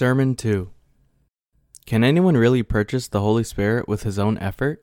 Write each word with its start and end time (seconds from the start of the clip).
Sermon 0.00 0.34
2 0.34 0.70
Can 1.84 2.02
anyone 2.04 2.34
really 2.34 2.62
purchase 2.62 3.06
the 3.06 3.20
Holy 3.20 3.44
Spirit 3.44 3.86
with 3.86 4.02
his 4.02 4.18
own 4.18 4.38
effort? 4.38 4.82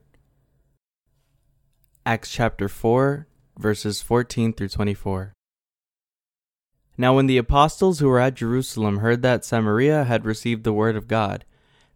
Acts 2.05 2.29
chapter 2.29 2.69
4, 2.69 3.25
verses 3.57 4.03
14 4.03 4.53
through 4.53 4.67
24. 4.67 5.33
Now, 6.99 7.15
when 7.15 7.25
the 7.25 7.39
apostles 7.39 7.97
who 7.97 8.07
were 8.07 8.19
at 8.19 8.35
Jerusalem 8.35 8.99
heard 8.99 9.23
that 9.23 9.43
Samaria 9.43 10.03
had 10.03 10.23
received 10.23 10.63
the 10.63 10.71
word 10.71 10.95
of 10.95 11.07
God, 11.07 11.45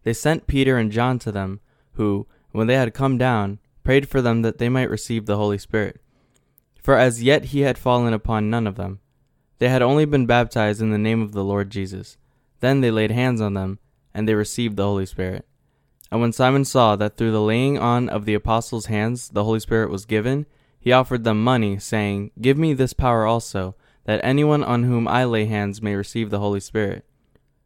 they 0.02 0.12
sent 0.12 0.48
Peter 0.48 0.76
and 0.76 0.90
John 0.90 1.20
to 1.20 1.30
them, 1.30 1.60
who, 1.92 2.26
when 2.50 2.66
they 2.66 2.74
had 2.74 2.92
come 2.92 3.18
down, 3.18 3.60
prayed 3.84 4.08
for 4.08 4.20
them 4.20 4.42
that 4.42 4.58
they 4.58 4.68
might 4.68 4.90
receive 4.90 5.26
the 5.26 5.36
Holy 5.36 5.58
Spirit. 5.58 6.00
For 6.82 6.96
as 6.96 7.22
yet 7.22 7.44
he 7.44 7.60
had 7.60 7.78
fallen 7.78 8.14
upon 8.14 8.50
none 8.50 8.66
of 8.66 8.74
them. 8.74 8.98
They 9.60 9.68
had 9.68 9.80
only 9.80 10.06
been 10.06 10.26
baptized 10.26 10.82
in 10.82 10.90
the 10.90 10.98
name 10.98 11.22
of 11.22 11.30
the 11.30 11.44
Lord 11.44 11.70
Jesus. 11.70 12.16
Then 12.62 12.80
they 12.80 12.92
laid 12.92 13.10
hands 13.10 13.40
on 13.40 13.54
them, 13.54 13.80
and 14.14 14.28
they 14.28 14.34
received 14.34 14.76
the 14.76 14.84
Holy 14.84 15.04
Spirit. 15.04 15.44
And 16.12 16.20
when 16.20 16.32
Simon 16.32 16.64
saw 16.64 16.94
that 16.94 17.16
through 17.16 17.32
the 17.32 17.40
laying 17.40 17.76
on 17.76 18.08
of 18.08 18.24
the 18.24 18.34
apostles' 18.34 18.86
hands 18.86 19.30
the 19.30 19.42
Holy 19.42 19.58
Spirit 19.58 19.90
was 19.90 20.04
given, 20.04 20.46
he 20.78 20.92
offered 20.92 21.24
them 21.24 21.42
money, 21.42 21.80
saying, 21.80 22.30
Give 22.40 22.56
me 22.56 22.72
this 22.72 22.92
power 22.92 23.26
also, 23.26 23.74
that 24.04 24.20
anyone 24.22 24.62
on 24.62 24.84
whom 24.84 25.08
I 25.08 25.24
lay 25.24 25.46
hands 25.46 25.82
may 25.82 25.96
receive 25.96 26.30
the 26.30 26.38
Holy 26.38 26.60
Spirit. 26.60 27.04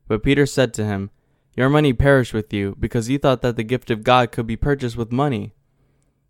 But 0.08 0.22
Peter 0.22 0.46
said 0.46 0.72
to 0.74 0.84
him, 0.86 1.10
Your 1.54 1.68
money 1.68 1.92
perish 1.92 2.32
with 2.32 2.50
you, 2.54 2.74
because 2.80 3.10
you 3.10 3.18
thought 3.18 3.42
that 3.42 3.56
the 3.56 3.64
gift 3.64 3.90
of 3.90 4.02
God 4.02 4.32
could 4.32 4.46
be 4.46 4.56
purchased 4.56 4.96
with 4.96 5.12
money. 5.12 5.52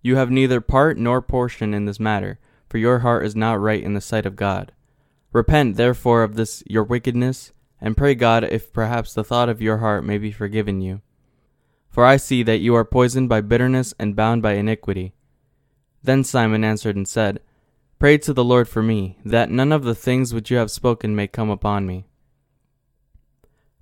You 0.02 0.16
have 0.16 0.30
neither 0.30 0.60
part 0.60 0.98
nor 0.98 1.22
portion 1.22 1.72
in 1.72 1.84
this 1.84 2.00
matter, 2.00 2.40
for 2.68 2.78
your 2.78 2.98
heart 3.00 3.26
is 3.26 3.36
not 3.36 3.60
right 3.60 3.82
in 3.82 3.94
the 3.94 4.00
sight 4.00 4.26
of 4.26 4.34
God. 4.34 4.72
Repent 5.32 5.76
therefore 5.76 6.24
of 6.24 6.34
this 6.34 6.64
your 6.66 6.82
wickedness, 6.82 7.52
and 7.80 7.96
pray 7.96 8.14
God 8.14 8.44
if 8.44 8.72
perhaps 8.72 9.12
the 9.12 9.24
thought 9.24 9.48
of 9.48 9.62
your 9.62 9.78
heart 9.78 10.04
may 10.04 10.18
be 10.18 10.32
forgiven 10.32 10.80
you. 10.80 11.02
For 11.88 12.04
I 12.04 12.16
see 12.16 12.42
that 12.42 12.58
you 12.58 12.74
are 12.74 12.84
poisoned 12.84 13.28
by 13.28 13.40
bitterness 13.40 13.94
and 13.98 14.16
bound 14.16 14.42
by 14.42 14.52
iniquity. 14.54 15.14
Then 16.02 16.24
Simon 16.24 16.64
answered 16.64 16.96
and 16.96 17.08
said, 17.08 17.40
Pray 17.98 18.18
to 18.18 18.34
the 18.34 18.44
Lord 18.44 18.68
for 18.68 18.82
me, 18.82 19.18
that 19.24 19.50
none 19.50 19.72
of 19.72 19.84
the 19.84 19.94
things 19.94 20.34
which 20.34 20.50
you 20.50 20.58
have 20.58 20.70
spoken 20.70 21.16
may 21.16 21.26
come 21.26 21.48
upon 21.48 21.86
me. 21.86 22.06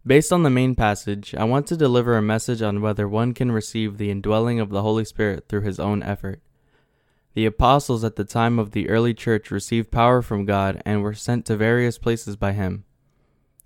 Based 0.06 0.32
on 0.32 0.42
the 0.42 0.50
main 0.50 0.74
passage, 0.74 1.34
I 1.34 1.44
want 1.44 1.66
to 1.68 1.76
deliver 1.76 2.16
a 2.16 2.22
message 2.22 2.62
on 2.62 2.82
whether 2.82 3.08
one 3.08 3.34
can 3.34 3.50
receive 3.50 3.96
the 3.96 4.10
indwelling 4.10 4.60
of 4.60 4.70
the 4.70 4.82
Holy 4.82 5.04
Spirit 5.04 5.48
through 5.48 5.62
his 5.62 5.80
own 5.80 6.02
effort. 6.02 6.40
The 7.34 7.46
apostles 7.46 8.04
at 8.04 8.14
the 8.16 8.24
time 8.24 8.58
of 8.58 8.70
the 8.70 8.88
early 8.88 9.14
church 9.14 9.50
received 9.50 9.90
power 9.90 10.22
from 10.22 10.44
God 10.44 10.80
and 10.84 11.02
were 11.02 11.14
sent 11.14 11.46
to 11.46 11.56
various 11.56 11.98
places 11.98 12.36
by 12.36 12.52
him. 12.52 12.84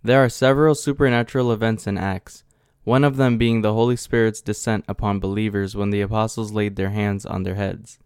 There 0.02 0.22
are 0.22 0.28
several 0.28 0.74
supernatural 0.74 1.52
events 1.52 1.86
in 1.86 1.98
Acts, 1.98 2.44
one 2.84 3.02
of 3.02 3.16
them 3.16 3.36
being 3.36 3.62
the 3.62 3.74
Holy 3.74 3.96
Spirit's 3.96 4.40
descent 4.40 4.84
upon 4.86 5.18
believers 5.18 5.74
when 5.74 5.90
the 5.90 6.00
apostles 6.00 6.52
laid 6.52 6.76
their 6.76 6.90
hands 6.90 7.26
on 7.26 7.42
their 7.42 7.56
heads. 7.56 7.98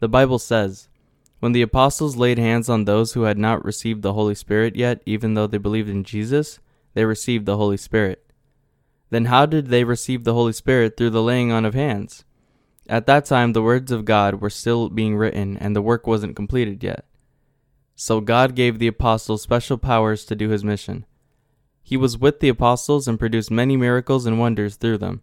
The 0.00 0.08
Bible 0.08 0.38
says, 0.38 0.88
When 1.40 1.52
the 1.52 1.62
apostles 1.62 2.16
laid 2.16 2.38
hands 2.38 2.68
on 2.68 2.84
those 2.84 3.12
who 3.12 3.22
had 3.22 3.38
not 3.38 3.64
received 3.64 4.02
the 4.02 4.14
Holy 4.14 4.34
Spirit 4.34 4.74
yet, 4.74 5.02
even 5.06 5.34
though 5.34 5.46
they 5.46 5.58
believed 5.58 5.90
in 5.90 6.02
Jesus, 6.02 6.58
they 6.94 7.04
received 7.04 7.46
the 7.46 7.58
Holy 7.58 7.76
Spirit. 7.76 8.24
Then 9.10 9.26
how 9.26 9.44
did 9.44 9.66
they 9.66 9.84
receive 9.84 10.24
the 10.24 10.34
Holy 10.34 10.54
Spirit 10.54 10.96
through 10.96 11.10
the 11.10 11.22
laying 11.22 11.52
on 11.52 11.66
of 11.66 11.74
hands? 11.74 12.24
At 12.88 13.06
that 13.06 13.26
time, 13.26 13.52
the 13.52 13.62
words 13.62 13.92
of 13.92 14.06
God 14.06 14.40
were 14.40 14.50
still 14.50 14.88
being 14.88 15.16
written, 15.16 15.56
and 15.58 15.76
the 15.76 15.82
work 15.82 16.06
wasn't 16.06 16.34
completed 16.34 16.82
yet. 16.82 17.04
So 18.04 18.20
God 18.20 18.56
gave 18.56 18.80
the 18.80 18.88
apostles 18.88 19.42
special 19.42 19.78
powers 19.78 20.24
to 20.24 20.34
do 20.34 20.48
his 20.48 20.64
mission. 20.64 21.06
He 21.84 21.96
was 21.96 22.18
with 22.18 22.40
the 22.40 22.48
apostles 22.48 23.06
and 23.06 23.16
produced 23.16 23.48
many 23.48 23.76
miracles 23.76 24.26
and 24.26 24.40
wonders 24.40 24.74
through 24.74 24.98
them. 24.98 25.22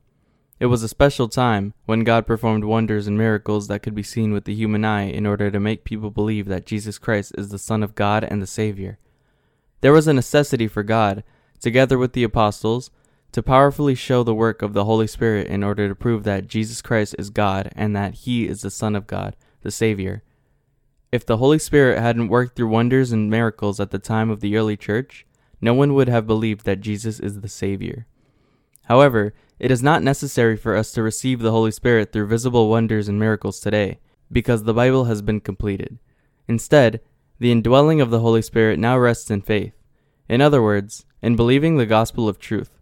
It 0.62 0.68
was 0.68 0.82
a 0.82 0.88
special 0.88 1.28
time 1.28 1.74
when 1.88 2.06
God 2.06 2.26
performed 2.26 2.64
wonders 2.64 3.06
and 3.06 3.18
miracles 3.18 3.68
that 3.68 3.84
could 3.84 3.96
be 3.96 4.02
seen 4.02 4.32
with 4.32 4.46
the 4.46 4.56
human 4.56 4.86
eye 4.86 5.10
in 5.10 5.26
order 5.26 5.52
to 5.52 5.60
make 5.60 5.84
people 5.84 6.10
believe 6.10 6.46
that 6.46 6.66
Jesus 6.66 6.98
Christ 6.98 7.34
is 7.38 7.50
the 7.50 7.60
Son 7.60 7.84
of 7.84 7.96
God 7.96 8.24
and 8.24 8.42
the 8.42 8.48
Savior. 8.48 8.98
There 9.82 9.92
was 9.92 10.08
a 10.08 10.14
necessity 10.14 10.70
for 10.70 10.82
God, 10.82 11.26
together 11.60 11.98
with 11.98 12.14
the 12.14 12.24
apostles, 12.24 12.92
to 13.34 13.44
powerfully 13.44 13.94
show 13.94 14.24
the 14.24 14.34
work 14.34 14.62
of 14.62 14.72
the 14.72 14.86
Holy 14.86 15.08
Spirit 15.08 15.48
in 15.48 15.66
order 15.66 15.90
to 15.90 15.96
prove 15.96 16.24
that 16.24 16.48
Jesus 16.48 16.82
Christ 16.82 17.14
is 17.20 17.30
God 17.30 17.74
and 17.76 17.94
that 17.94 18.14
He 18.14 18.48
is 18.48 18.62
the 18.62 18.72
Son 18.72 18.96
of 18.96 19.06
God, 19.06 19.36
the 19.64 19.70
Savior. 19.70 20.24
If 21.12 21.26
the 21.26 21.38
Holy 21.38 21.58
Spirit 21.58 22.00
hadn't 22.00 22.28
worked 22.28 22.56
through 22.56 22.68
wonders 22.68 23.12
and 23.12 23.30
miracles 23.30 23.80
at 23.80 23.90
the 23.90 23.98
time 23.98 24.30
of 24.30 24.42
the 24.42 24.56
early 24.56 24.78
church, 24.78 25.26
no 25.60 25.74
one 25.74 25.96
would 25.96 26.08
have 26.08 26.28
believed 26.28 26.66
that 26.66 26.82
Jesus 26.82 27.20
is 27.20 27.42
the 27.42 27.50
Savior. 27.50 28.06
However, 28.84 29.34
it 29.58 29.72
is 29.72 29.82
not 29.82 30.04
necessary 30.04 30.56
for 30.56 30.76
us 30.76 30.92
to 30.92 31.04
receive 31.04 31.40
the 31.40 31.52
Holy 31.52 31.72
Spirit 31.72 32.14
through 32.14 32.28
visible 32.28 32.70
wonders 32.70 33.08
and 33.08 33.20
miracles 33.20 33.60
today, 33.60 34.00
because 34.32 34.64
the 34.64 34.74
Bible 34.74 35.06
has 35.06 35.22
been 35.24 35.40
completed. 35.40 35.98
Instead, 36.48 37.02
the 37.40 37.52
indwelling 37.52 38.02
of 38.02 38.12
the 38.12 38.20
Holy 38.20 38.42
Spirit 38.42 38.78
now 38.78 38.98
rests 38.98 39.32
in 39.32 39.42
faith. 39.42 39.74
In 40.28 40.42
other 40.42 40.62
words, 40.62 41.06
in 41.22 41.36
believing 41.36 41.78
the 41.78 41.86
gospel 41.86 42.30
of 42.30 42.38
truth. 42.38 42.78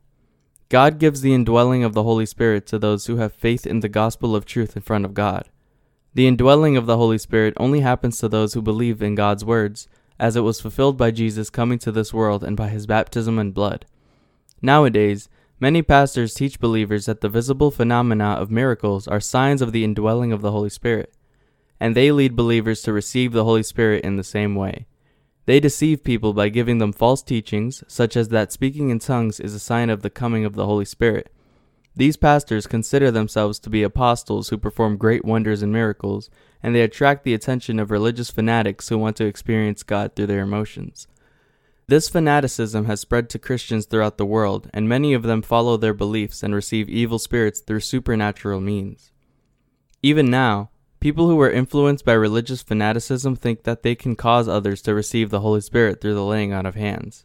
God 0.69 0.99
gives 0.99 1.21
the 1.21 1.33
indwelling 1.33 1.83
of 1.85 1.93
the 1.93 2.03
Holy 2.03 2.25
Spirit 2.25 2.67
to 2.67 2.77
those 2.77 3.05
who 3.05 3.17
have 3.17 3.31
faith 3.31 3.65
in 3.65 3.79
the 3.79 3.89
gospel 3.89 4.35
of 4.35 4.45
truth 4.45 4.75
in 4.75 4.81
front 4.81 5.05
of 5.05 5.13
God. 5.13 5.49
The 6.13 6.27
indwelling 6.27 6.77
of 6.77 6.85
the 6.85 6.97
Holy 6.97 7.17
Spirit 7.17 7.53
only 7.57 7.81
happens 7.81 8.17
to 8.17 8.29
those 8.29 8.53
who 8.53 8.61
believe 8.61 9.01
in 9.01 9.15
God's 9.15 9.45
words, 9.45 9.87
as 10.19 10.35
it 10.35 10.41
was 10.41 10.61
fulfilled 10.61 10.97
by 10.97 11.11
Jesus 11.11 11.49
coming 11.49 11.79
to 11.79 11.91
this 11.91 12.13
world 12.13 12.43
and 12.43 12.57
by 12.57 12.69
his 12.69 12.87
baptism 12.87 13.37
and 13.37 13.53
blood. 13.53 13.85
Nowadays, 14.61 15.29
many 15.59 15.81
pastors 15.81 16.33
teach 16.33 16.59
believers 16.59 17.05
that 17.05 17.21
the 17.21 17.29
visible 17.29 17.69
phenomena 17.69 18.31
of 18.31 18.49
miracles 18.49 19.07
are 19.07 19.19
signs 19.19 19.61
of 19.61 19.71
the 19.71 19.83
indwelling 19.83 20.31
of 20.31 20.41
the 20.41 20.51
Holy 20.51 20.69
Spirit, 20.69 21.13
and 21.79 21.95
they 21.95 22.11
lead 22.11 22.35
believers 22.35 22.81
to 22.81 22.93
receive 22.93 23.31
the 23.31 23.43
Holy 23.43 23.63
Spirit 23.63 24.03
in 24.03 24.15
the 24.15 24.23
same 24.23 24.55
way. 24.55 24.87
They 25.45 25.59
deceive 25.59 26.03
people 26.03 26.33
by 26.33 26.49
giving 26.49 26.79
them 26.79 26.91
false 26.91 27.21
teachings, 27.21 27.83
such 27.87 28.17
as 28.17 28.29
that 28.29 28.51
speaking 28.51 28.89
in 28.89 28.99
tongues 28.99 29.39
is 29.39 29.53
a 29.53 29.59
sign 29.59 29.89
of 29.89 30.01
the 30.01 30.09
coming 30.09 30.43
of 30.43 30.55
the 30.55 30.65
Holy 30.65 30.83
Spirit. 30.83 31.31
These 31.97 32.15
pastors 32.15 32.67
consider 32.67 33.09
themselves 33.09 33.57
to 33.59 33.71
be 33.71 33.81
apostles 33.81 34.49
who 34.49 34.57
perform 34.59 34.97
great 34.97 35.25
wonders 35.25 35.63
and 35.63 35.73
miracles, 35.73 36.29
and 36.61 36.75
they 36.75 36.81
attract 36.81 37.23
the 37.23 37.33
attention 37.33 37.79
of 37.79 37.89
religious 37.89 38.29
fanatics 38.29 38.87
who 38.87 38.99
want 38.99 39.15
to 39.17 39.25
experience 39.25 39.81
God 39.81 40.15
through 40.15 40.27
their 40.27 40.43
emotions. 40.43 41.07
This 41.87 42.07
fanaticism 42.07 42.85
has 42.85 43.01
spread 43.01 43.31
to 43.31 43.39
Christians 43.39 43.87
throughout 43.87 44.19
the 44.19 44.27
world, 44.27 44.69
and 44.75 44.87
many 44.87 45.13
of 45.13 45.23
them 45.23 45.41
follow 45.41 45.75
their 45.75 45.95
beliefs 45.95 46.43
and 46.43 46.53
receive 46.53 46.87
evil 46.87 47.17
spirits 47.17 47.61
through 47.61 47.79
supernatural 47.79 48.61
means. 48.61 49.11
Even 50.03 50.29
now, 50.29 50.69
People 50.99 51.29
who 51.29 51.39
are 51.41 51.51
influenced 51.51 52.05
by 52.05 52.13
religious 52.13 52.63
fanaticism 52.63 53.35
think 53.35 53.63
that 53.63 53.83
they 53.83 53.93
can 53.93 54.15
cause 54.15 54.47
others 54.47 54.81
to 54.81 54.95
receive 54.95 55.29
the 55.29 55.41
Holy 55.41 55.61
Spirit 55.61 56.01
through 56.01 56.15
the 56.15 56.23
laying 56.23 56.53
on 56.53 56.65
of 56.65 56.73
hands. 56.73 57.23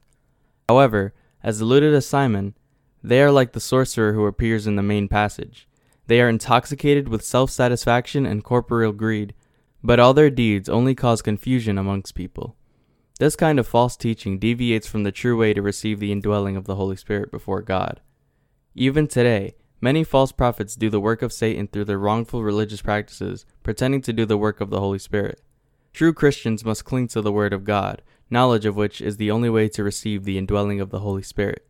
However, 0.68 1.14
as 1.42 1.60
alluded 1.60 1.92
to 1.92 2.02
Simon, 2.02 2.54
they 3.02 3.22
are 3.22 3.30
like 3.30 3.52
the 3.52 3.60
sorcerer 3.60 4.12
who 4.12 4.26
appears 4.26 4.66
in 4.66 4.76
the 4.76 4.82
main 4.82 5.08
passage. 5.08 5.68
They 6.06 6.20
are 6.20 6.28
intoxicated 6.28 7.08
with 7.08 7.24
self 7.24 7.50
satisfaction 7.50 8.26
and 8.26 8.44
corporeal 8.44 8.92
greed, 8.92 9.34
but 9.82 10.00
all 10.00 10.14
their 10.14 10.30
deeds 10.30 10.68
only 10.68 10.94
cause 10.94 11.22
confusion 11.22 11.78
amongst 11.78 12.14
people. 12.14 12.56
This 13.18 13.36
kind 13.36 13.58
of 13.58 13.66
false 13.66 13.96
teaching 13.96 14.38
deviates 14.38 14.86
from 14.86 15.02
the 15.04 15.12
true 15.12 15.36
way 15.36 15.54
to 15.54 15.62
receive 15.62 16.00
the 16.00 16.12
indwelling 16.12 16.56
of 16.56 16.64
the 16.64 16.76
Holy 16.76 16.96
Spirit 16.96 17.30
before 17.30 17.62
God. 17.62 18.00
Even 18.74 19.06
today, 19.06 19.54
Many 19.84 20.04
false 20.04 20.30
prophets 20.30 20.76
do 20.76 20.88
the 20.88 21.00
work 21.00 21.22
of 21.22 21.32
Satan 21.32 21.66
through 21.66 21.86
their 21.86 21.98
wrongful 21.98 22.44
religious 22.44 22.80
practices, 22.80 23.44
pretending 23.64 24.00
to 24.02 24.12
do 24.12 24.24
the 24.24 24.38
work 24.38 24.60
of 24.60 24.70
the 24.70 24.78
Holy 24.78 25.00
Spirit. 25.00 25.42
True 25.92 26.12
Christians 26.12 26.64
must 26.64 26.84
cling 26.84 27.08
to 27.08 27.20
the 27.20 27.32
Word 27.32 27.52
of 27.52 27.64
God, 27.64 28.00
knowledge 28.30 28.64
of 28.64 28.76
which 28.76 29.00
is 29.00 29.16
the 29.16 29.32
only 29.32 29.50
way 29.50 29.68
to 29.70 29.82
receive 29.82 30.22
the 30.22 30.38
indwelling 30.38 30.80
of 30.80 30.90
the 30.90 31.00
Holy 31.00 31.24
Spirit. 31.24 31.66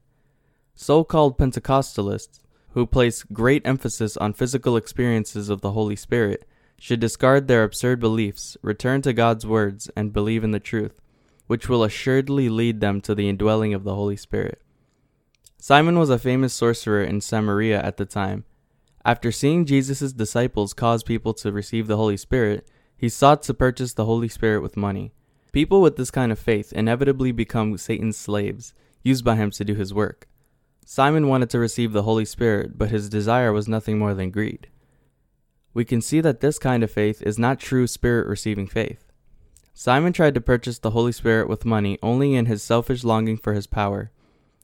So 0.74 1.04
called 1.04 1.38
Pentecostalists, 1.38 2.40
who 2.70 2.86
place 2.86 3.24
great 3.24 3.66
emphasis 3.66 4.16
on 4.16 4.32
physical 4.32 4.76
experiences 4.76 5.48
of 5.48 5.60
the 5.60 5.72
Holy 5.72 5.96
Spirit, 5.96 6.46
should 6.78 7.00
discard 7.00 7.46
their 7.46 7.62
absurd 7.62 8.00
beliefs, 8.00 8.56
return 8.62 9.02
to 9.02 9.12
God's 9.12 9.46
words, 9.46 9.88
and 9.94 10.12
believe 10.12 10.42
in 10.42 10.50
the 10.50 10.58
truth, 10.58 11.00
which 11.46 11.69
will 11.69 11.84
assuredly 11.84 12.48
lead 12.48 12.80
them 12.80 13.00
to 13.02 13.14
the 13.14 13.28
indwelling 13.28 13.74
of 13.74 13.84
the 13.84 13.94
Holy 13.94 14.16
Spirit. 14.16 14.60
Simon 15.58 15.98
was 15.98 16.10
a 16.10 16.19
famous 16.19 16.52
sorcerer 16.52 17.04
in 17.04 17.20
Samaria 17.20 17.80
at 17.80 17.98
the 17.98 18.04
time. 18.04 18.44
After 19.04 19.30
seeing 19.30 19.64
Jesus' 19.64 20.12
disciples 20.12 20.75
cause 20.75 21.04
people 21.04 21.34
to 21.34 21.52
receive 21.52 21.86
the 21.86 21.96
Holy 21.96 22.16
Spirit, 22.16 22.68
he 22.96 23.08
sought 23.08 23.42
to 23.42 23.54
purchase 23.54 23.94
the 23.94 24.04
Holy 24.04 24.28
Spirit 24.28 24.62
with 24.62 24.76
money. 24.76 25.12
People 25.52 25.80
with 25.80 25.96
this 25.96 26.10
kind 26.10 26.32
of 26.32 26.38
faith 26.38 26.72
inevitably 26.72 27.30
become 27.30 27.76
Satan's 27.76 28.16
slaves, 28.16 28.75
used 29.04 29.25
by 29.25 29.36
him 29.36 29.50
to 29.52 29.64
do 29.64 29.75
his 29.75 29.92
work. 29.92 30.26
Simon 30.84 31.29
wanted 31.29 31.50
to 31.50 31.58
receive 31.58 31.93
the 31.93 32.02
Holy 32.02 32.25
Spirit, 32.25 32.76
but 32.76 32.90
his 32.90 33.08
desire 33.08 33.52
was 33.52 33.69
nothing 33.69 33.99
more 33.99 34.14
than 34.14 34.31
greed. 34.31 34.69
We 35.75 35.84
can 35.84 36.02
see 36.02 36.20
that 36.20 36.40
this 36.40 36.58
kind 36.58 36.82
of 36.82 36.90
faith 36.90 37.23
is 37.23 37.38
not 37.38 37.61
true 37.61 37.87
spirit 37.87 38.26
receiving 38.26 38.67
faith. 38.67 39.06
Simon 39.73 40.12
tried 40.12 40.34
to 40.34 40.40
purchase 40.40 40.79
the 40.79 40.90
Holy 40.90 41.12
Spirit 41.12 41.49
with 41.49 41.64
money 41.64 41.99
only 42.02 42.34
in 42.34 42.46
his 42.46 42.62
selfish 42.62 43.05
longing 43.05 43.38
for 43.38 43.55
his 43.55 43.67
power. 43.67 44.11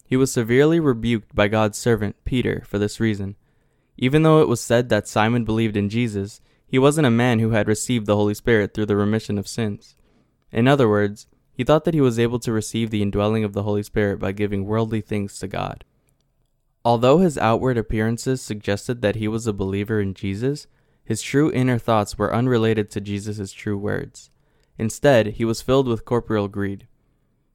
He 0.05 0.17
was 0.17 0.33
severely 0.33 0.81
rebuked 0.81 1.35
by 1.35 1.49
God's 1.49 1.79
servant, 1.79 2.17
Peter, 2.25 2.63
for 2.67 2.79
this 2.79 3.01
reason. 3.01 3.37
Even 3.97 4.23
though 4.23 4.43
it 4.43 4.49
was 4.49 4.61
said 4.61 4.89
that 4.89 5.09
Simon 5.09 5.45
believed 5.45 5.77
in 5.77 5.89
Jesus, 5.89 6.41
he 6.67 6.79
wasn't 6.79 7.07
a 7.07 7.11
man 7.11 7.39
who 7.39 7.51
had 7.51 7.69
received 7.69 8.07
the 8.07 8.17
Holy 8.17 8.35
Spirit 8.35 8.75
through 8.75 8.87
the 8.87 8.97
remission 8.97 9.39
of 9.39 9.49
sins. 9.49 9.97
In 10.53 10.69
other 10.69 10.89
words, 10.89 11.27
he 11.53 11.65
thought 11.65 11.85
that 11.85 11.95
he 11.95 12.01
was 12.01 12.19
able 12.19 12.39
to 12.41 12.53
receive 12.53 12.91
the 12.91 13.03
indwelling 13.03 13.45
of 13.45 13.55
the 13.55 13.63
Holy 13.63 13.83
Spirit 13.83 14.19
by 14.19 14.33
giving 14.33 14.67
worldly 14.67 15.01
things 15.01 15.39
to 15.39 15.49
God. 15.49 15.85
Although 16.89 17.19
his 17.19 17.37
outward 17.37 17.77
appearances 17.77 18.41
suggested 18.41 19.03
that 19.03 19.17
he 19.17 19.29
was 19.29 19.47
a 19.47 19.53
believer 19.53 20.01
in 20.01 20.15
Jesus, 20.15 20.67
his 21.05 21.21
true 21.21 21.53
inner 21.53 21.77
thoughts 21.77 22.17
were 22.17 22.35
unrelated 22.35 22.91
to 22.91 23.01
Jesus' 23.03 23.53
true 23.53 23.77
words. 23.77 24.31
Instead, 24.79 25.35
he 25.35 25.45
was 25.45 25.61
filled 25.61 25.87
with 25.87 26.07
corporeal 26.07 26.49
greed. 26.49 26.87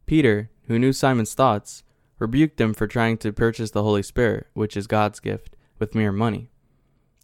Peter, 0.06 0.51
who 0.68 0.77
knew 0.77 0.94
Simon's 0.94 1.33
thoughts, 1.33 1.81
rebuked 2.19 2.62
him 2.62 2.75
for 2.75 2.85
trying 2.85 3.18
to 3.18 3.33
purchase 3.33 3.71
the 3.71 3.81
Holy 3.81 4.03
Spirit, 4.03 4.45
which 4.53 4.77
is 4.77 4.85
God's 4.85 5.19
gift, 5.19 5.56
with 5.80 5.95
mere 5.95 6.12
money. 6.12 6.51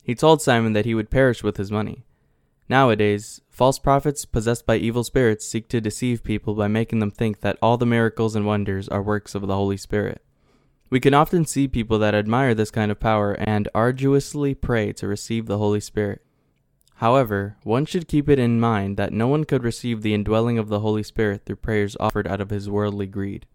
He 0.01 0.15
told 0.15 0.41
Simon 0.41 0.73
that 0.73 0.85
he 0.85 0.95
would 0.95 1.11
perish 1.11 1.43
with 1.43 1.57
his 1.57 1.69
money. 1.69 2.05
Nowadays, 2.67 3.39
false 3.49 3.77
prophets 3.77 4.25
possessed 4.25 4.65
by 4.65 4.77
evil 4.77 5.03
spirits 5.03 5.47
seek 5.47 5.69
to 5.69 5.79
deceive 5.79 6.23
people 6.23 6.55
by 6.55 6.69
making 6.69 7.01
them 7.01 7.11
think 7.11 7.41
that 7.41 7.59
all 7.61 7.77
the 7.77 7.85
miracles 7.85 8.35
and 8.35 8.47
wonders 8.47 8.89
are 8.89 9.03
works 9.03 9.35
of 9.35 9.45
the 9.45 9.53
Holy 9.53 9.77
Spirit. 9.77 10.23
We 10.89 10.99
can 10.99 11.13
often 11.13 11.45
see 11.45 11.67
people 11.67 11.99
that 11.99 12.15
admire 12.15 12.55
this 12.55 12.71
kind 12.71 12.91
of 12.91 12.99
power 12.99 13.33
and 13.33 13.69
arduously 13.75 14.55
pray 14.55 14.91
to 14.93 15.07
receive 15.07 15.45
the 15.45 15.59
Holy 15.59 15.79
Spirit. 15.79 16.23
However, 16.95 17.57
one 17.63 17.85
should 17.85 18.07
keep 18.07 18.27
it 18.27 18.39
in 18.39 18.59
mind 18.59 18.97
that 18.97 19.13
no 19.13 19.27
one 19.27 19.45
could 19.45 19.63
receive 19.63 20.01
the 20.01 20.13
indwelling 20.13 20.57
of 20.57 20.67
the 20.67 20.79
Holy 20.79 21.03
Spirit 21.03 21.45
through 21.45 21.57
prayers 21.57 21.95
offered 21.99 22.27
out 22.27 22.41
of 22.41 22.49
his 22.49 22.69
worldly 22.69 23.05
greed. 23.05 23.45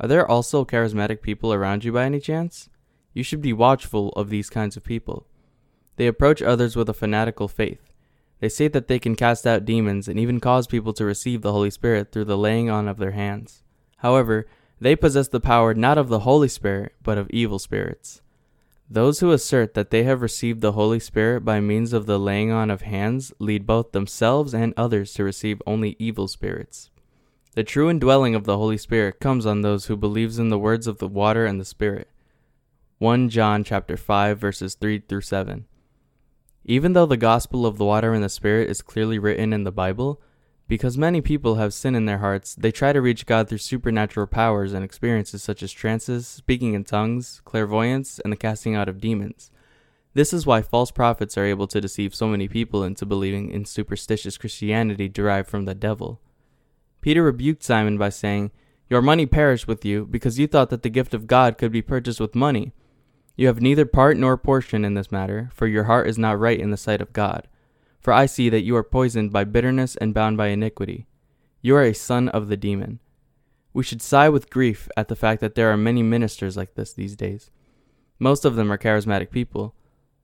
Are 0.00 0.08
there 0.08 0.26
also 0.26 0.64
charismatic 0.64 1.20
people 1.20 1.52
around 1.52 1.84
you 1.84 1.92
by 1.92 2.04
any 2.04 2.20
chance? 2.20 2.68
You 3.12 3.22
should 3.22 3.42
be 3.42 3.52
watchful 3.52 4.10
of 4.10 4.30
these 4.30 4.48
kinds 4.48 4.76
of 4.76 4.84
people. 4.84 5.26
They 5.96 6.06
approach 6.06 6.42
others 6.42 6.76
with 6.76 6.88
a 6.88 6.94
fanatical 6.94 7.48
faith. 7.48 7.92
They 8.40 8.48
say 8.48 8.68
that 8.68 8.88
they 8.88 8.98
can 8.98 9.16
cast 9.16 9.46
out 9.46 9.64
demons 9.64 10.06
and 10.08 10.20
even 10.20 10.40
cause 10.40 10.66
people 10.66 10.92
to 10.94 11.04
receive 11.04 11.42
the 11.42 11.52
Holy 11.52 11.70
Spirit 11.70 12.12
through 12.12 12.26
the 12.26 12.38
laying 12.38 12.70
on 12.70 12.86
of 12.86 12.98
their 12.98 13.12
hands. 13.12 13.62
However, 13.98 14.46
they 14.80 14.96
possess 14.96 15.28
the 15.28 15.40
power 15.40 15.74
not 15.74 15.98
of 15.98 16.08
the 16.08 16.20
Holy 16.20 16.48
Spirit, 16.48 16.92
but 17.02 17.18
of 17.18 17.30
evil 17.30 17.58
spirits. 17.58 18.20
Those 18.88 19.20
who 19.20 19.32
assert 19.32 19.74
that 19.74 19.90
they 19.90 20.04
have 20.04 20.22
received 20.22 20.60
the 20.60 20.72
Holy 20.72 21.00
Spirit 21.00 21.44
by 21.44 21.60
means 21.60 21.92
of 21.92 22.06
the 22.06 22.18
laying 22.18 22.52
on 22.52 22.70
of 22.70 22.82
hands 22.82 23.32
lead 23.40 23.66
both 23.66 23.92
themselves 23.92 24.54
and 24.54 24.72
others 24.76 25.12
to 25.14 25.24
receive 25.24 25.60
only 25.66 25.96
evil 25.98 26.28
spirits. 26.28 26.90
The 27.54 27.64
true 27.64 27.90
indwelling 27.90 28.34
of 28.34 28.44
the 28.44 28.58
Holy 28.58 28.76
Spirit 28.76 29.18
comes 29.18 29.46
on 29.46 29.62
those 29.62 29.86
who 29.86 29.96
believes 29.96 30.38
in 30.38 30.50
the 30.50 30.58
words 30.58 30.86
of 30.86 30.98
the 30.98 31.08
water 31.08 31.46
and 31.46 31.58
the 31.58 31.64
Spirit. 31.64 32.10
1 32.98 33.28
John 33.28 33.64
chapter 33.64 33.96
5 33.96 34.38
verses 34.38 34.74
3 34.74 35.00
through 35.00 35.22
7. 35.22 35.64
Even 36.64 36.92
though 36.92 37.06
the 37.06 37.16
gospel 37.16 37.66
of 37.66 37.78
the 37.78 37.84
water 37.84 38.12
and 38.12 38.22
the 38.22 38.28
Spirit 38.28 38.68
is 38.68 38.82
clearly 38.82 39.18
written 39.18 39.52
in 39.52 39.64
the 39.64 39.72
Bible, 39.72 40.20
because 40.68 40.98
many 40.98 41.20
people 41.20 41.56
have 41.56 41.72
sin 41.72 41.94
in 41.94 42.06
their 42.06 42.18
hearts, 42.18 42.54
they 42.54 42.72
try 42.72 42.92
to 42.92 43.00
reach 43.00 43.26
God 43.26 43.48
through 43.48 43.58
supernatural 43.58 44.26
powers 44.26 44.72
and 44.72 44.84
experiences 44.84 45.42
such 45.42 45.62
as 45.62 45.72
trances, 45.72 46.26
speaking 46.26 46.74
in 46.74 46.84
tongues, 46.84 47.40
clairvoyance, 47.44 48.18
and 48.18 48.32
the 48.32 48.36
casting 48.36 48.74
out 48.74 48.88
of 48.88 49.00
demons. 49.00 49.50
This 50.14 50.32
is 50.32 50.46
why 50.46 50.62
false 50.62 50.90
prophets 50.90 51.36
are 51.36 51.44
able 51.44 51.66
to 51.68 51.80
deceive 51.80 52.14
so 52.14 52.26
many 52.26 52.48
people 52.48 52.82
into 52.82 53.06
believing 53.06 53.50
in 53.50 53.64
superstitious 53.64 54.38
Christianity 54.38 55.08
derived 55.08 55.48
from 55.48 55.66
the 55.66 55.74
devil. 55.74 56.20
Peter 57.00 57.22
rebuked 57.22 57.62
Simon 57.62 57.98
by 57.98 58.08
saying, 58.08 58.50
Your 58.88 59.02
money 59.02 59.26
perished 59.26 59.68
with 59.68 59.84
you 59.84 60.06
because 60.06 60.38
you 60.38 60.46
thought 60.46 60.70
that 60.70 60.82
the 60.82 60.90
gift 60.90 61.14
of 61.14 61.26
God 61.26 61.58
could 61.58 61.70
be 61.70 61.82
purchased 61.82 62.18
with 62.18 62.34
money. 62.34 62.72
You 63.36 63.46
have 63.46 63.60
neither 63.60 63.84
part 63.84 64.16
nor 64.16 64.38
portion 64.38 64.84
in 64.84 64.94
this 64.94 65.12
matter, 65.12 65.50
for 65.52 65.66
your 65.66 65.84
heart 65.84 66.08
is 66.08 66.18
not 66.18 66.40
right 66.40 66.58
in 66.58 66.70
the 66.70 66.76
sight 66.78 67.02
of 67.02 67.12
God. 67.12 67.46
For 68.06 68.12
I 68.12 68.26
see 68.26 68.48
that 68.50 68.62
you 68.62 68.76
are 68.76 68.84
poisoned 68.84 69.32
by 69.32 69.42
bitterness 69.42 69.96
and 69.96 70.14
bound 70.14 70.36
by 70.36 70.46
iniquity. 70.50 71.08
You 71.60 71.74
are 71.74 71.82
a 71.82 71.92
son 71.92 72.28
of 72.28 72.46
the 72.46 72.56
demon. 72.56 73.00
We 73.72 73.82
should 73.82 74.00
sigh 74.00 74.28
with 74.28 74.48
grief 74.48 74.88
at 74.96 75.08
the 75.08 75.16
fact 75.16 75.40
that 75.40 75.56
there 75.56 75.72
are 75.72 75.76
many 75.76 76.04
ministers 76.04 76.56
like 76.56 76.76
this 76.76 76.92
these 76.92 77.16
days. 77.16 77.50
Most 78.20 78.44
of 78.44 78.54
them 78.54 78.70
are 78.70 78.78
charismatic 78.78 79.32
people. 79.32 79.74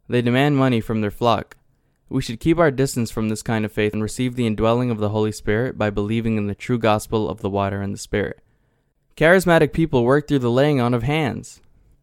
They 0.09 0.23
demand 0.23 0.57
money 0.57 0.81
from 0.81 1.01
their 1.01 1.11
flock. 1.11 1.57
We 2.09 2.23
should 2.23 2.39
keep 2.39 2.57
our 2.57 2.71
distance 2.71 3.11
from 3.11 3.31
this 3.31 3.43
kind 3.43 3.65
of 3.65 3.73
faith 3.73 3.93
and 3.93 4.01
receive 4.01 4.37
the 4.37 4.47
indwelling 4.47 4.93
of 4.93 4.99
the 4.99 5.09
Holy 5.09 5.33
Spirit 5.33 5.77
by 5.77 5.91
believing 5.91 6.37
in 6.37 6.47
the 6.47 6.55
true 6.55 6.79
gospel 6.79 7.29
of 7.29 7.41
the 7.41 7.51
water 7.51 7.83
and 7.83 7.93
the 7.93 7.99
Spirit. 7.99 8.39
Charismatic 9.17 9.73
people 9.73 10.05
work 10.05 10.29
through 10.29 10.39
the 10.39 10.53
laying 10.53 10.81
on 10.81 10.95
of 10.95 11.03
hands. 11.03 11.61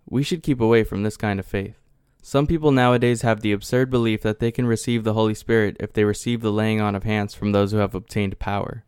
We 0.10 0.24
should 0.24 0.44
keep 0.44 0.60
away 0.60 0.84
from 0.84 1.04
this 1.04 1.16
kind 1.16 1.40
of 1.40 1.46
faith. 1.46 1.79
Some 2.22 2.48
people 2.48 2.72
nowadays 2.72 3.22
have 3.22 3.42
the 3.42 3.52
absurd 3.52 3.90
belief 3.90 4.22
that 4.22 4.40
they 4.40 4.52
can 4.52 4.68
receive 4.68 5.04
the 5.04 5.14
Holy 5.14 5.34
Spirit 5.34 5.78
if 5.80 5.94
they 5.94 6.04
receive 6.04 6.42
the 6.42 6.52
laying 6.52 6.82
on 6.82 6.96
of 6.96 7.04
hands 7.04 7.34
from 7.34 7.52
those 7.52 7.72
who 7.72 7.78
have 7.78 7.96
obtained 7.96 8.40
power. 8.40 8.84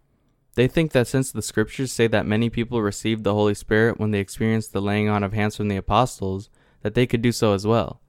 They 0.55 0.67
think 0.67 0.91
that 0.91 1.07
since 1.07 1.31
the 1.31 1.41
scriptures 1.41 1.91
say 1.91 2.07
that 2.07 2.25
many 2.25 2.49
people 2.49 2.81
received 2.81 3.23
the 3.23 3.33
Holy 3.33 3.53
Spirit 3.53 3.99
when 3.99 4.11
they 4.11 4.19
experienced 4.19 4.73
the 4.73 4.81
laying 4.81 5.07
on 5.07 5.23
of 5.23 5.33
hands 5.33 5.55
from 5.55 5.69
the 5.69 5.77
apostles, 5.77 6.49
that 6.81 6.93
they 6.93 7.07
could 7.07 7.21
do 7.21 7.31
so 7.31 7.53
as 7.53 7.65
well. 7.65 8.01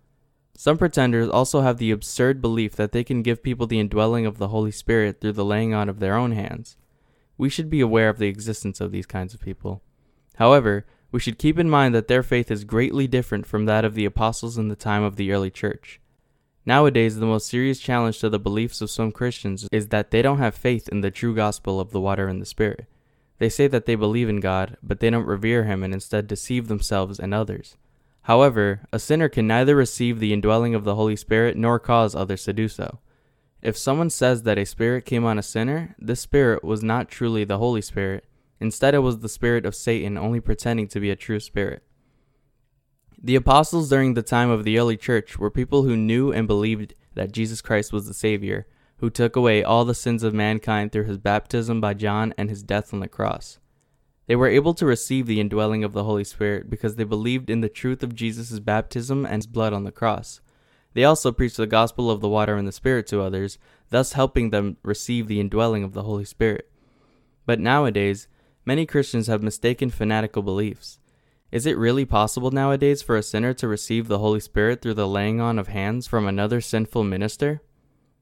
Some 0.56 0.76
pretenders 0.76 1.28
also 1.28 1.60
have 1.60 1.78
the 1.78 1.92
absurd 1.92 2.42
belief 2.42 2.74
that 2.76 2.92
they 2.92 3.04
can 3.04 3.22
give 3.22 3.42
people 3.42 3.66
the 3.66 3.80
indwelling 3.80 4.26
of 4.26 4.38
the 4.38 4.48
Holy 4.48 4.72
Spirit 4.72 5.20
through 5.20 5.32
the 5.32 5.44
laying 5.44 5.72
on 5.72 5.88
of 5.88 5.98
their 5.98 6.16
own 6.16 6.32
hands. 6.32 6.76
We 7.38 7.48
should 7.48 7.70
be 7.70 7.80
aware 7.80 8.08
of 8.08 8.18
the 8.18 8.28
existence 8.28 8.80
of 8.80 8.92
these 8.92 9.06
kinds 9.06 9.34
of 9.34 9.40
people. 9.40 9.82
However, 10.36 10.84
we 11.12 11.20
should 11.20 11.38
keep 11.38 11.58
in 11.58 11.70
mind 11.70 11.94
that 11.94 12.08
their 12.08 12.22
faith 12.22 12.50
is 12.50 12.64
greatly 12.64 13.06
different 13.06 13.46
from 13.46 13.66
that 13.66 13.84
of 13.84 13.94
the 13.94 14.06
apostles 14.06 14.58
in 14.58 14.68
the 14.68 14.74
time 14.74 15.02
of 15.02 15.16
the 15.16 15.30
early 15.30 15.50
church. 15.50 16.00
Nowadays, 16.64 17.16
the 17.16 17.26
most 17.26 17.48
serious 17.48 17.78
challenge 17.78 18.18
to 18.20 18.30
the 18.30 18.38
beliefs 18.38 18.80
of 18.80 18.90
some 18.90 19.12
Christians 19.12 19.68
is 19.70 19.88
that 19.88 20.10
they 20.10 20.22
don't 20.22 20.38
have 20.38 20.54
faith 20.54 20.88
in 20.88 21.02
the 21.02 21.10
true 21.10 21.34
gospel 21.34 21.78
of 21.78 21.90
the 21.90 22.00
water 22.00 22.28
and 22.28 22.40
the 22.40 22.46
Spirit. 22.46 22.86
They 23.38 23.48
say 23.48 23.66
that 23.66 23.84
they 23.84 23.96
believe 23.96 24.28
in 24.28 24.40
God, 24.40 24.76
but 24.82 25.00
they 25.00 25.10
don't 25.10 25.26
revere 25.26 25.64
Him 25.64 25.82
and 25.82 25.92
instead 25.92 26.26
deceive 26.26 26.68
themselves 26.68 27.18
and 27.18 27.34
others. 27.34 27.76
However, 28.22 28.82
a 28.92 29.00
sinner 29.00 29.28
can 29.28 29.48
neither 29.48 29.74
receive 29.74 30.20
the 30.20 30.32
indwelling 30.32 30.74
of 30.74 30.84
the 30.84 30.94
Holy 30.94 31.16
Spirit 31.16 31.56
nor 31.56 31.80
cause 31.80 32.14
others 32.14 32.44
to 32.44 32.52
do 32.52 32.68
so. 32.68 33.00
If 33.60 33.76
someone 33.76 34.10
says 34.10 34.44
that 34.44 34.58
a 34.58 34.64
spirit 34.64 35.04
came 35.04 35.24
on 35.24 35.38
a 35.38 35.42
sinner, 35.42 35.96
this 35.98 36.20
spirit 36.20 36.62
was 36.62 36.82
not 36.84 37.08
truly 37.08 37.44
the 37.44 37.58
Holy 37.58 37.82
Spirit, 37.82 38.24
Instead, 38.62 38.94
it 38.94 39.00
was 39.00 39.18
the 39.18 39.28
spirit 39.28 39.66
of 39.66 39.74
Satan 39.74 40.16
only 40.16 40.38
pretending 40.38 40.86
to 40.86 41.00
be 41.00 41.10
a 41.10 41.16
true 41.16 41.40
spirit. 41.40 41.82
The 43.20 43.34
apostles 43.34 43.88
during 43.88 44.14
the 44.14 44.22
time 44.22 44.50
of 44.50 44.62
the 44.62 44.78
early 44.78 44.96
church 44.96 45.36
were 45.36 45.50
people 45.50 45.82
who 45.82 45.96
knew 45.96 46.30
and 46.30 46.46
believed 46.46 46.94
that 47.14 47.32
Jesus 47.32 47.60
Christ 47.60 47.92
was 47.92 48.06
the 48.06 48.14
Savior, 48.14 48.68
who 48.98 49.10
took 49.10 49.34
away 49.34 49.64
all 49.64 49.84
the 49.84 49.96
sins 49.96 50.22
of 50.22 50.32
mankind 50.32 50.92
through 50.92 51.06
his 51.06 51.18
baptism 51.18 51.80
by 51.80 51.94
John 51.94 52.32
and 52.38 52.48
his 52.48 52.62
death 52.62 52.94
on 52.94 53.00
the 53.00 53.08
cross. 53.08 53.58
They 54.28 54.36
were 54.36 54.46
able 54.48 54.74
to 54.74 54.86
receive 54.86 55.26
the 55.26 55.40
indwelling 55.40 55.82
of 55.82 55.92
the 55.92 56.04
Holy 56.04 56.22
Spirit 56.22 56.70
because 56.70 56.94
they 56.94 57.02
believed 57.02 57.50
in 57.50 57.62
the 57.62 57.68
truth 57.68 58.04
of 58.04 58.14
Jesus' 58.14 58.60
baptism 58.60 59.26
and 59.26 59.42
his 59.42 59.48
blood 59.48 59.72
on 59.72 59.82
the 59.82 59.90
cross. 59.90 60.40
They 60.94 61.02
also 61.02 61.32
preached 61.32 61.56
the 61.56 61.66
gospel 61.66 62.12
of 62.12 62.20
the 62.20 62.28
water 62.28 62.56
and 62.56 62.68
the 62.68 62.70
Spirit 62.70 63.08
to 63.08 63.22
others, 63.22 63.58
thus 63.90 64.12
helping 64.12 64.50
them 64.50 64.76
receive 64.84 65.26
the 65.26 65.40
indwelling 65.40 65.82
of 65.82 65.94
the 65.94 66.04
Holy 66.04 66.24
Spirit. 66.24 66.70
But 67.44 67.58
nowadays, 67.58 68.28
Many 68.64 68.86
Christians 68.86 69.26
have 69.26 69.42
mistaken 69.42 69.90
fanatical 69.90 70.42
beliefs. 70.42 71.00
Is 71.50 71.66
it 71.66 71.76
really 71.76 72.04
possible 72.04 72.50
nowadays 72.50 73.02
for 73.02 73.16
a 73.16 73.22
sinner 73.22 73.52
to 73.54 73.66
receive 73.68 74.08
the 74.08 74.20
Holy 74.20 74.40
Spirit 74.40 74.80
through 74.80 74.94
the 74.94 75.08
laying 75.08 75.40
on 75.40 75.58
of 75.58 75.68
hands 75.68 76.06
from 76.06 76.26
another 76.26 76.60
sinful 76.60 77.04
minister? 77.04 77.60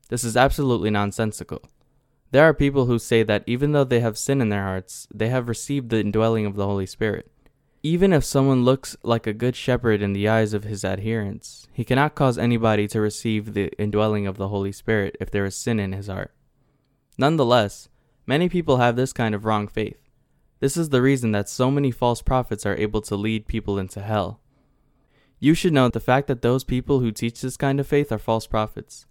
This 0.08 0.24
is 0.24 0.36
absolutely 0.36 0.90
nonsensical. 0.90 1.62
There 2.32 2.44
are 2.44 2.54
people 2.54 2.86
who 2.86 2.98
say 2.98 3.22
that 3.22 3.44
even 3.46 3.72
though 3.72 3.84
they 3.84 4.00
have 4.00 4.16
sin 4.16 4.40
in 4.40 4.48
their 4.48 4.64
hearts, 4.64 5.06
they 5.12 5.28
have 5.28 5.48
received 5.48 5.90
the 5.90 6.00
indwelling 6.00 6.46
of 6.46 6.56
the 6.56 6.66
Holy 6.66 6.86
Spirit. 6.86 7.30
Even 7.82 8.12
if 8.12 8.24
someone 8.24 8.64
looks 8.64 8.96
like 9.02 9.26
a 9.26 9.32
good 9.32 9.56
shepherd 9.56 10.02
in 10.02 10.12
the 10.12 10.28
eyes 10.28 10.52
of 10.52 10.64
his 10.64 10.84
adherents, 10.84 11.68
he 11.72 11.84
cannot 11.84 12.14
cause 12.14 12.38
anybody 12.38 12.88
to 12.88 13.00
receive 13.00 13.52
the 13.52 13.70
indwelling 13.78 14.26
of 14.26 14.38
the 14.38 14.48
Holy 14.48 14.72
Spirit 14.72 15.16
if 15.20 15.30
there 15.30 15.44
is 15.44 15.54
sin 15.54 15.78
in 15.78 15.92
his 15.92 16.08
heart. 16.08 16.32
Nonetheless, 17.16 17.88
many 18.26 18.48
people 18.48 18.78
have 18.78 18.96
this 18.96 19.12
kind 19.12 19.34
of 19.34 19.44
wrong 19.44 19.68
faith. 19.68 20.09
This 20.60 20.76
is 20.76 20.90
the 20.90 21.02
reason 21.02 21.32
that 21.32 21.48
so 21.48 21.70
many 21.70 21.90
false 21.90 22.22
prophets 22.22 22.64
are 22.66 22.76
able 22.76 23.00
to 23.02 23.16
lead 23.16 23.48
people 23.48 23.78
into 23.78 24.00
hell. 24.00 24.40
You 25.38 25.54
should 25.54 25.72
know 25.72 25.88
the 25.88 26.00
fact 26.00 26.26
that 26.28 26.42
those 26.42 26.64
people 26.64 27.00
who 27.00 27.10
teach 27.10 27.40
this 27.40 27.56
kind 27.56 27.80
of 27.80 27.86
faith 27.86 28.12
are 28.12 28.18
false 28.18 28.46
prophets. 28.46 29.06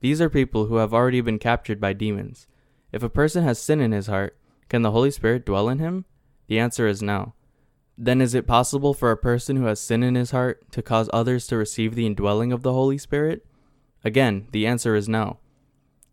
These 0.00 0.20
are 0.20 0.30
people 0.30 0.66
who 0.66 0.76
have 0.76 0.94
already 0.94 1.20
been 1.20 1.40
captured 1.40 1.80
by 1.80 1.92
demons. 1.92 2.46
If 2.92 3.02
a 3.02 3.08
person 3.08 3.42
has 3.42 3.58
sin 3.58 3.80
in 3.80 3.90
his 3.90 4.06
heart, 4.06 4.38
can 4.68 4.82
the 4.82 4.92
Holy 4.92 5.10
Spirit 5.10 5.44
dwell 5.44 5.68
in 5.68 5.80
him? 5.80 6.04
The 6.46 6.60
answer 6.60 6.86
is 6.86 7.02
no. 7.02 7.34
Then 7.98 8.20
is 8.20 8.34
it 8.34 8.46
possible 8.46 8.94
for 8.94 9.10
a 9.10 9.16
person 9.16 9.56
who 9.56 9.64
has 9.64 9.80
sin 9.80 10.02
in 10.04 10.14
his 10.14 10.30
heart 10.30 10.70
to 10.72 10.82
cause 10.82 11.10
others 11.12 11.46
to 11.48 11.56
receive 11.56 11.94
the 11.94 12.06
indwelling 12.06 12.52
of 12.52 12.62
the 12.62 12.72
Holy 12.72 12.96
Spirit? 12.96 13.44
Again, 14.04 14.46
the 14.52 14.66
answer 14.66 14.94
is 14.94 15.08
no. 15.08 15.38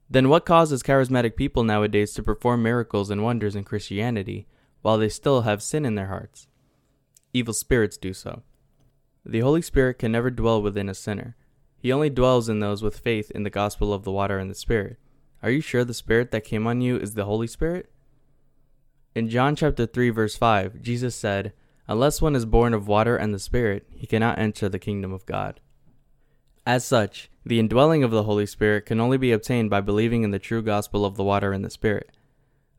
Then 0.09 0.29
what 0.29 0.45
causes 0.45 0.81
charismatic 0.81 1.35
people 1.35 1.63
nowadays 1.63 2.13
to 2.13 2.23
perform 2.23 2.63
miracles 2.63 3.11
and 3.11 3.23
wonders 3.23 3.55
in 3.55 3.63
Christianity? 3.63 4.47
While 4.81 4.97
they 4.97 5.09
still 5.09 5.41
have 5.41 5.63
sin 5.63 5.85
in 5.85 5.95
their 5.95 6.07
hearts. 6.07 6.47
evil 7.33 7.53
spirits 7.53 7.97
do 7.97 8.13
so. 8.13 8.41
The 9.25 9.41
Holy 9.41 9.61
Spirit 9.61 9.99
can 9.99 10.11
never 10.11 10.31
dwell 10.31 10.61
within 10.61 10.89
a 10.89 10.93
sinner. 10.93 11.35
He 11.77 11.91
only 11.91 12.09
dwells 12.09 12.49
in 12.49 12.59
those 12.59 12.81
with 12.81 12.99
faith 12.99 13.31
in 13.31 13.43
the 13.43 13.49
gospel 13.49 13.93
of 13.93 14.03
the 14.03 14.11
water 14.11 14.39
and 14.39 14.49
the 14.49 14.55
Spirit. 14.55 14.97
Are 15.43 15.51
you 15.51 15.61
sure 15.61 15.83
the 15.83 15.93
Spirit 15.93 16.31
that 16.31 16.43
came 16.43 16.65
on 16.67 16.81
you 16.81 16.97
is 16.97 17.13
the 17.13 17.25
Holy 17.25 17.47
Spirit? 17.47 17.91
In 19.15 19.29
John 19.29 19.55
chapter 19.55 19.85
3 19.85 20.09
verse 20.09 20.35
5, 20.35 20.81
Jesus 20.81 21.15
said, 21.15 21.53
Unless 21.87 22.21
one 22.21 22.35
is 22.35 22.45
born 22.45 22.73
of 22.73 22.87
water 22.87 23.15
and 23.15 23.33
the 23.33 23.39
Spirit, 23.39 23.87
he 23.95 24.07
cannot 24.07 24.39
enter 24.39 24.69
the 24.69 24.79
kingdom 24.79 25.11
of 25.13 25.25
God. 25.25 25.59
As 26.65 26.85
such, 26.85 27.31
the 27.45 27.59
indwelling 27.59 28.03
of 28.03 28.11
the 28.11 28.23
Holy 28.23 28.45
Spirit 28.45 28.85
can 28.85 28.99
only 28.99 29.17
be 29.17 29.31
obtained 29.31 29.69
by 29.69 29.81
believing 29.81 30.23
in 30.23 30.31
the 30.31 30.39
true 30.39 30.61
gospel 30.61 31.03
of 31.03 31.15
the 31.15 31.23
water 31.23 31.51
and 31.51 31.65
the 31.65 31.69
Spirit. 31.69 32.11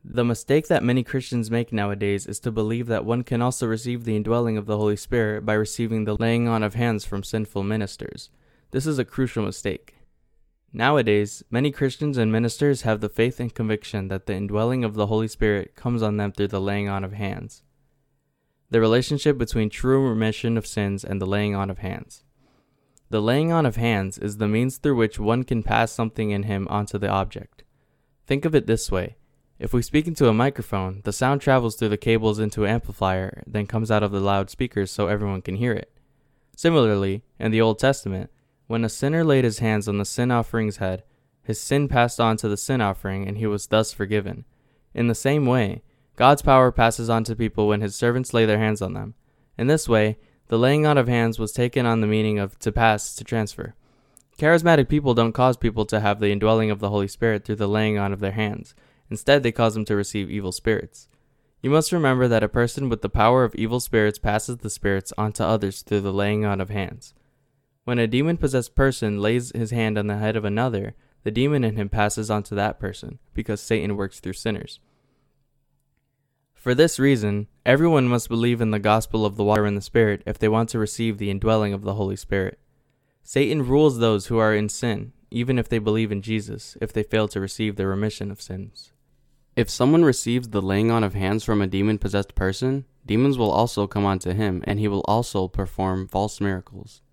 The 0.03 0.25
mistake 0.25 0.67
that 0.67 0.83
many 0.83 1.03
Christians 1.03 1.51
make 1.51 1.71
nowadays 1.71 2.25
is 2.25 2.39
to 2.41 2.51
believe 2.51 2.87
that 2.87 3.05
one 3.05 3.23
can 3.23 3.41
also 3.41 3.67
receive 3.67 4.03
the 4.03 4.15
indwelling 4.15 4.57
of 4.57 4.65
the 4.65 4.77
Holy 4.77 4.95
Spirit 4.95 5.45
by 5.45 5.53
receiving 5.53 6.05
the 6.05 6.15
laying 6.15 6.47
on 6.47 6.63
of 6.63 6.73
hands 6.73 7.05
from 7.05 7.23
sinful 7.23 7.63
ministers. 7.63 8.29
This 8.71 8.87
is 8.87 8.97
a 8.97 9.05
crucial 9.05 9.43
mistake. 9.43 9.95
Nowadays, 10.73 11.43
many 11.51 11.71
Christians 11.71 12.17
and 12.17 12.31
ministers 12.31 12.81
have 12.81 13.01
the 13.01 13.09
faith 13.09 13.39
and 13.39 13.53
conviction 13.53 14.07
that 14.07 14.25
the 14.25 14.33
indwelling 14.35 14.83
of 14.83 14.95
the 14.95 15.07
Holy 15.07 15.27
Spirit 15.27 15.75
comes 15.75 16.01
on 16.01 16.17
them 16.17 16.31
through 16.31 16.47
the 16.47 16.61
laying 16.61 16.89
on 16.89 17.03
of 17.03 17.13
hands 17.13 17.63
the 18.71 18.79
relationship 18.79 19.37
between 19.37 19.69
true 19.69 20.07
remission 20.07 20.57
of 20.57 20.65
sins 20.65 21.03
and 21.03 21.21
the 21.21 21.25
laying 21.25 21.53
on 21.53 21.69
of 21.69 21.79
hands. 21.79 22.23
The 23.09 23.21
laying 23.21 23.51
on 23.51 23.65
of 23.65 23.75
hands 23.75 24.17
is 24.17 24.37
the 24.37 24.47
means 24.47 24.77
through 24.77 24.95
which 24.95 25.19
one 25.19 25.43
can 25.43 25.61
pass 25.61 25.91
something 25.91 26.31
in 26.31 26.43
him 26.43 26.69
onto 26.69 26.97
the 26.97 27.09
object. 27.09 27.63
Think 28.25 28.45
of 28.45 28.55
it 28.55 28.67
this 28.67 28.89
way. 28.89 29.17
If 29.61 29.73
we 29.73 29.83
speak 29.83 30.07
into 30.07 30.27
a 30.27 30.33
microphone, 30.33 31.01
the 31.03 31.13
sound 31.13 31.39
travels 31.39 31.75
through 31.75 31.89
the 31.89 31.95
cables 31.97 32.39
into 32.39 32.65
an 32.65 32.71
amplifier, 32.71 33.43
then 33.45 33.67
comes 33.67 33.91
out 33.91 34.01
of 34.01 34.11
the 34.11 34.19
loudspeakers 34.19 34.89
so 34.89 35.05
everyone 35.05 35.43
can 35.43 35.57
hear 35.57 35.71
it. 35.71 35.91
Similarly, 36.57 37.21
in 37.39 37.51
the 37.51 37.61
Old 37.61 37.77
Testament, 37.77 38.31
when 38.65 38.83
a 38.83 38.89
sinner 38.89 39.23
laid 39.23 39.43
his 39.43 39.59
hands 39.59 39.87
on 39.87 39.99
the 39.99 40.03
sin 40.03 40.31
offering's 40.31 40.77
head, 40.77 41.03
his 41.43 41.59
sin 41.59 41.87
passed 41.87 42.19
on 42.19 42.37
to 42.37 42.49
the 42.49 42.57
sin 42.57 42.81
offering 42.81 43.27
and 43.27 43.37
he 43.37 43.45
was 43.45 43.67
thus 43.67 43.93
forgiven. 43.93 44.45
In 44.95 45.05
the 45.05 45.13
same 45.13 45.45
way, 45.45 45.83
God's 46.15 46.41
power 46.41 46.71
passes 46.71 47.07
on 47.07 47.23
to 47.25 47.35
people 47.35 47.67
when 47.67 47.81
his 47.81 47.95
servants 47.95 48.33
lay 48.33 48.47
their 48.47 48.57
hands 48.57 48.81
on 48.81 48.95
them. 48.95 49.13
In 49.59 49.67
this 49.67 49.87
way, 49.87 50.17
the 50.47 50.57
laying 50.57 50.87
on 50.87 50.97
of 50.97 51.07
hands 51.07 51.37
was 51.37 51.51
taken 51.51 51.85
on 51.85 52.01
the 52.01 52.07
meaning 52.07 52.39
of 52.39 52.57
to 52.59 52.71
pass 52.71 53.13
to 53.13 53.23
transfer. 53.23 53.75
Charismatic 54.39 54.89
people 54.89 55.13
don't 55.13 55.33
cause 55.33 55.55
people 55.55 55.85
to 55.85 55.99
have 55.99 56.19
the 56.19 56.31
indwelling 56.31 56.71
of 56.71 56.79
the 56.79 56.89
Holy 56.89 57.07
Spirit 57.07 57.45
through 57.45 57.57
the 57.57 57.67
laying 57.67 57.99
on 57.99 58.11
of 58.11 58.21
their 58.21 58.31
hands. 58.31 58.73
Instead, 59.11 59.43
they 59.43 59.51
cause 59.51 59.73
them 59.73 59.85
to 59.85 59.95
receive 59.95 60.31
evil 60.31 60.53
spirits. 60.53 61.09
You 61.61 61.69
must 61.69 61.91
remember 61.91 62.27
that 62.27 62.43
a 62.43 62.49
person 62.49 62.89
with 62.89 63.01
the 63.01 63.09
power 63.09 63.43
of 63.43 63.53
evil 63.53 63.79
spirits 63.79 64.17
passes 64.17 64.57
the 64.57 64.69
spirits 64.69 65.13
on 65.17 65.33
to 65.33 65.45
others 65.45 65.83
through 65.83 66.01
the 66.01 66.13
laying 66.13 66.45
on 66.45 66.59
of 66.59 66.69
hands. 66.69 67.13
When 67.83 67.99
a 67.99 68.07
demon 68.07 68.37
possessed 68.37 68.73
person 68.73 69.21
lays 69.21 69.51
his 69.53 69.71
hand 69.71 69.97
on 69.97 70.07
the 70.07 70.17
head 70.17 70.35
of 70.35 70.45
another, 70.45 70.95
the 71.23 71.29
demon 71.29 71.63
in 71.63 71.75
him 71.75 71.89
passes 71.89 72.31
on 72.31 72.43
to 72.43 72.55
that 72.55 72.79
person, 72.79 73.19
because 73.33 73.61
Satan 73.61 73.95
works 73.95 74.19
through 74.19 74.33
sinners. 74.33 74.79
For 76.53 76.73
this 76.73 76.97
reason, 76.97 77.47
everyone 77.65 78.07
must 78.07 78.29
believe 78.29 78.61
in 78.61 78.71
the 78.71 78.79
gospel 78.79 79.25
of 79.25 79.35
the 79.35 79.43
water 79.43 79.65
and 79.65 79.75
the 79.75 79.81
Spirit 79.81 80.23
if 80.25 80.39
they 80.39 80.47
want 80.47 80.69
to 80.69 80.79
receive 80.79 81.17
the 81.17 81.29
indwelling 81.29 81.73
of 81.73 81.81
the 81.81 81.95
Holy 81.95 82.15
Spirit. 82.15 82.59
Satan 83.23 83.67
rules 83.67 83.99
those 83.99 84.27
who 84.27 84.37
are 84.37 84.55
in 84.55 84.69
sin, 84.69 85.11
even 85.31 85.59
if 85.59 85.67
they 85.67 85.79
believe 85.79 86.11
in 86.11 86.21
Jesus, 86.21 86.77
if 86.79 86.93
they 86.93 87.03
fail 87.03 87.27
to 87.27 87.39
receive 87.39 87.75
the 87.75 87.87
remission 87.87 88.31
of 88.31 88.41
sins. 88.41 88.93
If 89.61 89.69
someone 89.69 90.03
receives 90.03 90.49
the 90.49 90.59
laying 90.59 90.89
on 90.89 91.03
of 91.03 91.13
hands 91.13 91.43
from 91.43 91.61
a 91.61 91.67
demon 91.67 91.99
possessed 91.99 92.33
person, 92.33 92.85
demons 93.05 93.37
will 93.37 93.51
also 93.51 93.85
come 93.85 94.05
onto 94.05 94.33
him, 94.33 94.63
and 94.63 94.79
he 94.79 94.87
will 94.87 95.05
also 95.05 95.47
perform 95.47 96.07
false 96.07 96.41
miracles. 96.41 97.03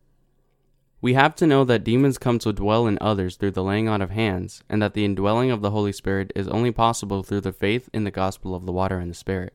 We 1.02 1.12
have 1.12 1.35
to 1.35 1.47
know 1.47 1.64
that 1.64 1.85
demons 1.85 2.17
come 2.17 2.38
to 2.38 2.55
dwell 2.55 2.87
in 2.87 2.97
others 3.02 3.37
through 3.37 3.50
the 3.50 3.62
laying 3.62 3.87
on 3.87 4.00
of 4.00 4.12
hands, 4.12 4.64
and 4.67 4.81
that 4.81 4.95
the 4.95 5.05
indwelling 5.05 5.50
of 5.50 5.61
the 5.61 5.73
Holy 5.73 5.93
Spirit 5.93 6.33
is 6.35 6.49
only 6.49 6.73
possible 6.73 7.23
through 7.23 7.43
the 7.43 7.52
faith 7.52 7.90
in 7.93 8.05
the 8.05 8.11
gospel 8.11 8.55
of 8.55 8.64
the 8.64 8.73
water 8.73 8.99
and 8.99 9.11
the 9.11 9.14
Spirit. 9.14 9.52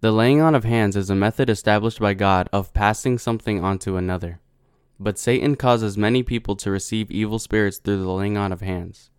The 0.00 0.10
laying 0.10 0.40
on 0.40 0.56
of 0.56 0.64
hands 0.64 0.96
is 0.96 1.08
a 1.08 1.14
method 1.14 1.48
established 1.48 2.00
by 2.00 2.14
God 2.14 2.48
of 2.52 2.74
passing 2.74 3.18
something 3.18 3.62
onto 3.62 3.96
another. 3.96 4.40
But 4.98 5.16
Satan 5.16 5.54
causes 5.54 5.96
many 5.96 6.24
people 6.24 6.56
to 6.56 6.72
receive 6.72 7.08
evil 7.08 7.38
spirits 7.38 7.78
through 7.78 8.02
the 8.02 8.10
laying 8.10 8.36
on 8.36 8.50
of 8.50 8.62
hands. 8.62 9.10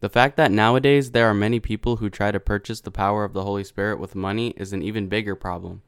The 0.00 0.08
fact 0.10 0.36
that 0.36 0.52
nowadays 0.52 1.12
there 1.12 1.26
are 1.26 1.34
many 1.34 1.58
people 1.58 1.96
who 1.96 2.10
try 2.10 2.30
to 2.30 2.38
purchase 2.38 2.80
the 2.80 2.90
power 2.90 3.24
of 3.24 3.32
the 3.32 3.44
Holy 3.44 3.64
Spirit 3.64 3.98
with 3.98 4.14
money 4.14 4.50
is 4.56 4.72
an 4.72 4.82
even 4.82 5.08
bigger 5.08 5.34
problem. 5.34 5.82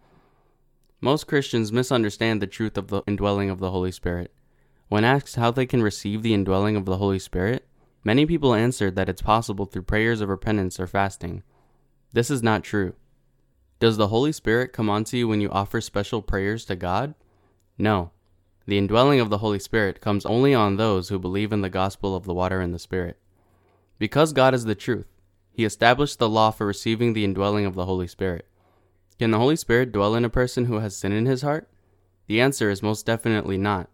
Most 1.00 1.26
Christians 1.26 1.70
misunderstand 1.70 2.40
the 2.40 2.46
truth 2.46 2.78
of 2.78 2.88
the 2.88 3.02
indwelling 3.06 3.50
of 3.50 3.58
the 3.58 3.70
Holy 3.70 3.92
Spirit. 3.92 4.32
When 4.88 5.04
asked 5.04 5.36
how 5.36 5.50
they 5.50 5.66
can 5.66 5.82
receive 5.82 6.22
the 6.22 6.32
indwelling 6.32 6.74
of 6.74 6.86
the 6.86 6.96
Holy 6.96 7.18
Spirit, 7.18 7.68
many 8.02 8.24
people 8.24 8.54
answer 8.54 8.90
that 8.90 9.08
it's 9.10 9.20
possible 9.20 9.66
through 9.66 9.82
prayers 9.82 10.22
of 10.22 10.30
repentance 10.30 10.80
or 10.80 10.86
fasting. 10.86 11.42
This 12.14 12.30
is 12.30 12.42
not 12.42 12.64
true. 12.64 12.94
Does 13.78 13.98
the 13.98 14.08
Holy 14.08 14.32
Spirit 14.32 14.72
come 14.72 14.88
onto 14.88 15.18
you 15.18 15.28
when 15.28 15.42
you 15.42 15.50
offer 15.50 15.82
special 15.82 16.22
prayers 16.22 16.64
to 16.64 16.76
God? 16.76 17.14
No. 17.76 18.10
The 18.66 18.78
indwelling 18.78 19.20
of 19.20 19.28
the 19.28 19.38
Holy 19.38 19.58
Spirit 19.58 20.00
comes 20.00 20.26
only 20.26 20.54
on 20.54 20.76
those 20.76 21.10
who 21.10 21.18
believe 21.18 21.52
in 21.52 21.60
the 21.60 21.68
gospel 21.68 22.16
of 22.16 22.24
the 22.24 22.34
water 22.34 22.60
and 22.60 22.74
the 22.74 22.78
Spirit. 22.78 23.18
Because 23.99 24.33
God 24.33 24.55
is 24.55 24.64
the 24.64 24.75
truth, 24.75 25.09
He 25.50 25.64
established 25.64 26.19
the 26.19 26.28
law 26.28 26.50
for 26.50 26.67
receiving 26.67 27.12
the 27.12 27.25
indwelling 27.25 27.67
of 27.67 27.75
the 27.75 27.87
Holy 27.87 28.07
Spirit. 28.07 28.47
Can 29.19 29.33
the 29.33 29.38
Holy 29.38 29.57
Spirit 29.57 29.90
dwell 29.90 30.14
in 30.14 30.25
a 30.25 30.31
person 30.31 30.67
who 30.67 30.78
has 30.78 30.97
sin 30.97 31.11
in 31.11 31.26
his 31.26 31.43
heart? 31.43 31.69
The 32.28 32.40
answer 32.40 32.71
is 32.71 32.83
most 32.83 33.05
definitely 33.05 33.59
not. 33.59 33.90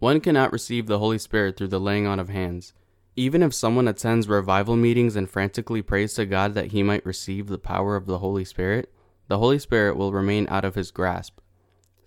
One 0.00 0.20
cannot 0.20 0.52
receive 0.52 0.86
the 0.86 0.98
Holy 0.98 1.18
Spirit 1.18 1.56
through 1.56 1.68
the 1.68 1.78
laying 1.78 2.06
on 2.06 2.18
of 2.18 2.28
hands. 2.28 2.72
Even 3.14 3.42
if 3.42 3.54
someone 3.54 3.86
attends 3.86 4.28
revival 4.28 4.74
meetings 4.74 5.14
and 5.14 5.30
frantically 5.30 5.82
prays 5.82 6.14
to 6.14 6.26
God 6.26 6.54
that 6.54 6.72
he 6.72 6.82
might 6.82 7.06
receive 7.06 7.46
the 7.46 7.58
power 7.58 7.94
of 7.94 8.06
the 8.06 8.18
Holy 8.18 8.44
Spirit, 8.44 8.92
the 9.28 9.38
Holy 9.38 9.58
Spirit 9.58 9.96
will 9.96 10.12
remain 10.12 10.46
out 10.50 10.64
of 10.64 10.74
his 10.74 10.90
grasp. 10.90 11.38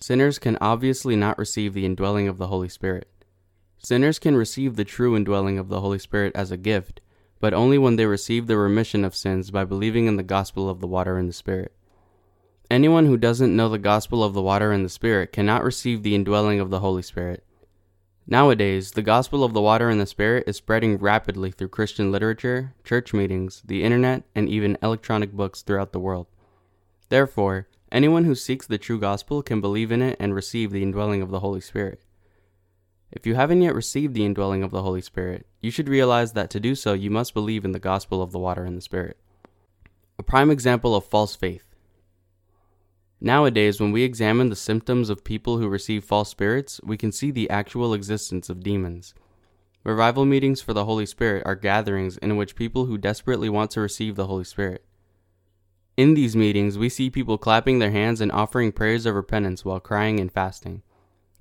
Sinners 0.02 0.38
can 0.38 0.58
obviously 0.60 1.16
not 1.16 1.38
receive 1.38 1.74
the 1.74 1.86
indwelling 1.86 2.28
of 2.28 2.38
the 2.38 2.48
Holy 2.48 2.70
Spirit. 2.70 3.08
Sinners 3.78 4.20
can 4.20 4.36
receive 4.36 4.76
the 4.76 4.86
true 4.86 5.16
indwelling 5.16 5.58
of 5.58 5.70
the 5.70 5.82
Holy 5.82 6.00
Spirit 6.00 6.34
as 6.36 6.52
a 6.52 6.58
gift, 6.58 7.02
but 7.40 7.54
only 7.54 7.78
when 7.78 7.96
they 7.96 8.06
receive 8.06 8.48
the 8.48 8.58
remission 8.58 9.06
of 9.06 9.16
sins 9.16 9.52
by 9.52 9.64
believing 9.64 10.08
in 10.08 10.18
the 10.18 10.24
gospel 10.24 10.70
of 10.70 10.80
the 10.80 10.88
water 10.88 11.18
and 11.18 11.30
the 11.30 11.34
Spirit. 11.34 11.74
Anyone 12.70 13.06
who 13.06 13.18
doesn't 13.18 13.56
know 13.56 13.70
the 13.70 13.80
gospel 13.80 14.24
of 14.24 14.34
the 14.34 14.42
water 14.42 14.72
and 14.72 14.86
the 14.86 14.90
Spirit 14.90 15.32
cannot 15.32 15.64
receive 15.64 16.04
the 16.04 16.14
indwelling 16.14 16.60
of 16.60 16.70
the 16.70 16.82
Holy 16.82 17.02
Spirit. 17.02 17.44
Nowadays, 18.28 18.92
the 18.92 19.02
gospel 19.02 19.44
of 19.44 19.54
the 19.54 19.62
water 19.62 19.90
and 19.90 20.00
the 20.00 20.06
Spirit 20.06 20.44
is 20.46 20.58
spreading 20.58 20.98
rapidly 20.98 21.50
through 21.50 21.70
Christian 21.70 22.12
literature, 22.12 22.76
church 22.84 23.12
meetings, 23.12 23.64
the 23.66 23.84
internet, 23.84 24.22
and 24.36 24.48
even 24.48 24.78
electronic 24.84 25.32
books 25.32 25.64
throughout 25.64 25.94
the 25.94 26.00
world. 26.00 26.28
Therefore, 27.10 27.68
anyone 27.92 28.26
who 28.26 28.36
seeks 28.36 28.68
the 28.68 28.78
true 28.78 29.00
gospel 29.00 29.42
can 29.42 29.62
believe 29.62 29.92
in 29.92 30.04
it 30.04 30.16
and 30.20 30.36
receive 30.36 30.70
the 30.70 30.84
indwelling 30.84 31.24
of 31.24 31.32
the 31.32 31.40
Holy 31.40 31.60
Spirit. 31.60 32.02
If 33.12 33.26
you 33.26 33.36
haven't 33.36 33.62
yet 33.62 33.76
received 33.76 34.14
the 34.14 34.26
indwelling 34.26 34.64
of 34.64 34.72
the 34.72 34.84
Holy 34.84 35.02
Spirit, 35.02 35.48
you 35.62 35.72
should 35.72 35.90
realize 35.90 36.34
that 36.34 36.50
to 36.52 36.60
do 36.60 36.76
so, 36.76 36.94
you 36.94 37.10
must 37.10 37.34
believe 37.34 37.66
in 37.66 37.72
the 37.72 37.80
gospel 37.80 38.22
of 38.22 38.32
the 38.32 38.40
water 38.40 38.64
and 38.64 38.78
the 38.78 38.82
Spirit. 38.82 39.18
A 40.18 40.24
prime 40.24 40.52
example 40.52 40.96
of 40.96 41.06
false 41.06 41.36
faith 41.36 41.70
Nowadays, 43.22 43.82
when 43.82 43.92
we 43.92 44.04
examine 44.04 44.50
the 44.50 44.56
symptoms 44.56 45.10
of 45.10 45.26
people 45.26 45.58
who 45.58 45.68
receive 45.68 46.06
false 46.06 46.30
spirits, 46.30 46.80
we 46.84 46.96
can 46.96 47.12
see 47.12 47.32
the 47.32 47.50
actual 47.50 47.94
existence 47.94 48.50
of 48.50 48.64
demons. 48.64 49.14
Revival 49.84 50.24
meetings 50.24 50.62
for 50.62 50.74
the 50.74 50.86
Holy 50.86 51.06
Spirit 51.06 51.44
are 51.46 51.56
gatherings 51.56 52.18
in 52.18 52.38
which 52.38 52.56
people 52.56 52.86
who 52.86 52.98
desperately 52.98 53.50
want 53.50 53.72
to 53.72 53.82
receive 53.82 54.16
the 54.16 54.28
Holy 54.28 54.46
Spirit. 54.46 54.86
In 55.98 56.14
these 56.14 56.36
meetings, 56.36 56.78
we 56.78 56.88
see 56.88 57.10
people 57.10 57.38
clapping 57.38 57.80
their 57.80 57.92
hands 57.92 58.22
and 58.22 58.32
offering 58.32 58.72
prayers 58.72 59.06
of 59.06 59.16
repentance 59.16 59.66
while 59.66 59.82
crying 59.82 60.18
and 60.22 60.32
fasting. 60.32 60.82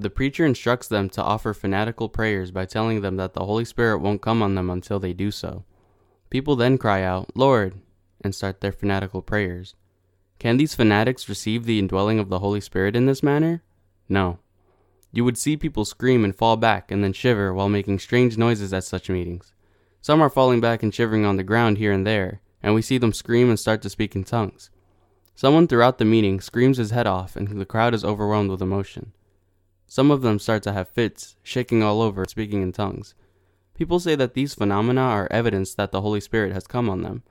The 0.01 0.11
preacher 0.11 0.47
instructs 0.47 0.87
them 0.87 1.11
to 1.11 1.23
offer 1.23 1.53
fanatical 1.53 2.09
prayers 2.09 2.53
by 2.53 2.67
telling 2.67 3.01
them 3.01 3.17
that 3.17 3.35
the 3.35 3.45
Holy 3.45 3.65
Spirit 3.65 3.99
won't 3.99 4.23
come 4.23 4.43
on 4.43 4.55
them 4.55 4.71
until 4.71 5.01
they 5.01 5.13
do 5.13 5.33
so. 5.33 5.65
People 6.31 6.55
then 6.55 6.79
cry 6.79 7.03
out, 7.03 7.31
Lord, 7.35 7.81
and 8.21 8.33
start 8.33 8.61
their 8.61 8.71
fanatical 8.71 9.23
prayers. 9.23 9.75
Can 10.39 10.57
these 10.57 10.77
fanatics 10.77 11.29
receive 11.29 11.65
the 11.65 11.81
indwelling 11.81 12.21
of 12.21 12.29
the 12.29 12.39
Holy 12.39 12.61
Spirit 12.61 12.95
in 12.95 13.07
this 13.07 13.25
manner? 13.25 13.63
No. 14.09 14.39
You 15.11 15.25
would 15.25 15.37
see 15.37 15.57
people 15.57 15.85
scream 15.85 16.25
and 16.25 16.37
fall 16.37 16.57
back 16.57 16.93
and 16.93 17.03
then 17.03 17.13
shiver 17.13 17.53
while 17.53 17.69
making 17.69 17.99
strange 17.99 18.39
noises 18.39 18.73
at 18.73 18.85
such 18.85 19.11
meetings. 19.11 19.53
Some 20.01 20.23
are 20.23 20.31
falling 20.31 20.61
back 20.61 20.85
and 20.85 20.95
shivering 20.95 21.25
on 21.25 21.39
the 21.39 21.43
ground 21.43 21.79
here 21.79 21.91
and 21.91 22.07
there, 22.07 22.41
and 22.63 22.73
we 22.73 22.83
see 22.83 22.99
them 22.99 23.13
scream 23.13 23.49
and 23.49 23.59
start 23.59 23.83
to 23.83 23.91
speak 23.91 24.15
in 24.15 24.23
tongues. 24.23 24.71
Someone 25.35 25.67
throughout 25.67 25.99
the 25.99 26.05
meeting 26.05 26.41
screams 26.41 26.77
his 26.77 26.93
head 26.93 27.09
off, 27.09 27.35
and 27.35 27.61
the 27.61 27.67
crowd 27.67 27.95
is 27.95 28.05
overwhelmed 28.05 28.51
with 28.51 28.63
emotion. 28.63 29.13
Some 29.91 30.11
of 30.11 30.21
them 30.21 30.39
start 30.39 30.63
to 30.65 30.73
have 30.73 30.91
fits, 30.91 31.37
shaking 31.43 31.83
all 31.83 32.03
over, 32.03 32.27
speaking 32.27 32.61
in 32.61 32.73
tongues. 32.73 33.15
People 33.75 33.99
say 33.99 34.15
that 34.17 34.35
these 34.35 34.55
phenomena 34.55 35.01
are 35.01 35.29
evidence 35.31 35.75
that 35.75 35.93
the 35.93 36.03
Holy 36.03 36.21
Spirit 36.21 36.53
has 36.53 36.67
come 36.67 36.91
on 36.91 37.01
them. 37.01 37.23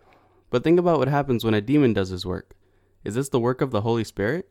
But 0.49 0.63
think 0.63 0.79
about 0.79 0.97
what 0.97 1.07
happens 1.07 1.45
when 1.45 1.53
a 1.53 1.61
demon 1.61 1.93
does 1.93 2.09
his 2.09 2.25
work. 2.25 2.55
Is 3.03 3.13
this 3.13 3.29
the 3.29 3.39
work 3.39 3.61
of 3.61 3.69
the 3.69 3.81
Holy 3.81 4.03
Spirit? 4.03 4.49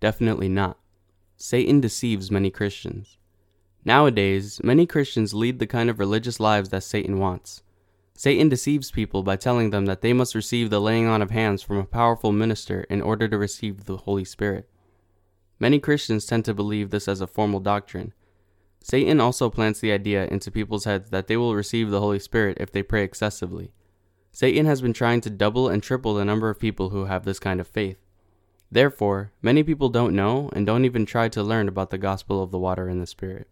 Definitely 0.00 0.48
not. 0.48 0.78
Satan 1.36 1.80
deceives 1.80 2.30
many 2.30 2.50
Christians. 2.50 3.18
Nowadays, 3.84 4.58
many 4.64 4.86
Christians 4.86 5.34
lead 5.34 5.58
the 5.58 5.66
kind 5.66 5.90
of 5.90 5.98
religious 5.98 6.40
lives 6.40 6.70
that 6.70 6.84
Satan 6.84 7.18
wants. 7.18 7.62
Satan 8.14 8.48
deceives 8.48 8.90
people 8.90 9.22
by 9.22 9.36
telling 9.36 9.70
them 9.70 9.84
that 9.86 10.00
they 10.00 10.14
must 10.14 10.34
receive 10.34 10.70
the 10.70 10.80
laying 10.80 11.06
on 11.06 11.20
of 11.20 11.30
hands 11.32 11.60
from 11.60 11.76
a 11.76 11.84
powerful 11.84 12.32
minister 12.32 12.86
in 12.88 13.02
order 13.02 13.28
to 13.28 13.36
receive 13.36 13.84
the 13.84 13.98
Holy 13.98 14.24
Spirit. 14.24 14.70
Many 15.58 15.78
Christians 15.78 16.26
tend 16.26 16.44
to 16.44 16.54
believe 16.54 16.90
this 16.90 17.08
as 17.08 17.20
a 17.20 17.26
formal 17.26 17.60
doctrine. 17.60 18.12
Satan 18.80 19.20
also 19.20 19.50
plants 19.50 19.80
the 19.80 19.90
idea 19.90 20.26
into 20.26 20.50
people's 20.50 20.84
heads 20.84 21.10
that 21.10 21.26
they 21.26 21.36
will 21.36 21.54
receive 21.54 21.90
the 21.90 22.00
Holy 22.00 22.18
Spirit 22.18 22.58
if 22.60 22.70
they 22.70 22.82
pray 22.82 23.02
excessively. 23.02 23.72
Satan 24.32 24.66
has 24.66 24.82
been 24.82 24.92
trying 24.92 25.22
to 25.22 25.30
double 25.30 25.68
and 25.68 25.82
triple 25.82 26.14
the 26.14 26.24
number 26.24 26.50
of 26.50 26.58
people 26.58 26.90
who 26.90 27.06
have 27.06 27.24
this 27.24 27.38
kind 27.38 27.58
of 27.58 27.66
faith. 27.66 27.98
Therefore, 28.70 29.32
many 29.40 29.62
people 29.62 29.88
don't 29.88 30.14
know 30.14 30.50
and 30.52 30.66
don't 30.66 30.84
even 30.84 31.06
try 31.06 31.28
to 31.30 31.42
learn 31.42 31.68
about 31.68 31.90
the 31.90 31.98
gospel 31.98 32.42
of 32.42 32.50
the 32.50 32.58
water 32.58 32.88
and 32.88 33.00
the 33.00 33.06
Spirit. 33.06 33.48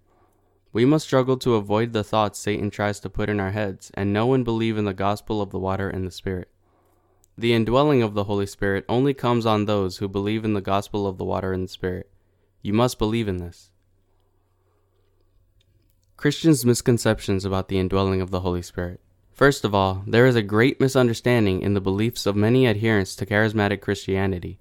We 0.72 0.84
must 0.84 1.06
struggle 1.06 1.36
to 1.38 1.54
avoid 1.54 1.92
the 1.92 2.04
thoughts 2.04 2.38
Satan 2.38 2.70
tries 2.70 3.00
to 3.00 3.08
put 3.08 3.28
in 3.28 3.40
our 3.40 3.52
heads 3.52 3.90
and 3.94 4.12
know 4.12 4.34
and 4.34 4.44
believe 4.44 4.76
in 4.76 4.84
the 4.84 4.92
gospel 4.92 5.40
of 5.40 5.50
the 5.50 5.58
water 5.58 5.88
and 5.88 6.06
the 6.06 6.10
Spirit. 6.10 6.48
The 7.36 7.52
indwelling 7.52 8.02
of 8.02 8.14
the 8.14 8.24
Holy 8.24 8.46
Spirit 8.46 8.84
only 8.88 9.12
comes 9.12 9.44
on 9.44 9.64
those 9.64 9.96
who 9.96 10.08
believe 10.08 10.44
in 10.44 10.54
the 10.54 10.60
gospel 10.60 11.06
of 11.06 11.18
the 11.18 11.24
water 11.24 11.52
and 11.52 11.64
the 11.64 11.68
Spirit. 11.68 12.08
You 12.62 12.72
must 12.72 12.98
believe 12.98 13.26
in 13.26 13.38
this. 13.38 13.70
Christians' 16.16 16.64
misconceptions 16.64 17.44
about 17.44 17.68
the 17.68 17.78
indwelling 17.78 18.20
of 18.20 18.30
the 18.30 18.40
Holy 18.40 18.62
Spirit. 18.62 19.00
First 19.32 19.64
of 19.64 19.74
all, 19.74 20.04
there 20.06 20.26
is 20.26 20.36
a 20.36 20.42
great 20.42 20.80
misunderstanding 20.80 21.60
in 21.60 21.74
the 21.74 21.80
beliefs 21.80 22.24
of 22.24 22.36
many 22.36 22.68
adherents 22.68 23.16
to 23.16 23.26
charismatic 23.26 23.80
Christianity. 23.80 24.60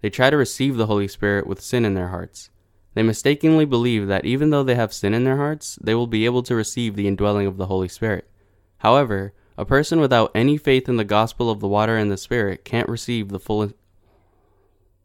They 0.00 0.08
try 0.08 0.30
to 0.30 0.36
receive 0.36 0.76
the 0.76 0.86
Holy 0.86 1.08
Spirit 1.08 1.48
with 1.48 1.60
sin 1.60 1.84
in 1.84 1.94
their 1.94 2.08
hearts. 2.08 2.48
They 2.94 3.02
mistakenly 3.02 3.64
believe 3.64 4.06
that 4.06 4.24
even 4.24 4.50
though 4.50 4.62
they 4.62 4.76
have 4.76 4.92
sin 4.92 5.14
in 5.14 5.24
their 5.24 5.36
hearts, 5.36 5.80
they 5.82 5.96
will 5.96 6.06
be 6.06 6.26
able 6.26 6.44
to 6.44 6.54
receive 6.54 6.94
the 6.94 7.08
indwelling 7.08 7.48
of 7.48 7.56
the 7.56 7.66
Holy 7.66 7.88
Spirit. 7.88 8.30
However, 8.78 9.34
a 9.56 9.64
person 9.64 10.00
without 10.00 10.30
any 10.34 10.56
faith 10.56 10.88
in 10.88 10.96
the 10.96 11.04
gospel 11.04 11.50
of 11.50 11.60
the 11.60 11.68
water 11.68 11.96
and 11.96 12.10
the 12.10 12.16
Spirit 12.16 12.64
can't 12.64 12.88
receive 12.88 13.28
the 13.28 13.38
full 13.38 13.72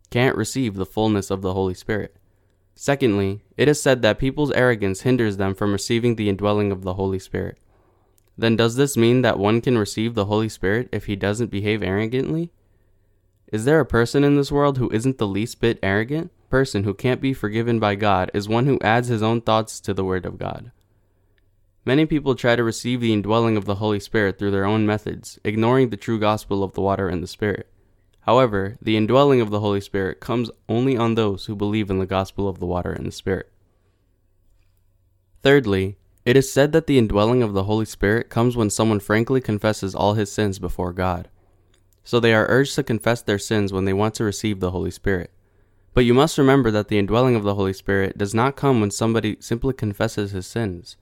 can't 0.10 0.36
receive 0.36 0.76
the 0.76 0.86
fullness 0.86 1.30
of 1.30 1.42
the 1.42 1.54
Holy 1.54 1.76
Spirit. 1.76 2.16
Secondly, 2.76 3.42
it 3.58 3.68
is 3.68 3.82
said 3.82 4.02
that 4.02 4.18
people's 4.18 4.52
arrogance 4.52 5.02
hinders 5.02 5.38
them 5.38 5.54
from 5.54 5.72
receiving 5.72 6.16
the 6.16 6.30
indwelling 6.30 6.72
of 6.72 6.82
the 6.82 6.96
Holy 6.96 7.20
Spirit. 7.20 7.60
Then 8.38 8.56
does 8.56 8.76
this 8.76 8.96
mean 8.96 9.22
that 9.22 9.38
one 9.38 9.62
can 9.62 9.78
receive 9.78 10.16
the 10.16 10.26
Holy 10.26 10.50
Spirit 10.50 10.90
if 10.92 11.06
he 11.06 11.16
doesn't 11.16 11.52
behave 11.52 11.84
arrogantly? 11.84 12.52
Is 13.52 13.66
there 13.66 13.80
a 13.80 13.86
person 13.86 14.24
in 14.24 14.38
this 14.38 14.52
world 14.52 14.78
who 14.78 14.90
isn't 14.92 15.18
the 15.18 15.28
least 15.28 15.60
bit 15.60 15.78
arrogant? 15.84 16.32
Person 16.50 16.86
who 16.86 16.94
can't 16.94 17.20
be 17.20 17.34
forgiven 17.34 17.80
by 17.80 17.96
God 17.96 18.32
is 18.34 18.48
one 18.48 18.66
who 18.66 18.80
adds 18.80 19.10
his 19.10 19.22
own 19.22 19.42
thoughts 19.42 19.80
to 19.82 19.94
the 19.94 20.06
Word 20.06 20.26
of 20.26 20.40
God. 20.40 20.72
Many 21.86 22.06
people 22.06 22.36
try 22.36 22.56
to 22.56 22.64
receive 22.64 23.02
the 23.02 23.14
indwelling 23.14 23.58
of 23.58 23.66
the 23.66 23.76
Holy 23.76 24.00
Spirit 24.00 24.38
through 24.38 24.52
their 24.52 24.66
own 24.66 24.86
methods, 24.86 25.40
ignoring 25.44 25.90
the 25.90 25.98
true 25.98 26.20
gospel 26.20 26.64
of 26.64 26.74
the 26.74 26.82
water 26.82 27.08
and 27.08 27.24
the 27.24 27.28
Spirit. 27.28 27.68
However, 28.22 28.78
the 28.82 28.98
indwelling 28.98 29.42
of 29.42 29.50
the 29.50 29.60
Holy 29.60 29.82
Spirit 29.82 30.20
comes 30.20 30.52
only 30.68 30.96
on 30.96 31.16
those 31.16 31.46
who 31.46 31.56
believe 31.56 31.90
in 31.90 32.00
the 32.00 32.06
gospel 32.06 32.48
of 32.48 32.60
the 32.60 32.66
water 32.66 32.92
and 32.92 33.06
the 33.06 33.12
Spirit. 33.12 33.52
Thirdly, 35.42 35.98
it 36.26 36.36
is 36.36 36.52
said 36.52 36.74
that 36.74 36.86
the 36.86 36.98
indwelling 36.98 37.42
of 37.42 37.54
the 37.54 37.64
Holy 37.64 37.86
Spirit 37.86 38.30
comes 38.30 38.58
when 38.58 38.70
someone 38.70 39.00
frankly 39.00 39.42
confesses 39.42 39.96
all 39.96 40.14
his 40.14 40.32
sins 40.32 40.60
before 40.60 40.94
God 40.94 41.30
so 42.10 42.20
they 42.20 42.34
are 42.34 42.48
urged 42.50 42.74
to 42.74 42.82
confess 42.82 43.22
their 43.22 43.38
sins 43.38 43.72
when 43.72 43.86
they 43.86 43.94
want 43.94 44.16
to 44.16 44.24
receive 44.24 44.60
the 44.60 44.72
Holy 44.72 44.90
Spirit. 44.90 45.30
But 45.94 46.06
you 46.06 46.16
must 46.16 46.40
remember 46.40 46.72
that 46.72 46.88
the 46.88 46.98
indwelling 46.98 47.36
of 47.36 47.44
the 47.44 47.54
Holy 47.54 47.72
Spirit 47.72 48.18
does 48.18 48.34
not 48.34 48.56
come 48.56 48.80
when 48.80 48.90
somebody 48.90 49.38
simply 49.40 49.76
confesses 49.76 50.32
his 50.32 50.48
sins. 50.48 50.98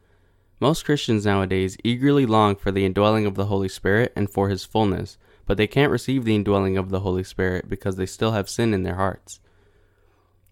Most 0.59 0.85
Christians 0.85 1.25
nowadays 1.25 1.77
eagerly 1.83 2.25
long 2.25 2.55
for 2.55 2.71
the 2.71 2.85
indwelling 2.85 3.25
of 3.25 3.35
the 3.35 3.45
Holy 3.45 3.69
Spirit 3.69 4.11
and 4.15 4.29
for 4.29 4.49
his 4.49 4.65
fullness, 4.65 5.17
but 5.45 5.57
they 5.57 5.67
can't 5.67 5.91
receive 5.91 6.25
the 6.25 6.35
indwelling 6.35 6.77
of 6.77 6.89
the 6.89 7.01
Holy 7.01 7.23
Spirit 7.23 7.69
because 7.69 7.95
they 7.95 8.05
still 8.05 8.31
have 8.31 8.49
sin 8.49 8.73
in 8.73 8.83
their 8.83 8.95
hearts. 8.95 9.39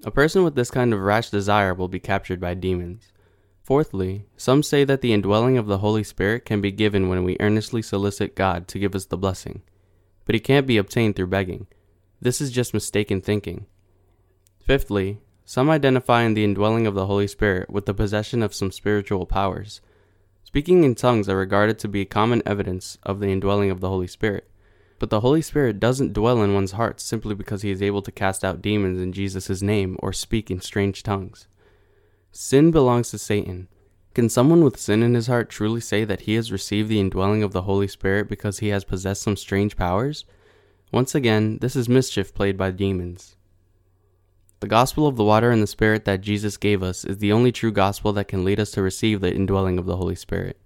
A 0.04 0.12
person 0.12 0.44
with 0.44 0.56
this 0.56 0.70
kind 0.70 0.94
of 0.94 1.00
rash 1.00 1.30
desire 1.30 1.74
will 1.74 1.88
be 1.88 2.00
captured 2.00 2.40
by 2.40 2.54
demons. 2.54 3.12
Fourthly, 3.64 4.26
some 4.38 4.62
say 4.62 4.84
that 4.84 5.02
the 5.02 5.14
indwelling 5.14 5.58
of 5.58 5.66
the 5.66 5.80
Holy 5.80 6.04
Spirit 6.04 6.46
can 6.46 6.62
be 6.62 6.72
given 6.72 7.10
when 7.10 7.24
we 7.24 7.38
earnestly 7.40 7.82
solicit 7.82 8.36
God 8.36 8.68
to 8.68 8.80
give 8.80 8.94
us 8.94 9.06
the 9.06 9.18
blessing 9.18 9.64
but 10.26 10.36
he 10.36 10.40
can't 10.40 10.68
be 10.68 10.78
obtained 10.78 11.16
through 11.16 11.28
begging. 11.28 11.68
This 12.20 12.42
is 12.42 12.52
just 12.52 12.74
mistaken 12.74 13.22
thinking. 13.22 13.68
Fifthly, 14.60 15.22
some 15.46 15.70
identify 15.70 16.24
in 16.24 16.34
the 16.34 16.44
indwelling 16.44 16.88
of 16.88 16.96
the 16.96 17.06
Holy 17.06 17.28
Spirit 17.28 17.70
with 17.70 17.86
the 17.86 17.94
possession 17.94 18.42
of 18.42 18.54
some 18.54 18.72
spiritual 18.72 19.28
powers. 19.28 19.80
Speaking 20.56 20.86
in 20.86 20.96
tongues 20.96 21.28
are 21.28 21.36
regarded 21.36 21.78
to 21.80 21.90
be 21.90 22.06
common 22.06 22.42
evidence 22.46 22.98
of 23.04 23.20
the 23.20 23.28
indwelling 23.28 23.72
of 23.72 23.82
the 23.82 23.90
Holy 23.90 24.08
Spirit. 24.08 24.50
But 25.00 25.10
the 25.10 25.20
Holy 25.20 25.42
Spirit 25.42 25.82
doesn't 25.82 26.14
dwell 26.14 26.42
in 26.42 26.54
one's 26.54 26.72
heart 26.72 27.02
simply 27.02 27.36
because 27.36 27.62
he 27.62 27.72
is 27.72 27.82
able 27.82 28.02
to 28.02 28.10
cast 28.10 28.46
out 28.46 28.62
demons 28.62 29.02
in 29.02 29.12
Jesus' 29.12 29.62
name 29.62 29.98
or 30.00 30.14
speak 30.14 30.50
in 30.50 30.62
strange 30.62 31.04
tongues. 31.04 31.50
Sin 32.32 32.72
belongs 32.72 33.12
to 33.12 33.18
Satan, 33.18 33.68
can 34.14 34.30
someone 34.30 34.64
with 34.64 34.80
sin 34.80 35.04
in 35.04 35.14
his 35.14 35.28
heart 35.28 35.50
truly 35.50 35.82
say 35.82 36.06
that 36.06 36.22
he 36.22 36.36
has 36.36 36.54
received 36.54 36.88
the 36.88 37.02
indwelling 37.02 37.44
of 37.44 37.52
the 37.52 37.64
Holy 37.64 37.90
Spirit 37.90 38.30
because 38.30 38.60
he 38.60 38.70
has 38.70 38.86
possessed 38.86 39.24
some 39.24 39.36
strange 39.36 39.76
powers? 39.76 40.24
Once 40.90 41.14
again, 41.14 41.58
this 41.60 41.76
is 41.76 41.90
mischief 41.90 42.34
played 42.34 42.58
by 42.58 42.72
demons. 42.72 43.35
The 44.66 44.70
gospel 44.70 45.06
of 45.06 45.16
the 45.16 45.24
water 45.24 45.52
and 45.52 45.62
the 45.62 45.68
Spirit 45.68 46.06
that 46.06 46.22
Jesus 46.22 46.58
gave 46.58 46.82
us 46.82 47.06
is 47.06 47.20
the 47.20 47.32
only 47.32 47.52
true 47.52 47.72
gospel 47.72 48.12
that 48.14 48.28
can 48.28 48.44
lead 48.44 48.60
us 48.60 48.72
to 48.72 48.82
receive 48.82 49.22
the 49.22 49.32
indwelling 49.32 49.78
of 49.78 49.86
the 49.86 49.98
Holy 49.98 50.16
Spirit. 50.16 50.60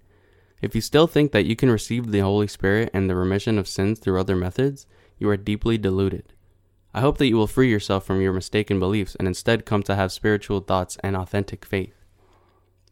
If 0.62 0.74
you 0.74 0.80
still 0.80 1.06
think 1.06 1.32
that 1.32 1.44
you 1.44 1.54
can 1.54 1.70
receive 1.70 2.10
the 2.10 2.20
Holy 2.20 2.46
Spirit 2.46 2.88
and 2.94 3.10
the 3.10 3.14
remission 3.14 3.58
of 3.58 3.68
sins 3.68 3.98
through 3.98 4.18
other 4.18 4.36
methods, 4.36 4.86
you 5.18 5.28
are 5.28 5.36
deeply 5.36 5.76
deluded. 5.76 6.32
I 6.94 7.02
hope 7.02 7.18
that 7.18 7.26
you 7.26 7.36
will 7.36 7.46
free 7.46 7.68
yourself 7.68 8.06
from 8.06 8.22
your 8.22 8.32
mistaken 8.32 8.80
beliefs 8.80 9.16
and 9.16 9.28
instead 9.28 9.66
come 9.66 9.82
to 9.82 9.96
have 9.96 10.12
spiritual 10.12 10.60
thoughts 10.60 10.96
and 11.04 11.14
authentic 11.14 11.66
faith. 11.66 12.06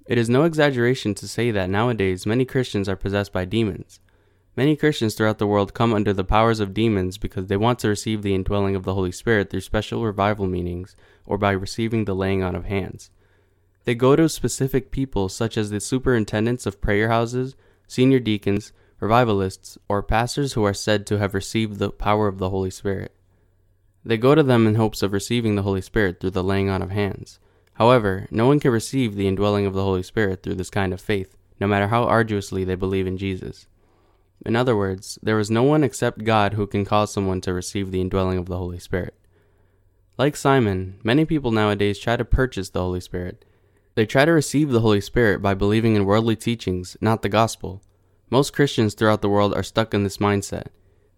It 0.04 0.18
is 0.18 0.28
no 0.28 0.42
exaggeration 0.42 1.14
to 1.14 1.26
say 1.26 1.50
that 1.52 1.70
nowadays 1.70 2.26
many 2.26 2.44
Christians 2.44 2.86
are 2.86 2.96
possessed 2.96 3.32
by 3.32 3.46
demons. 3.46 3.98
Many 4.58 4.74
Christians 4.74 5.14
throughout 5.14 5.38
the 5.38 5.46
world 5.46 5.72
come 5.72 5.94
under 5.94 6.12
the 6.12 6.24
powers 6.24 6.58
of 6.58 6.74
demons 6.74 7.16
because 7.16 7.46
they 7.46 7.56
want 7.56 7.78
to 7.78 7.88
receive 7.88 8.22
the 8.22 8.34
indwelling 8.34 8.74
of 8.74 8.82
the 8.82 8.94
Holy 8.94 9.12
Spirit 9.12 9.50
through 9.50 9.60
special 9.60 10.04
revival 10.04 10.48
meetings 10.48 10.96
or 11.24 11.38
by 11.38 11.52
receiving 11.52 12.06
the 12.06 12.14
laying 12.16 12.42
on 12.42 12.56
of 12.56 12.64
hands. 12.64 13.12
They 13.84 13.94
go 13.94 14.16
to 14.16 14.28
specific 14.28 14.90
people 14.90 15.28
such 15.28 15.56
as 15.56 15.70
the 15.70 15.78
superintendents 15.78 16.66
of 16.66 16.80
prayer 16.80 17.06
houses, 17.06 17.54
senior 17.86 18.18
deacons, 18.18 18.72
revivalists, 18.98 19.78
or 19.88 20.02
pastors 20.02 20.54
who 20.54 20.64
are 20.64 20.74
said 20.74 21.06
to 21.06 21.18
have 21.18 21.34
received 21.34 21.78
the 21.78 21.92
power 21.92 22.26
of 22.26 22.38
the 22.38 22.50
Holy 22.50 22.70
Spirit. 22.70 23.14
They 24.04 24.16
go 24.16 24.34
to 24.34 24.42
them 24.42 24.66
in 24.66 24.74
hopes 24.74 25.04
of 25.04 25.12
receiving 25.12 25.54
the 25.54 25.62
Holy 25.62 25.82
Spirit 25.82 26.18
through 26.18 26.30
the 26.30 26.42
laying 26.42 26.68
on 26.68 26.82
of 26.82 26.90
hands. 26.90 27.38
However, 27.74 28.26
no 28.32 28.48
one 28.48 28.58
can 28.58 28.72
receive 28.72 29.14
the 29.14 29.28
indwelling 29.28 29.66
of 29.66 29.74
the 29.74 29.84
Holy 29.84 30.02
Spirit 30.02 30.42
through 30.42 30.56
this 30.56 30.68
kind 30.68 30.92
of 30.92 31.00
faith, 31.00 31.36
no 31.60 31.68
matter 31.68 31.86
how 31.86 32.02
arduously 32.02 32.64
they 32.64 32.74
believe 32.74 33.06
in 33.06 33.18
Jesus. 33.18 33.68
In 34.46 34.56
other 34.56 34.76
words, 34.76 35.18
there 35.22 35.38
is 35.38 35.50
no 35.50 35.62
one 35.62 35.84
except 35.84 36.24
God 36.24 36.54
who 36.54 36.66
can 36.66 36.84
cause 36.84 37.12
someone 37.12 37.40
to 37.42 37.52
receive 37.52 37.90
the 37.90 38.00
indwelling 38.00 38.38
of 38.38 38.46
the 38.46 38.56
Holy 38.56 38.78
Spirit. 38.78 39.14
Like 40.16 40.36
Simon, 40.36 40.98
many 41.02 41.24
people 41.24 41.50
nowadays 41.50 41.98
try 41.98 42.16
to 42.16 42.24
purchase 42.24 42.70
the 42.70 42.80
Holy 42.80 43.00
Spirit. 43.00 43.44
They 43.94 44.06
try 44.06 44.24
to 44.24 44.32
receive 44.32 44.70
the 44.70 44.80
Holy 44.80 45.00
Spirit 45.00 45.42
by 45.42 45.54
believing 45.54 45.96
in 45.96 46.04
worldly 46.04 46.36
teachings, 46.36 46.96
not 47.00 47.22
the 47.22 47.28
gospel. 47.28 47.82
Most 48.30 48.52
Christians 48.52 48.94
throughout 48.94 49.22
the 49.22 49.28
world 49.28 49.54
are 49.54 49.62
stuck 49.62 49.94
in 49.94 50.04
this 50.04 50.18
mindset. 50.18 50.66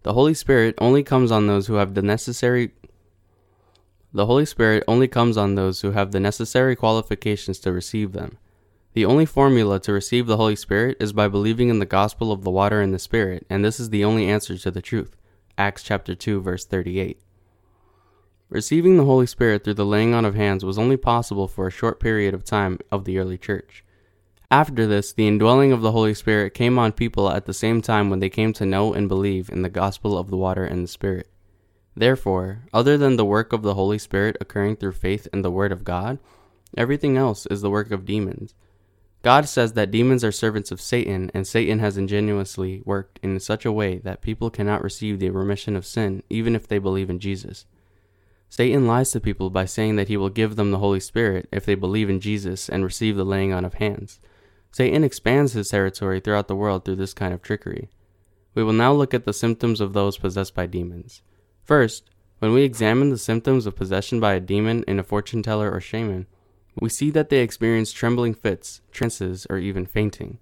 The 0.03 0.13
Holy 0.13 0.33
Spirit 0.33 0.75
only 0.79 1.03
comes 1.03 1.31
on 1.31 1.47
those 1.47 1.67
who 1.67 1.75
have 1.75 1.93
the 1.93 2.01
necessary 2.01 2.71
the 4.13 4.25
Holy 4.25 4.45
Spirit 4.45 4.83
only 4.87 5.07
comes 5.07 5.37
on 5.37 5.55
those 5.55 5.81
who 5.81 5.91
have 5.91 6.11
the 6.11 6.19
necessary 6.19 6.75
qualifications 6.75 7.59
to 7.59 7.71
receive 7.71 8.11
them. 8.11 8.37
The 8.93 9.05
only 9.05 9.25
formula 9.25 9.79
to 9.81 9.93
receive 9.93 10.27
the 10.27 10.35
Holy 10.35 10.57
Spirit 10.57 10.97
is 10.99 11.13
by 11.13 11.29
believing 11.29 11.69
in 11.69 11.79
the 11.79 11.85
gospel 11.85 12.29
of 12.29 12.43
the 12.43 12.51
water 12.51 12.81
and 12.81 12.93
the 12.93 12.99
Spirit, 12.99 13.45
and 13.49 13.63
this 13.63 13.79
is 13.79 13.89
the 13.89 14.03
only 14.03 14.27
answer 14.27 14.57
to 14.57 14.69
the 14.69 14.81
truth. 14.81 15.15
Acts 15.57 15.81
chapter 15.81 16.13
2 16.13 16.41
verse 16.41 16.65
38. 16.65 17.21
Receiving 18.49 18.97
the 18.97 19.05
Holy 19.05 19.25
Spirit 19.27 19.63
through 19.63 19.75
the 19.75 19.85
laying 19.85 20.13
on 20.13 20.25
of 20.25 20.35
hands 20.35 20.65
was 20.65 20.77
only 20.77 20.97
possible 20.97 21.47
for 21.47 21.67
a 21.67 21.71
short 21.71 22.01
period 22.01 22.33
of 22.33 22.43
time 22.43 22.79
of 22.91 23.05
the 23.05 23.17
early 23.17 23.37
church. 23.37 23.85
After 24.51 24.85
this, 24.85 25.13
the 25.13 25.25
indwelling 25.25 25.71
of 25.71 25.81
the 25.81 25.93
Holy 25.93 26.13
Spirit 26.13 26.53
came 26.53 26.77
on 26.77 26.91
people 26.91 27.29
at 27.29 27.45
the 27.45 27.53
same 27.53 27.81
time 27.81 28.09
when 28.09 28.19
they 28.19 28.29
came 28.29 28.51
to 28.51 28.65
know 28.65 28.93
and 28.93 29.07
believe 29.07 29.49
in 29.49 29.61
the 29.61 29.69
gospel 29.69 30.17
of 30.17 30.29
the 30.29 30.35
water 30.35 30.65
and 30.65 30.83
the 30.83 30.89
Spirit. 30.89 31.29
Therefore, 31.95 32.63
other 32.73 32.97
than 32.97 33.15
the 33.15 33.23
work 33.23 33.53
of 33.53 33.61
the 33.61 33.75
Holy 33.75 33.97
Spirit 33.97 34.35
occurring 34.41 34.75
through 34.75 34.91
faith 34.91 35.29
in 35.31 35.43
the 35.43 35.51
Word 35.51 35.71
of 35.71 35.85
God, 35.85 36.19
everything 36.75 37.15
else 37.15 37.45
is 37.45 37.61
the 37.61 37.69
work 37.69 37.91
of 37.91 38.03
demons. 38.05 38.53
God 39.23 39.47
says 39.47 39.73
that 39.73 39.91
demons 39.91 40.23
are 40.23 40.31
servants 40.31 40.71
of 40.71 40.81
Satan, 40.81 41.29
and 41.33 41.45
Satan 41.45 41.79
has 41.79 41.97
ingenuously 41.97 42.81
worked 42.85 43.19
in 43.21 43.39
such 43.39 43.65
a 43.65 43.71
way 43.71 43.99
that 43.99 44.21
people 44.21 44.49
cannot 44.49 44.83
receive 44.83 45.19
the 45.19 45.29
remission 45.29 45.75
of 45.75 45.85
sin 45.85 46.23
even 46.29 46.55
if 46.55 46.67
they 46.67 46.79
believe 46.79 47.09
in 47.09 47.19
Jesus. 47.19 47.65
Satan 48.49 48.87
lies 48.87 49.11
to 49.11 49.19
people 49.19 49.49
by 49.49 49.65
saying 49.65 49.95
that 49.95 50.07
he 50.07 50.17
will 50.17 50.29
give 50.29 50.55
them 50.55 50.71
the 50.71 50.79
Holy 50.79 50.99
Spirit 50.99 51.47
if 51.51 51.65
they 51.65 51.75
believe 51.75 52.09
in 52.09 52.19
Jesus 52.19 52.67
and 52.67 52.83
receive 52.83 53.15
the 53.15 53.23
laying 53.23 53.53
on 53.53 53.63
of 53.63 53.75
hands. 53.75 54.19
Satan 54.71 55.03
expands 55.03 55.53
his 55.53 55.69
territory 55.69 56.19
throughout 56.19 56.47
the 56.47 56.55
world 56.55 56.83
through 56.83 56.95
this 56.95 57.13
kind 57.13 57.33
of 57.33 57.41
trickery. 57.41 57.89
We 58.55 58.63
will 58.63 58.73
now 58.73 58.91
look 58.91 59.13
at 59.13 59.25
the 59.25 59.33
symptoms 59.33 59.79
of 59.79 59.93
those 59.93 60.17
possessed 60.17 60.55
by 60.55 60.65
demons. 60.65 61.21
First, 61.63 62.09
when 62.39 62.53
we 62.53 62.63
examine 62.63 63.09
the 63.09 63.17
symptoms 63.17 63.65
of 63.65 63.75
possession 63.75 64.19
by 64.19 64.33
a 64.33 64.39
demon 64.39 64.83
in 64.87 64.99
a 64.99 65.03
fortune 65.03 65.43
teller 65.43 65.71
or 65.71 65.79
shaman, 65.79 66.25
we 66.79 66.89
see 66.89 67.09
that 67.11 67.29
they 67.29 67.39
experience 67.39 67.91
trembling 67.91 68.33
fits, 68.33 68.81
trances, 68.91 69.45
or 69.49 69.57
even 69.57 69.85
fainting. 69.85 70.39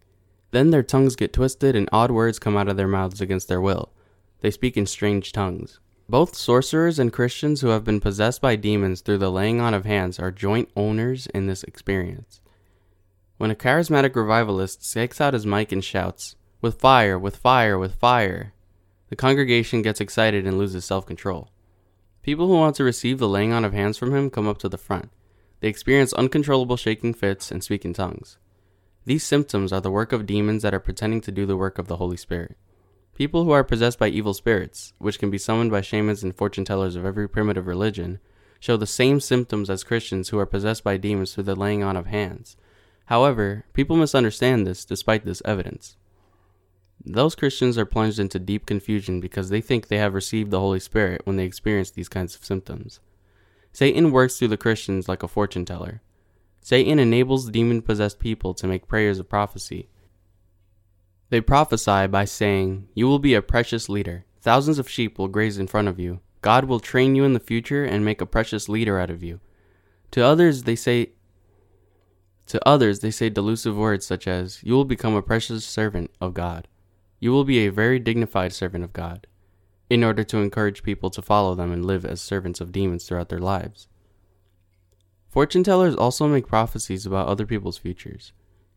Then 0.51 0.69
their 0.69 0.83
tongues 0.83 1.15
get 1.15 1.33
twisted 1.33 1.75
and 1.75 1.89
odd 1.91 2.11
words 2.11 2.39
come 2.39 2.57
out 2.57 2.67
of 2.67 2.77
their 2.77 2.87
mouths 2.87 3.21
against 3.21 3.47
their 3.47 3.61
will. 3.61 3.91
They 4.41 4.51
speak 4.51 4.77
in 4.77 4.85
strange 4.85 5.31
tongues. 5.31 5.79
Both 6.07 6.35
sorcerers 6.35 6.97
and 6.97 7.13
Christians 7.13 7.61
who 7.61 7.67
have 7.67 7.83
been 7.83 7.99
possessed 7.99 8.41
by 8.41 8.55
demons 8.55 9.01
through 9.01 9.19
the 9.19 9.31
laying 9.31 9.61
on 9.61 9.73
of 9.73 9.85
hands 9.85 10.17
are 10.17 10.31
joint 10.31 10.69
owners 10.75 11.27
in 11.27 11.45
this 11.45 11.63
experience. 11.63 12.41
When 13.37 13.51
a 13.51 13.55
charismatic 13.55 14.15
revivalist 14.15 14.91
takes 14.91 15.21
out 15.21 15.33
his 15.33 15.45
mic 15.45 15.71
and 15.71 15.83
shouts, 15.83 16.35
With 16.61 16.79
fire, 16.79 17.17
with 17.17 17.35
fire, 17.35 17.77
with 17.77 17.95
fire, 17.95 18.53
the 19.09 19.15
congregation 19.15 19.81
gets 19.81 20.01
excited 20.01 20.45
and 20.47 20.57
loses 20.57 20.83
self 20.83 21.05
control. 21.05 21.49
People 22.21 22.47
who 22.47 22.57
want 22.57 22.75
to 22.75 22.83
receive 22.83 23.17
the 23.17 23.29
laying 23.29 23.53
on 23.53 23.63
of 23.63 23.73
hands 23.73 23.97
from 23.97 24.13
him 24.13 24.29
come 24.29 24.47
up 24.47 24.57
to 24.59 24.69
the 24.69 24.77
front. 24.77 25.09
They 25.59 25.67
experience 25.67 26.13
uncontrollable 26.13 26.77
shaking 26.77 27.13
fits 27.13 27.51
and 27.51 27.63
speak 27.63 27.83
in 27.85 27.93
tongues. 27.93 28.37
These 29.05 29.23
symptoms 29.23 29.73
are 29.73 29.81
the 29.81 29.91
work 29.91 30.11
of 30.13 30.25
demons 30.25 30.61
that 30.63 30.73
are 30.73 30.79
pretending 30.79 31.21
to 31.21 31.31
do 31.31 31.45
the 31.45 31.57
work 31.57 31.77
of 31.79 31.87
the 31.87 31.97
Holy 31.97 32.17
Spirit. 32.17 32.57
People 33.15 33.43
who 33.43 33.51
are 33.51 33.63
possessed 33.63 33.99
by 33.99 34.07
evil 34.07 34.33
spirits, 34.33 34.93
which 34.97 35.19
can 35.19 35.29
be 35.29 35.37
summoned 35.37 35.71
by 35.71 35.81
shamans 35.81 36.23
and 36.23 36.35
fortune 36.35 36.63
tellers 36.63 36.95
of 36.95 37.05
every 37.05 37.27
primitive 37.27 37.67
religion, 37.67 38.19
show 38.59 38.77
the 38.77 38.87
same 38.87 39.19
symptoms 39.19 39.69
as 39.69 39.83
Christians 39.83 40.29
who 40.29 40.39
are 40.39 40.45
possessed 40.45 40.83
by 40.83 40.97
demons 40.97 41.33
through 41.33 41.43
the 41.43 41.55
laying 41.55 41.83
on 41.83 41.97
of 41.97 42.07
hands. 42.07 42.55
However, 43.05 43.65
people 43.73 43.97
misunderstand 43.97 44.65
this 44.65 44.85
despite 44.85 45.25
this 45.25 45.41
evidence. 45.43 45.97
Those 47.03 47.35
Christians 47.35 47.77
are 47.77 47.85
plunged 47.85 48.19
into 48.19 48.39
deep 48.39 48.65
confusion 48.65 49.19
because 49.19 49.49
they 49.49 49.61
think 49.61 49.87
they 49.87 49.97
have 49.97 50.13
received 50.13 50.51
the 50.51 50.59
Holy 50.59 50.79
Spirit 50.79 51.21
when 51.23 51.35
they 51.35 51.45
experience 51.45 51.89
these 51.91 52.09
kinds 52.09 52.35
of 52.35 52.45
symptoms. 52.45 52.99
Satan 53.71 54.11
works 54.11 54.37
through 54.37 54.49
the 54.49 54.57
Christians 54.57 55.07
like 55.07 55.23
a 55.23 55.27
fortune 55.27 55.65
teller. 55.65 56.01
Satan 56.61 56.99
enables 56.99 57.49
demon 57.49 57.81
possessed 57.81 58.19
people 58.19 58.53
to 58.55 58.67
make 58.67 58.87
prayers 58.87 59.19
of 59.19 59.29
prophecy. 59.29 59.89
They 61.29 61.41
prophesy 61.41 62.07
by 62.07 62.25
saying, 62.25 62.87
You 62.93 63.07
will 63.07 63.19
be 63.19 63.33
a 63.33 63.41
precious 63.41 63.87
leader. 63.87 64.25
Thousands 64.41 64.79
of 64.79 64.89
sheep 64.89 65.17
will 65.17 65.27
graze 65.27 65.57
in 65.57 65.67
front 65.67 65.87
of 65.87 65.99
you. 65.99 66.19
God 66.41 66.65
will 66.65 66.79
train 66.79 67.15
you 67.15 67.23
in 67.23 67.33
the 67.33 67.39
future 67.39 67.85
and 67.85 68.03
make 68.03 68.21
a 68.21 68.25
precious 68.25 68.69
leader 68.69 68.99
out 68.99 69.09
of 69.09 69.23
you. 69.23 69.39
To 70.11 70.25
others 70.25 70.63
they 70.63 70.75
say 70.75 71.11
to 72.47 72.67
others 72.67 72.99
they 72.99 73.11
say 73.11 73.29
delusive 73.29 73.77
words 73.77 74.05
such 74.05 74.27
as, 74.27 74.63
You 74.63 74.73
will 74.73 74.85
become 74.85 75.15
a 75.15 75.21
precious 75.21 75.65
servant 75.65 76.09
of 76.19 76.33
God. 76.33 76.67
You 77.19 77.31
will 77.31 77.43
be 77.43 77.59
a 77.59 77.71
very 77.71 77.99
dignified 77.99 78.53
servant 78.53 78.83
of 78.83 78.93
God 78.93 79.27
in 79.89 80.03
order 80.03 80.23
to 80.23 80.37
encourage 80.37 80.83
people 80.83 81.09
to 81.09 81.21
follow 81.21 81.55
them 81.55 81.71
and 81.71 81.85
live 81.85 82.05
as 82.05 82.21
servants 82.21 82.61
of 82.61 82.71
demons 82.71 83.05
throughout 83.05 83.29
their 83.29 83.39
lives. 83.39 83.87
Fortune 85.27 85.63
tellers 85.63 85.95
also 85.95 86.27
make 86.27 86.47
prophecies 86.47 87.05
about 87.05 87.27
other 87.27 87.45
people's 87.45 87.77
futures. 87.77 88.33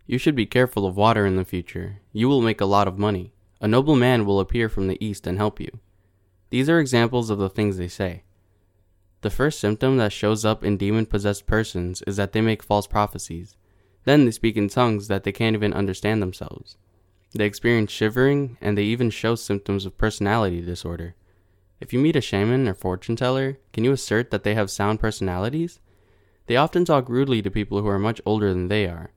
You 0.06 0.18
should 0.18 0.34
be 0.34 0.46
careful 0.46 0.86
of 0.86 0.96
water 0.96 1.24
in 1.24 1.36
the 1.36 1.44
future. 1.44 2.00
You 2.12 2.28
will 2.28 2.42
make 2.42 2.60
a 2.60 2.66
lot 2.66 2.88
of 2.88 2.98
money. 2.98 3.32
A 3.60 3.68
noble 3.68 3.96
man 3.96 4.26
will 4.26 4.40
appear 4.40 4.68
from 4.68 4.88
the 4.88 5.02
east 5.04 5.26
and 5.26 5.38
help 5.38 5.60
you. 5.60 5.80
These 6.50 6.68
are 6.68 6.78
examples 6.78 7.30
of 7.30 7.38
the 7.38 7.48
things 7.48 7.76
they 7.76 7.88
say. 7.88 8.24
The 9.22 9.30
first 9.30 9.60
symptom 9.60 9.98
that 9.98 10.12
shows 10.12 10.44
up 10.44 10.64
in 10.64 10.76
demon 10.76 11.06
possessed 11.06 11.46
persons 11.46 12.02
is 12.02 12.16
that 12.16 12.32
they 12.32 12.40
make 12.40 12.62
false 12.62 12.86
prophecies. 12.86 13.56
Then 14.04 14.24
they 14.24 14.32
speak 14.32 14.56
in 14.56 14.68
tongues 14.68 15.06
that 15.08 15.22
they 15.22 15.32
can't 15.32 15.54
even 15.54 15.72
understand 15.72 16.20
themselves. 16.20 16.76
They 17.34 17.46
experience 17.46 17.90
shivering, 17.90 18.58
and 18.60 18.76
they 18.76 18.84
even 18.84 19.10
show 19.10 19.34
symptoms 19.34 19.86
of 19.86 19.96
personality 19.96 20.60
disorder. 20.60 21.14
If 21.80 21.92
you 21.92 21.98
meet 21.98 22.16
a 22.16 22.20
shaman 22.20 22.68
or 22.68 22.74
fortune 22.74 23.16
teller, 23.16 23.58
can 23.72 23.84
you 23.84 23.92
assert 23.92 24.30
that 24.30 24.44
they 24.44 24.54
have 24.54 24.70
sound 24.70 25.00
personalities? 25.00 25.80
They 26.46 26.56
often 26.56 26.84
talk 26.84 27.08
rudely 27.08 27.40
to 27.42 27.50
people 27.50 27.80
who 27.80 27.88
are 27.88 27.98
much 27.98 28.20
older 28.26 28.52
than 28.52 28.68
they 28.68 28.86
are. 28.86 29.12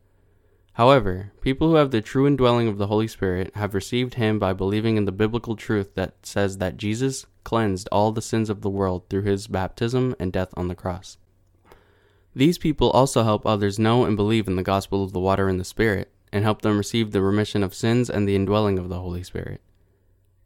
However, 0.74 1.32
people 1.42 1.70
who 1.70 1.76
have 1.76 1.92
the 1.92 2.02
true 2.02 2.28
indwelling 2.28 2.68
of 2.68 2.78
the 2.78 2.88
Holy 2.88 3.08
Spirit 3.08 3.56
have 3.56 3.74
received 3.74 4.16
Him 4.16 4.40
by 4.40 4.54
believing 4.54 4.98
in 4.98 5.06
the 5.06 5.12
biblical 5.12 5.56
truth 5.56 5.96
that 5.96 6.16
says 6.24 6.58
that 6.58 6.78
Jesus 6.78 7.26
cleansed 7.44 7.88
all 7.92 8.12
the 8.12 8.22
sins 8.22 8.50
of 8.50 8.62
the 8.62 8.70
world 8.70 9.10
through 9.10 9.22
His 9.22 9.48
baptism 9.48 10.16
and 10.20 10.34
death 10.34 10.54
on 10.58 10.68
the 10.68 10.76
cross. 10.76 11.18
These 12.36 12.58
people 12.58 12.92
also 12.92 13.24
help 13.24 13.46
others 13.46 13.80
know 13.80 14.04
and 14.04 14.18
believe 14.18 14.48
in 14.48 14.58
the 14.58 14.64
gospel 14.64 15.04
of 15.04 15.14
the 15.14 15.20
water 15.20 15.48
and 15.48 15.60
the 15.60 15.66
Spirit, 15.66 16.12
and 16.32 16.44
help 16.44 16.62
them 16.62 16.78
receive 16.78 17.12
the 17.12 17.22
remission 17.22 17.64
of 17.64 17.74
sins 17.74 18.10
and 18.10 18.28
the 18.28 18.36
indwelling 18.36 18.78
of 18.78 18.90
the 18.90 19.00
Holy 19.00 19.24
Spirit. 19.24 19.62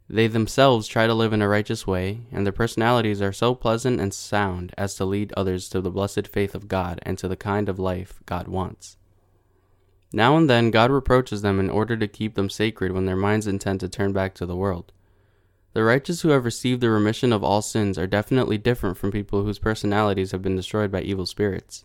They 0.08 0.26
themselves 0.26 0.88
try 0.88 1.06
to 1.06 1.14
live 1.14 1.32
in 1.32 1.40
a 1.40 1.48
righteous 1.48 1.86
way, 1.86 2.22
and 2.32 2.44
their 2.44 2.52
personalities 2.52 3.22
are 3.22 3.32
so 3.32 3.54
pleasant 3.54 4.00
and 4.00 4.12
sound 4.12 4.74
as 4.76 4.96
to 4.96 5.04
lead 5.04 5.32
others 5.36 5.68
to 5.68 5.80
the 5.80 5.90
blessed 5.90 6.26
faith 6.26 6.56
of 6.56 6.66
God 6.66 6.98
and 7.02 7.16
to 7.18 7.28
the 7.28 7.36
kind 7.36 7.68
of 7.68 7.78
life 7.78 8.20
God 8.26 8.48
wants. 8.48 8.96
Now 10.12 10.36
and 10.36 10.50
then, 10.50 10.72
God 10.72 10.90
reproaches 10.90 11.42
them 11.42 11.60
in 11.60 11.70
order 11.70 11.96
to 11.96 12.08
keep 12.08 12.34
them 12.34 12.50
sacred 12.50 12.90
when 12.90 13.06
their 13.06 13.14
minds 13.14 13.46
intend 13.46 13.78
to 13.80 13.88
turn 13.88 14.12
back 14.12 14.34
to 14.34 14.46
the 14.46 14.56
world. 14.56 14.92
The 15.72 15.84
righteous 15.84 16.22
who 16.22 16.30
have 16.30 16.44
received 16.44 16.80
the 16.80 16.90
remission 16.90 17.32
of 17.32 17.44
all 17.44 17.62
sins 17.62 17.96
are 17.96 18.08
definitely 18.08 18.58
different 18.58 18.98
from 18.98 19.12
people 19.12 19.44
whose 19.44 19.60
personalities 19.60 20.32
have 20.32 20.42
been 20.42 20.56
destroyed 20.56 20.90
by 20.90 21.02
evil 21.02 21.26
spirits. 21.26 21.84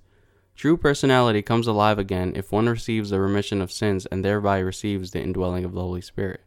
True 0.55 0.77
personality 0.77 1.41
comes 1.41 1.67
alive 1.67 1.99
again 1.99 2.33
if 2.35 2.51
one 2.51 2.69
receives 2.69 3.09
the 3.09 3.19
remission 3.19 3.61
of 3.61 3.71
sins 3.71 4.05
and 4.05 4.23
thereby 4.23 4.59
receives 4.59 5.11
the 5.11 5.21
indwelling 5.21 5.65
of 5.65 5.73
the 5.73 5.81
Holy 5.81 6.01
Spirit. 6.01 6.41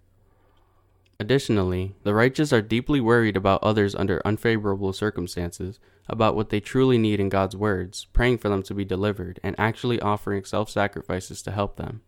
Additionally, 1.20 1.94
the 2.04 2.14
righteous 2.14 2.52
are 2.52 2.62
deeply 2.62 3.00
worried 3.00 3.36
about 3.36 3.62
others 3.62 3.94
under 3.94 4.22
unfavorable 4.24 4.92
circumstances, 4.92 5.80
about 6.08 6.36
what 6.36 6.48
they 6.48 6.60
truly 6.60 6.96
need 6.96 7.20
in 7.20 7.28
God's 7.28 7.56
words, 7.56 8.06
praying 8.12 8.38
for 8.38 8.48
them 8.48 8.62
to 8.62 8.74
be 8.74 8.84
delivered, 8.84 9.40
and 9.42 9.56
actually 9.58 10.00
offering 10.00 10.44
self 10.44 10.70
sacrifices 10.70 11.42
to 11.42 11.50
help 11.50 11.76
them. 11.76 12.02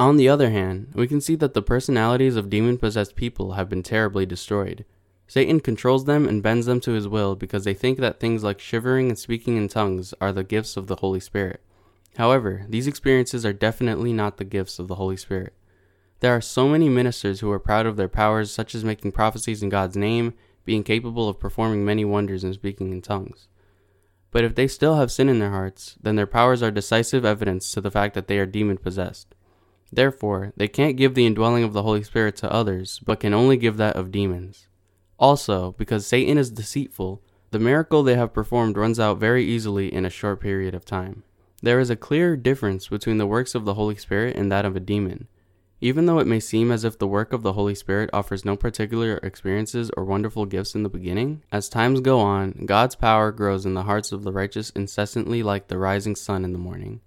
On 0.00 0.16
the 0.16 0.28
other 0.28 0.50
hand, 0.50 0.88
we 0.94 1.06
can 1.06 1.20
see 1.20 1.36
that 1.36 1.54
the 1.54 1.62
personalities 1.62 2.34
of 2.34 2.50
demon 2.50 2.78
possessed 2.78 3.14
people 3.14 3.52
have 3.52 3.68
been 3.68 3.82
terribly 3.82 4.26
destroyed, 4.26 4.84
Satan 5.34 5.58
controls 5.58 6.04
them 6.04 6.28
and 6.28 6.44
bends 6.44 6.64
them 6.64 6.78
to 6.78 6.92
his 6.92 7.08
will 7.08 7.34
because 7.34 7.64
they 7.64 7.74
think 7.74 7.98
that 7.98 8.20
things 8.20 8.44
like 8.44 8.60
shivering 8.60 9.08
and 9.08 9.18
speaking 9.18 9.56
in 9.56 9.66
tongues 9.66 10.14
are 10.20 10.32
the 10.32 10.44
gifts 10.44 10.76
of 10.76 10.86
the 10.86 10.94
Holy 10.94 11.18
Spirit. 11.18 11.60
However, 12.16 12.64
these 12.68 12.86
experiences 12.86 13.44
are 13.44 13.52
definitely 13.52 14.12
not 14.12 14.36
the 14.36 14.44
gifts 14.44 14.78
of 14.78 14.86
the 14.86 14.94
Holy 14.94 15.16
Spirit. 15.16 15.52
There 16.20 16.32
are 16.32 16.40
so 16.40 16.68
many 16.68 16.88
ministers 16.88 17.40
who 17.40 17.50
are 17.50 17.58
proud 17.58 17.84
of 17.84 17.96
their 17.96 18.08
powers, 18.08 18.52
such 18.52 18.76
as 18.76 18.84
making 18.84 19.10
prophecies 19.10 19.60
in 19.60 19.70
God's 19.70 19.96
name, 19.96 20.34
being 20.64 20.84
capable 20.84 21.28
of 21.28 21.40
performing 21.40 21.84
many 21.84 22.04
wonders, 22.04 22.44
and 22.44 22.54
speaking 22.54 22.92
in 22.92 23.02
tongues. 23.02 23.48
But 24.30 24.44
if 24.44 24.54
they 24.54 24.68
still 24.68 24.94
have 24.94 25.10
sin 25.10 25.28
in 25.28 25.40
their 25.40 25.50
hearts, 25.50 25.96
then 26.00 26.14
their 26.14 26.28
powers 26.28 26.62
are 26.62 26.70
decisive 26.70 27.24
evidence 27.24 27.72
to 27.72 27.80
the 27.80 27.90
fact 27.90 28.14
that 28.14 28.28
they 28.28 28.38
are 28.38 28.46
demon 28.46 28.78
possessed. 28.78 29.34
Therefore, 29.90 30.52
they 30.56 30.68
can't 30.68 30.96
give 30.96 31.16
the 31.16 31.26
indwelling 31.26 31.64
of 31.64 31.72
the 31.72 31.82
Holy 31.82 32.04
Spirit 32.04 32.36
to 32.36 32.52
others, 32.52 33.00
but 33.04 33.18
can 33.18 33.34
only 33.34 33.56
give 33.56 33.78
that 33.78 33.96
of 33.96 34.12
demons. 34.12 34.68
Also, 35.18 35.72
because 35.72 36.06
Satan 36.06 36.38
is 36.38 36.50
deceitful, 36.50 37.22
the 37.50 37.58
miracle 37.58 38.02
they 38.02 38.16
have 38.16 38.34
performed 38.34 38.76
runs 38.76 38.98
out 38.98 39.18
very 39.18 39.44
easily 39.44 39.92
in 39.92 40.04
a 40.04 40.10
short 40.10 40.40
period 40.40 40.74
of 40.74 40.84
time. 40.84 41.22
There 41.62 41.78
is 41.78 41.88
a 41.90 41.96
clear 41.96 42.36
difference 42.36 42.88
between 42.88 43.18
the 43.18 43.26
works 43.26 43.54
of 43.54 43.64
the 43.64 43.74
Holy 43.74 43.96
Spirit 43.96 44.36
and 44.36 44.50
that 44.50 44.64
of 44.64 44.74
a 44.74 44.80
demon. 44.80 45.28
Even 45.80 46.06
though 46.06 46.18
it 46.18 46.26
may 46.26 46.40
seem 46.40 46.72
as 46.72 46.82
if 46.82 46.98
the 46.98 47.06
work 47.06 47.34
of 47.34 47.42
the 47.42 47.52
Holy 47.52 47.74
Spirit 47.74 48.08
offers 48.12 48.44
no 48.44 48.56
particular 48.56 49.18
experiences 49.18 49.90
or 49.96 50.04
wonderful 50.04 50.46
gifts 50.46 50.74
in 50.74 50.82
the 50.82 50.88
beginning, 50.88 51.42
as 51.52 51.68
times 51.68 52.00
go 52.00 52.20
on, 52.20 52.64
God's 52.64 52.94
power 52.94 53.30
grows 53.30 53.66
in 53.66 53.74
the 53.74 53.82
hearts 53.82 54.10
of 54.10 54.22
the 54.22 54.32
righteous 54.32 54.70
incessantly 54.70 55.42
like 55.42 55.68
the 55.68 55.76
rising 55.76 56.16
sun 56.16 56.42
in 56.42 56.54
the 56.54 56.58
morning. 56.58 57.02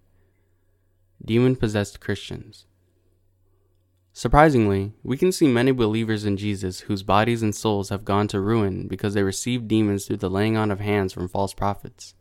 Demon 1.26 1.56
possessed 1.56 2.00
Christians. 2.00 2.67
Surprisingly, 4.18 4.94
we 5.04 5.16
can 5.16 5.32
see 5.32 5.48
many 5.48 5.72
believers 5.72 6.26
in 6.26 6.38
Jesus 6.38 6.80
whose 6.80 7.04
bodies 7.04 7.44
and 7.44 7.54
souls 7.54 7.90
have 7.90 8.04
gone 8.04 8.28
to 8.30 8.42
ruin 8.42 8.88
because 8.88 9.14
they 9.14 9.22
received 9.22 9.68
demons 9.68 10.08
through 10.08 10.18
the 10.18 10.28
laying 10.28 10.58
on 10.58 10.72
of 10.72 10.80
hands 10.80 11.14
from 11.14 11.28
false 11.28 11.54
prophets. 11.54 12.16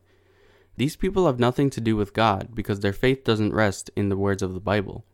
These 0.77 0.95
people 0.95 1.25
have 1.25 1.41
nothing 1.41 1.71
to 1.71 1.81
do 1.81 1.97
with 1.97 2.13
God 2.13 2.51
because 2.53 2.81
their 2.81 2.93
faith 2.93 3.25
doesn't 3.25 3.55
rest 3.55 3.91
in 3.97 4.11
the 4.11 4.17
words 4.19 4.43
of 4.43 4.53
the 4.53 4.61
Bible. 4.61 5.07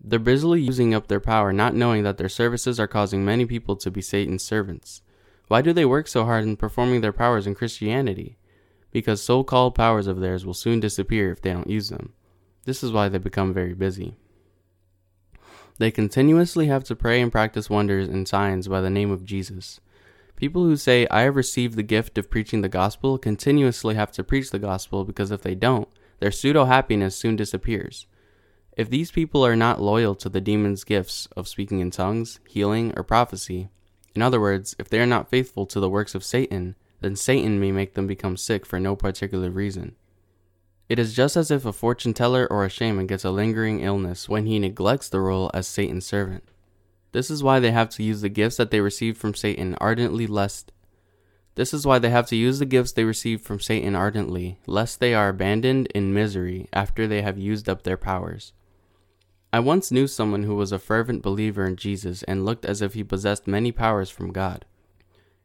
They're 0.00 0.18
busily 0.18 0.60
using 0.60 0.92
up 0.92 1.06
their 1.06 1.20
power, 1.20 1.52
not 1.52 1.76
knowing 1.76 2.02
that 2.02 2.18
their 2.18 2.28
services 2.28 2.80
are 2.80 2.88
causing 2.88 3.24
many 3.24 3.46
people 3.46 3.76
to 3.76 3.88
be 3.88 4.02
Satan's 4.02 4.42
servants. 4.42 5.02
Why 5.46 5.62
do 5.62 5.72
they 5.72 5.84
work 5.84 6.08
so 6.08 6.24
hard 6.24 6.42
in 6.42 6.56
performing 6.56 7.02
their 7.02 7.12
powers 7.12 7.46
in 7.46 7.54
Christianity? 7.54 8.38
Because 8.90 9.22
so 9.22 9.44
called 9.44 9.76
powers 9.76 10.08
of 10.08 10.18
theirs 10.18 10.44
will 10.44 10.52
soon 10.52 10.80
disappear 10.80 11.30
if 11.30 11.40
they 11.40 11.52
don't 11.52 11.70
use 11.70 11.90
them. 11.90 12.12
This 12.64 12.82
is 12.82 12.90
why 12.90 13.08
they 13.08 13.18
become 13.18 13.54
very 13.54 13.74
busy. 13.74 14.16
They 15.82 15.90
continuously 15.90 16.68
have 16.68 16.84
to 16.84 16.94
pray 16.94 17.20
and 17.20 17.32
practice 17.32 17.68
wonders 17.68 18.06
and 18.06 18.28
signs 18.28 18.68
by 18.68 18.80
the 18.80 18.88
name 18.88 19.10
of 19.10 19.24
Jesus. 19.24 19.80
People 20.36 20.62
who 20.62 20.76
say, 20.76 21.08
I 21.10 21.22
have 21.22 21.34
received 21.34 21.74
the 21.74 21.82
gift 21.82 22.16
of 22.16 22.30
preaching 22.30 22.60
the 22.60 22.68
gospel, 22.68 23.18
continuously 23.18 23.96
have 23.96 24.12
to 24.12 24.22
preach 24.22 24.52
the 24.52 24.60
gospel 24.60 25.04
because 25.04 25.32
if 25.32 25.42
they 25.42 25.56
don't, 25.56 25.88
their 26.20 26.30
pseudo 26.30 26.66
happiness 26.66 27.16
soon 27.16 27.34
disappears. 27.34 28.06
If 28.76 28.90
these 28.90 29.10
people 29.10 29.44
are 29.44 29.56
not 29.56 29.82
loyal 29.82 30.14
to 30.14 30.28
the 30.28 30.40
demon's 30.40 30.84
gifts 30.84 31.26
of 31.36 31.48
speaking 31.48 31.80
in 31.80 31.90
tongues, 31.90 32.38
healing, 32.46 32.92
or 32.96 33.02
prophecy, 33.02 33.68
in 34.14 34.22
other 34.22 34.40
words, 34.40 34.76
if 34.78 34.88
they 34.88 35.00
are 35.00 35.04
not 35.04 35.30
faithful 35.30 35.66
to 35.66 35.80
the 35.80 35.90
works 35.90 36.14
of 36.14 36.22
Satan, 36.22 36.76
then 37.00 37.16
Satan 37.16 37.58
may 37.58 37.72
make 37.72 37.94
them 37.94 38.06
become 38.06 38.36
sick 38.36 38.64
for 38.64 38.78
no 38.78 38.94
particular 38.94 39.50
reason. 39.50 39.96
It 40.92 40.98
is 40.98 41.14
just 41.14 41.38
as 41.38 41.50
if 41.50 41.64
a 41.64 41.72
fortune 41.72 42.12
teller 42.12 42.46
or 42.50 42.66
a 42.66 42.68
shaman 42.68 43.06
gets 43.06 43.24
a 43.24 43.30
lingering 43.30 43.80
illness 43.80 44.28
when 44.28 44.44
he 44.44 44.58
neglects 44.58 45.08
the 45.08 45.20
role 45.20 45.50
as 45.54 45.66
Satan's 45.66 46.04
servant. 46.04 46.44
This 47.12 47.30
is 47.30 47.42
why 47.42 47.60
they 47.60 47.70
have 47.70 47.88
to 47.92 48.02
use 48.02 48.20
the 48.20 48.28
gifts 48.28 48.58
that 48.58 48.70
they 48.70 48.82
received 48.82 49.16
from 49.16 49.32
Satan 49.32 49.74
ardently 49.80 50.26
lest 50.26 50.70
this 51.54 51.72
is 51.72 51.86
why 51.86 51.98
they 51.98 52.10
have 52.10 52.26
to 52.26 52.36
use 52.36 52.58
the 52.58 52.66
gifts 52.66 52.92
they 52.92 53.04
received 53.04 53.42
from 53.42 53.58
Satan 53.58 53.94
ardently, 53.94 54.58
lest 54.66 55.00
they 55.00 55.14
are 55.14 55.30
abandoned 55.30 55.86
in 55.94 56.12
misery 56.12 56.68
after 56.74 57.06
they 57.06 57.22
have 57.22 57.38
used 57.38 57.70
up 57.70 57.84
their 57.84 57.96
powers. 57.96 58.52
I 59.50 59.60
once 59.60 59.92
knew 59.92 60.06
someone 60.06 60.42
who 60.42 60.56
was 60.56 60.72
a 60.72 60.78
fervent 60.78 61.22
believer 61.22 61.64
in 61.64 61.76
Jesus 61.76 62.22
and 62.24 62.44
looked 62.44 62.66
as 62.66 62.82
if 62.82 62.92
he 62.92 63.02
possessed 63.02 63.46
many 63.46 63.72
powers 63.72 64.10
from 64.10 64.30
God. 64.30 64.66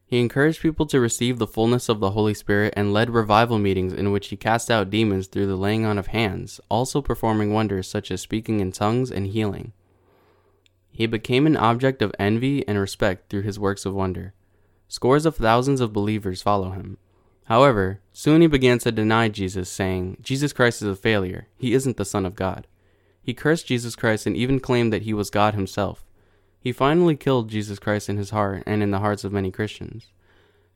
He 0.10 0.22
encouraged 0.22 0.62
people 0.62 0.86
to 0.86 1.02
receive 1.02 1.38
the 1.38 1.46
fullness 1.46 1.90
of 1.90 2.00
the 2.00 2.12
Holy 2.12 2.34
Spirit 2.34 2.74
and 2.78 2.94
led 2.94 3.10
revival 3.10 3.60
meetings 3.60 3.92
in 3.92 4.14
which 4.14 4.30
he 4.30 4.38
cast 4.38 4.72
out 4.72 4.90
demons 4.90 5.28
through 5.28 5.48
the 5.48 5.58
laying 5.58 5.86
on 5.86 5.98
of 5.98 6.08
hands, 6.08 6.62
also 6.70 7.02
performing 7.02 7.54
wonders 7.54 7.90
such 7.90 8.10
as 8.10 8.22
speaking 8.22 8.62
in 8.62 8.72
tongues 8.72 9.12
and 9.12 9.28
healing. 9.28 9.74
He 10.90 11.08
became 11.08 11.46
an 11.46 11.58
object 11.58 12.02
of 12.02 12.16
envy 12.18 12.66
and 12.70 12.80
respect 12.80 13.30
through 13.30 13.42
his 13.42 13.60
works 13.60 13.86
of 13.86 13.94
wonder. 13.94 14.34
Scores 14.88 15.26
of 15.26 15.36
thousands 15.36 15.82
of 15.82 15.92
believers 15.92 16.42
follow 16.42 16.72
him. 16.72 16.98
However, 17.48 18.00
soon 18.14 18.40
he 18.40 18.48
began 18.48 18.80
to 18.80 18.94
deny 18.94 19.28
Jesus, 19.28 19.70
saying, 19.70 20.18
Jesus 20.22 20.54
Christ 20.54 20.82
is 20.82 20.88
a 20.88 20.96
failure. 20.96 21.48
He 21.58 21.74
isn't 21.74 21.98
the 21.98 22.06
Son 22.06 22.26
of 22.26 22.36
God. 22.36 22.66
He 23.22 23.34
cursed 23.34 23.68
Jesus 23.68 23.98
Christ 23.98 24.26
and 24.26 24.38
even 24.38 24.62
claimed 24.62 24.94
that 24.94 25.02
he 25.02 25.14
was 25.14 25.30
God 25.30 25.54
himself. 25.54 26.06
He 26.60 26.72
finally 26.72 27.16
killed 27.16 27.50
Jesus 27.50 27.80
Christ 27.80 28.10
in 28.10 28.18
his 28.18 28.32
heart 28.32 28.64
and 28.66 28.84
in 28.84 28.92
the 28.92 29.00
hearts 29.00 29.24
of 29.24 29.32
many 29.32 29.52
Christians. 29.52 30.12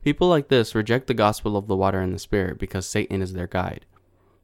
People 0.04 0.28
like 0.28 0.48
this 0.48 0.74
reject 0.74 1.08
the 1.08 1.14
gospel 1.14 1.56
of 1.56 1.68
the 1.68 1.76
water 1.76 2.00
and 2.00 2.14
the 2.14 2.20
Spirit 2.20 2.58
because 2.58 2.86
Satan 2.86 3.22
is 3.22 3.34
their 3.34 3.48
guide. 3.48 3.86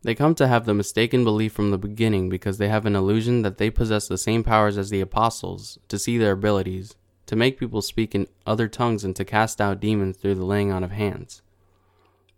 They 0.04 0.14
come 0.14 0.36
to 0.36 0.48
have 0.48 0.66
the 0.66 0.74
mistaken 0.74 1.24
belief 1.24 1.54
from 1.54 1.72
the 1.72 1.78
beginning 1.78 2.30
because 2.30 2.60
they 2.60 2.70
have 2.70 2.86
an 2.86 2.96
illusion 2.96 3.42
that 3.42 3.58
they 3.58 3.70
possess 3.70 4.08
the 4.08 4.18
same 4.18 4.44
powers 4.44 4.78
as 4.78 4.90
the 4.90 5.02
apostles, 5.02 5.80
to 5.88 5.98
see 5.98 6.18
their 6.18 6.34
abilities, 6.34 6.96
to 7.26 7.36
make 7.36 7.60
people 7.60 7.82
speak 7.82 8.14
in 8.14 8.28
other 8.46 8.68
tongues, 8.68 9.04
and 9.04 9.16
to 9.16 9.26
cast 9.26 9.60
out 9.60 9.80
demons 9.80 10.18
through 10.18 10.36
the 10.36 10.46
laying 10.46 10.72
on 10.72 10.84
of 10.84 10.92
hands. 10.92 11.42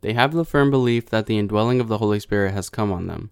They 0.01 0.13
have 0.13 0.31
the 0.31 0.45
firm 0.45 0.71
belief 0.71 1.07
that 1.09 1.25
the 1.25 1.37
indwelling 1.37 1.81
of 1.81 1.89
the 1.89 1.97
Holy 1.97 2.19
Spirit 2.19 2.53
has 2.53 2.69
come 2.69 2.91
on 2.91 3.07
them. 3.07 3.31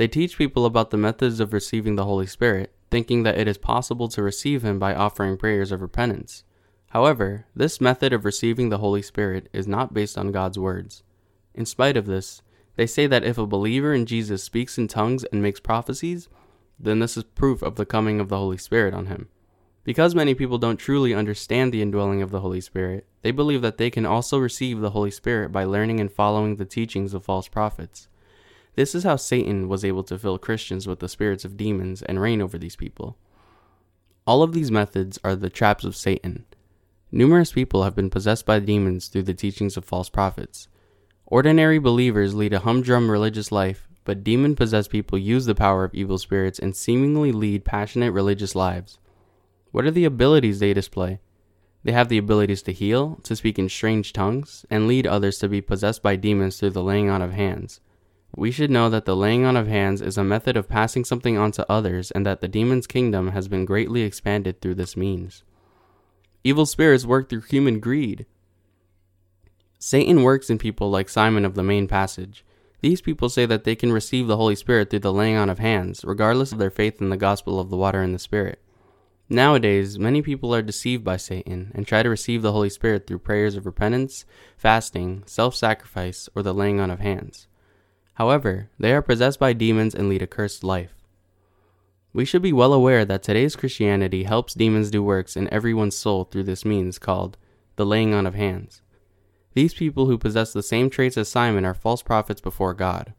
They 0.00 0.08
teach 0.08 0.38
people 0.38 0.64
about 0.64 0.88
the 0.88 0.96
methods 0.96 1.40
of 1.40 1.52
receiving 1.52 1.96
the 1.96 2.06
Holy 2.06 2.26
Spirit, 2.26 2.72
thinking 2.90 3.22
that 3.24 3.38
it 3.38 3.46
is 3.46 3.58
possible 3.58 4.08
to 4.08 4.22
receive 4.22 4.64
Him 4.64 4.78
by 4.78 4.94
offering 4.94 5.36
prayers 5.36 5.72
of 5.72 5.82
repentance. 5.82 6.42
However, 6.88 7.44
this 7.54 7.82
method 7.82 8.14
of 8.14 8.24
receiving 8.24 8.70
the 8.70 8.78
Holy 8.78 9.02
Spirit 9.02 9.50
is 9.52 9.68
not 9.68 9.92
based 9.92 10.16
on 10.16 10.32
God's 10.32 10.58
words. 10.58 11.02
In 11.54 11.66
spite 11.66 11.98
of 11.98 12.06
this, 12.06 12.40
they 12.76 12.86
say 12.86 13.06
that 13.08 13.24
if 13.24 13.36
a 13.36 13.46
believer 13.46 13.92
in 13.92 14.06
Jesus 14.06 14.42
speaks 14.42 14.78
in 14.78 14.88
tongues 14.88 15.24
and 15.24 15.42
makes 15.42 15.60
prophecies, 15.60 16.30
then 16.78 17.00
this 17.00 17.18
is 17.18 17.24
proof 17.24 17.60
of 17.60 17.74
the 17.74 17.84
coming 17.84 18.20
of 18.20 18.30
the 18.30 18.38
Holy 18.38 18.56
Spirit 18.56 18.94
on 18.94 19.04
him. 19.04 19.28
Because 19.84 20.14
many 20.14 20.34
people 20.34 20.56
don't 20.56 20.78
truly 20.78 21.12
understand 21.12 21.74
the 21.74 21.82
indwelling 21.82 22.22
of 22.22 22.30
the 22.30 22.40
Holy 22.40 22.62
Spirit, 22.62 23.06
they 23.20 23.32
believe 23.32 23.60
that 23.60 23.76
they 23.76 23.90
can 23.90 24.06
also 24.06 24.38
receive 24.38 24.80
the 24.80 24.92
Holy 24.92 25.10
Spirit 25.10 25.52
by 25.52 25.64
learning 25.64 26.00
and 26.00 26.10
following 26.10 26.56
the 26.56 26.64
teachings 26.64 27.12
of 27.12 27.22
false 27.22 27.48
prophets. 27.48 28.08
This 28.76 28.94
is 28.94 29.04
how 29.04 29.16
Satan 29.16 29.68
was 29.68 29.84
able 29.84 30.04
to 30.04 30.18
fill 30.18 30.38
Christians 30.38 30.86
with 30.86 31.00
the 31.00 31.08
spirits 31.08 31.44
of 31.44 31.56
demons 31.56 32.02
and 32.02 32.20
reign 32.20 32.40
over 32.40 32.56
these 32.56 32.76
people. 32.76 33.16
All 34.26 34.42
of 34.42 34.52
these 34.52 34.70
methods 34.70 35.18
are 35.24 35.34
the 35.34 35.50
traps 35.50 35.84
of 35.84 35.96
Satan. 35.96 36.44
Numerous 37.10 37.52
people 37.52 37.82
have 37.82 37.96
been 37.96 38.10
possessed 38.10 38.46
by 38.46 38.60
demons 38.60 39.08
through 39.08 39.24
the 39.24 39.34
teachings 39.34 39.76
of 39.76 39.84
false 39.84 40.08
prophets. 40.08 40.68
Ordinary 41.26 41.78
believers 41.78 42.34
lead 42.34 42.52
a 42.52 42.60
humdrum 42.60 43.10
religious 43.10 43.50
life, 43.50 43.88
but 44.04 44.22
demon 44.22 44.54
possessed 44.54 44.90
people 44.90 45.18
use 45.18 45.46
the 45.46 45.54
power 45.54 45.84
of 45.84 45.94
evil 45.94 46.18
spirits 46.18 46.58
and 46.58 46.76
seemingly 46.76 47.32
lead 47.32 47.64
passionate 47.64 48.12
religious 48.12 48.54
lives. 48.54 48.98
What 49.72 49.84
are 49.84 49.90
the 49.90 50.04
abilities 50.04 50.60
they 50.60 50.72
display? 50.72 51.20
They 51.82 51.92
have 51.92 52.08
the 52.08 52.18
abilities 52.18 52.62
to 52.62 52.72
heal, 52.72 53.20
to 53.24 53.34
speak 53.34 53.58
in 53.58 53.68
strange 53.68 54.12
tongues, 54.12 54.66
and 54.70 54.86
lead 54.86 55.06
others 55.06 55.38
to 55.38 55.48
be 55.48 55.60
possessed 55.60 56.02
by 56.02 56.16
demons 56.16 56.58
through 56.58 56.70
the 56.70 56.82
laying 56.82 57.08
on 57.08 57.22
of 57.22 57.32
hands. 57.32 57.80
We 58.34 58.50
should 58.50 58.70
know 58.70 58.88
that 58.90 59.04
the 59.04 59.16
laying 59.16 59.44
on 59.44 59.56
of 59.56 59.66
hands 59.66 60.00
is 60.00 60.16
a 60.16 60.24
method 60.24 60.56
of 60.56 60.68
passing 60.68 61.04
something 61.04 61.36
on 61.36 61.52
to 61.52 61.70
others, 61.70 62.10
and 62.10 62.24
that 62.26 62.40
the 62.40 62.48
demon's 62.48 62.86
kingdom 62.86 63.28
has 63.28 63.48
been 63.48 63.64
greatly 63.64 64.02
expanded 64.02 64.60
through 64.60 64.76
this 64.76 64.96
means. 64.96 65.42
Evil 66.44 66.66
spirits 66.66 67.04
work 67.04 67.28
through 67.28 67.42
human 67.42 67.80
greed, 67.80 68.26
Satan 69.82 70.22
works 70.22 70.50
in 70.50 70.58
people 70.58 70.90
like 70.90 71.08
Simon 71.08 71.46
of 71.46 71.54
the 71.54 71.62
main 71.62 71.88
passage. 71.88 72.44
These 72.82 73.00
people 73.00 73.30
say 73.30 73.46
that 73.46 73.64
they 73.64 73.74
can 73.74 73.90
receive 73.90 74.26
the 74.26 74.36
Holy 74.36 74.54
Spirit 74.54 74.90
through 74.90 74.98
the 74.98 75.12
laying 75.12 75.36
on 75.36 75.48
of 75.48 75.58
hands, 75.58 76.04
regardless 76.04 76.52
of 76.52 76.58
their 76.58 76.70
faith 76.70 77.00
in 77.00 77.08
the 77.08 77.16
gospel 77.16 77.58
of 77.58 77.70
the 77.70 77.78
water 77.78 78.02
and 78.02 78.14
the 78.14 78.18
Spirit. 78.18 78.60
Nowadays, 79.30 79.98
many 79.98 80.20
people 80.20 80.54
are 80.54 80.60
deceived 80.60 81.02
by 81.02 81.16
Satan 81.16 81.72
and 81.74 81.86
try 81.86 82.02
to 82.02 82.10
receive 82.10 82.42
the 82.42 82.52
Holy 82.52 82.68
Spirit 82.68 83.06
through 83.06 83.20
prayers 83.20 83.56
of 83.56 83.64
repentance, 83.64 84.26
fasting, 84.54 85.22
self 85.24 85.54
sacrifice, 85.54 86.28
or 86.34 86.42
the 86.42 86.52
laying 86.52 86.78
on 86.78 86.90
of 86.90 87.00
hands. 87.00 87.46
However, 88.20 88.68
they 88.78 88.92
are 88.92 89.00
possessed 89.00 89.40
by 89.40 89.54
demons 89.54 89.94
and 89.94 90.06
lead 90.06 90.20
a 90.20 90.26
cursed 90.26 90.62
life. 90.62 90.92
We 92.12 92.26
should 92.26 92.42
be 92.42 92.52
well 92.52 92.74
aware 92.74 93.06
that 93.06 93.22
today's 93.22 93.56
Christianity 93.56 94.24
helps 94.24 94.52
demons 94.52 94.90
do 94.90 95.02
works 95.02 95.38
in 95.38 95.48
everyone's 95.48 95.96
soul 95.96 96.24
through 96.24 96.42
this 96.42 96.62
means 96.62 96.98
called 96.98 97.38
the 97.76 97.86
laying 97.86 98.12
on 98.12 98.26
of 98.26 98.34
hands. 98.34 98.82
These 99.54 99.72
people 99.72 100.04
who 100.04 100.18
possess 100.18 100.52
the 100.52 100.62
same 100.62 100.90
traits 100.90 101.16
as 101.16 101.30
Simon 101.30 101.64
are 101.64 101.72
false 101.72 102.02
prophets 102.02 102.42
before 102.42 102.74
God. 102.74 103.14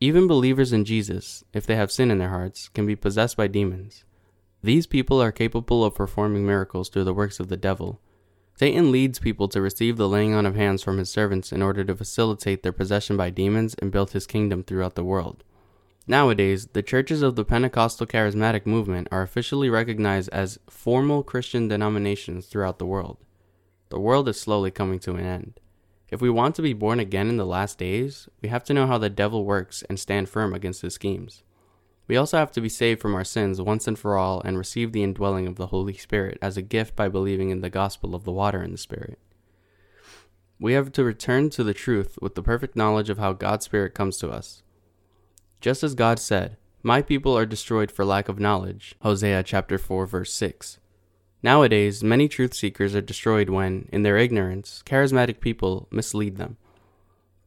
Even 0.00 0.26
believers 0.26 0.72
in 0.72 0.84
Jesus, 0.84 1.44
if 1.52 1.64
they 1.64 1.76
have 1.76 1.92
sin 1.92 2.10
in 2.10 2.18
their 2.18 2.30
hearts, 2.30 2.68
can 2.68 2.84
be 2.84 2.96
possessed 2.96 3.36
by 3.36 3.46
demons. 3.46 4.04
These 4.60 4.88
people 4.88 5.22
are 5.22 5.30
capable 5.30 5.84
of 5.84 5.94
performing 5.94 6.44
miracles 6.44 6.88
through 6.88 7.04
the 7.04 7.14
works 7.14 7.38
of 7.38 7.46
the 7.46 7.56
devil. 7.56 8.00
Satan 8.54 8.92
leads 8.92 9.18
people 9.18 9.48
to 9.48 9.60
receive 9.60 9.96
the 9.96 10.08
laying 10.08 10.34
on 10.34 10.46
of 10.46 10.54
hands 10.54 10.82
from 10.82 10.98
his 10.98 11.10
servants 11.10 11.52
in 11.52 11.62
order 11.62 11.84
to 11.84 11.96
facilitate 11.96 12.62
their 12.62 12.72
possession 12.72 13.16
by 13.16 13.30
demons 13.30 13.74
and 13.78 13.90
build 13.90 14.12
his 14.12 14.26
kingdom 14.26 14.62
throughout 14.62 14.94
the 14.94 15.04
world. 15.04 15.42
Nowadays, 16.06 16.66
the 16.72 16.82
churches 16.82 17.22
of 17.22 17.36
the 17.36 17.44
Pentecostal 17.44 18.06
charismatic 18.06 18.66
movement 18.66 19.08
are 19.10 19.22
officially 19.22 19.70
recognized 19.70 20.28
as 20.30 20.58
formal 20.68 21.22
Christian 21.22 21.68
denominations 21.68 22.46
throughout 22.46 22.78
the 22.78 22.86
world. 22.86 23.18
The 23.88 24.00
world 24.00 24.28
is 24.28 24.40
slowly 24.40 24.70
coming 24.70 24.98
to 25.00 25.14
an 25.14 25.24
end. 25.24 25.60
If 26.10 26.20
we 26.20 26.28
want 26.28 26.54
to 26.56 26.62
be 26.62 26.72
born 26.72 27.00
again 27.00 27.28
in 27.28 27.36
the 27.36 27.46
last 27.46 27.78
days, 27.78 28.28
we 28.42 28.48
have 28.48 28.64
to 28.64 28.74
know 28.74 28.86
how 28.86 28.98
the 28.98 29.08
devil 29.08 29.44
works 29.44 29.82
and 29.88 29.98
stand 29.98 30.28
firm 30.28 30.52
against 30.52 30.82
his 30.82 30.94
schemes. 30.94 31.42
We 32.08 32.16
also 32.16 32.36
have 32.36 32.52
to 32.52 32.60
be 32.60 32.68
saved 32.68 33.00
from 33.00 33.14
our 33.14 33.24
sins 33.24 33.60
once 33.60 33.86
and 33.86 33.98
for 33.98 34.16
all 34.16 34.40
and 34.44 34.58
receive 34.58 34.92
the 34.92 35.02
indwelling 35.02 35.46
of 35.46 35.56
the 35.56 35.68
Holy 35.68 35.94
Spirit 35.94 36.38
as 36.42 36.56
a 36.56 36.62
gift 36.62 36.96
by 36.96 37.08
believing 37.08 37.50
in 37.50 37.60
the 37.60 37.70
gospel 37.70 38.14
of 38.14 38.24
the 38.24 38.32
water 38.32 38.60
and 38.60 38.74
the 38.74 38.78
Spirit. 38.78 39.18
We 40.58 40.74
have 40.74 40.92
to 40.92 41.04
return 41.04 41.50
to 41.50 41.64
the 41.64 41.74
truth 41.74 42.18
with 42.20 42.34
the 42.34 42.42
perfect 42.42 42.76
knowledge 42.76 43.10
of 43.10 43.18
how 43.18 43.32
God's 43.32 43.64
Spirit 43.64 43.94
comes 43.94 44.16
to 44.18 44.30
us. 44.30 44.62
Just 45.60 45.82
as 45.82 45.94
God 45.94 46.18
said, 46.18 46.56
My 46.82 47.02
people 47.02 47.36
are 47.36 47.46
destroyed 47.46 47.90
for 47.90 48.04
lack 48.04 48.28
of 48.28 48.40
knowledge. 48.40 48.94
Hosea 49.02 49.42
chapter 49.44 49.78
4 49.78 50.06
verse 50.06 50.32
6. 50.32 50.78
Nowadays, 51.42 52.04
many 52.04 52.28
truth 52.28 52.54
seekers 52.54 52.94
are 52.94 53.00
destroyed 53.00 53.50
when, 53.50 53.88
in 53.92 54.04
their 54.04 54.16
ignorance, 54.16 54.82
charismatic 54.86 55.40
people 55.40 55.88
mislead 55.90 56.36
them. 56.36 56.56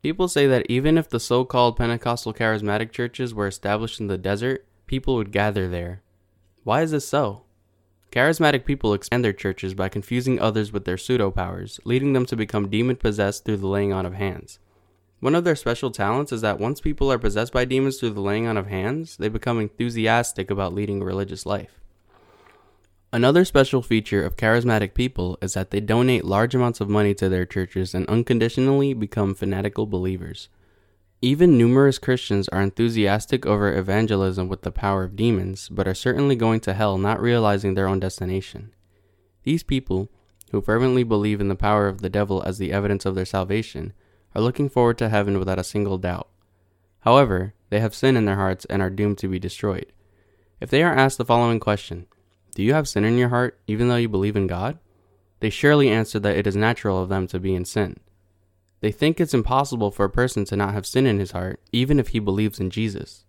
People 0.06 0.28
say 0.28 0.46
that 0.46 0.68
even 0.70 1.00
if 1.00 1.10
the 1.10 1.20
so 1.20 1.44
called 1.44 1.78
Pentecostal 1.78 2.32
charismatic 2.32 2.91
churches 2.91 3.34
were 3.34 3.48
established 3.48 4.00
in 4.00 4.06
the 4.06 4.20
desert, 4.20 4.63
people 4.86 5.15
would 5.15 5.32
gather 5.32 5.68
there. 5.68 6.04
Why 6.63 6.84
is 6.84 6.91
this 6.91 7.08
so? 7.08 7.46
Charismatic 8.12 8.65
people 8.65 8.94
expand 8.94 9.26
their 9.26 9.34
churches 9.34 9.74
by 9.74 9.89
confusing 9.89 10.39
others 10.39 10.72
with 10.72 10.86
their 10.86 10.96
pseudo 10.96 11.32
powers, 11.32 11.80
leading 11.86 12.13
them 12.13 12.28
to 12.28 12.36
become 12.36 12.70
demon 12.70 12.98
possessed 12.98 13.46
through 13.46 13.58
the 13.58 13.68
laying 13.68 13.94
on 13.94 14.06
of 14.06 14.13
hands. 14.13 14.60
One 15.22 15.34
of 15.34 15.44
their 15.44 15.56
special 15.56 15.89
talents 15.89 16.32
is 16.32 16.41
that 16.41 16.60
once 16.60 16.80
people 16.82 17.12
are 17.12 17.18
possessed 17.18 17.52
by 17.52 17.65
demons 17.65 17.98
through 17.98 18.12
the 18.12 18.22
laying 18.22 18.46
on 18.46 18.58
of 18.58 18.68
hands, 18.68 19.18
they 19.18 19.28
become 19.28 19.60
enthusiastic 19.60 20.52
about 20.52 20.76
leading 20.76 21.02
a 21.02 21.06
religious 21.06 21.48
life. 21.48 21.82
Another 23.13 23.46
special 23.46 23.82
feature 23.82 24.24
of 24.24 24.36
charismatic 24.36 24.94
people 24.94 25.38
is 25.41 25.54
that 25.54 25.72
they 25.72 25.80
donate 25.80 26.26
large 26.26 26.54
amounts 26.54 26.82
of 26.82 26.89
money 26.89 27.13
to 27.13 27.30
their 27.30 27.46
churches 27.46 27.94
and 27.94 28.06
unconditionally 28.08 28.94
become 28.94 29.34
fanatical 29.34 29.86
believers. 29.86 30.50
Even 31.22 31.58
numerous 31.58 31.98
Christians 31.98 32.50
are 32.50 32.62
enthusiastic 32.62 33.46
over 33.46 33.74
evangelism 33.74 34.50
with 34.50 34.63
the 34.63 34.72
power 34.72 35.04
of 35.04 35.15
demons, 35.15 35.70
but 35.70 35.88
are 35.88 35.94
certainly 35.94 36.36
going 36.36 36.60
to 36.62 36.74
hell 36.74 36.98
not 36.98 37.22
realizing 37.22 37.74
their 37.74 37.88
own 37.88 38.00
destination. 38.00 38.74
These 39.44 39.63
people, 39.63 40.10
who 40.52 40.62
fervently 40.62 41.04
believe 41.04 41.39
in 41.39 41.48
the 41.48 41.56
power 41.56 41.88
of 41.88 42.02
the 42.02 42.10
devil 42.10 42.44
as 42.44 42.58
the 42.58 42.72
evidence 42.72 43.06
of 43.06 43.15
their 43.15 43.26
salvation, 43.26 43.94
are 44.36 44.41
looking 44.41 44.70
forward 44.70 44.98
to 44.98 45.10
heaven 45.10 45.39
without 45.39 45.60
a 45.60 45.63
single 45.63 45.98
doubt. 45.98 46.28
However, 47.00 47.54
they 47.70 47.80
have 47.80 47.96
sin 47.96 48.18
in 48.18 48.26
their 48.26 48.36
hearts 48.36 48.65
and 48.65 48.82
are 48.82 48.89
doomed 48.89 49.18
to 49.20 49.28
be 49.28 49.39
destroyed. 49.39 49.94
If 50.60 50.70
they 50.70 50.84
are 50.84 50.94
asked 50.94 51.18
the 51.18 51.26
following 51.26 51.60
question, 51.60 52.08
Do 52.56 52.63
you 52.63 52.74
have 52.74 52.88
sin 52.88 53.06
in 53.06 53.18
your 53.18 53.30
heart 53.30 53.60
even 53.68 53.89
though 53.89 53.98
you 53.98 54.10
believe 54.10 54.36
in 54.36 54.48
God? 54.48 54.80
They 55.41 55.50
surely 55.50 55.89
answer 55.89 56.20
that 56.20 56.38
it 56.38 56.48
is 56.48 56.56
natural 56.56 57.04
of 57.04 57.10
them 57.10 57.28
to 57.28 57.39
be 57.39 57.54
in 57.54 57.65
sin. 57.65 58.00
They 58.80 58.91
think 58.91 59.20
it's 59.20 59.34
impossible 59.34 59.91
for 59.91 60.06
a 60.06 60.10
person 60.10 60.46
to 60.46 60.56
not 60.56 60.74
have 60.74 60.86
sin 60.86 61.06
in 61.06 61.20
his 61.20 61.32
heart, 61.32 61.60
even 61.72 62.00
if 62.00 62.10
he 62.10 62.20
believes 62.20 62.60
in 62.60 62.70
Jesus. 62.70 63.26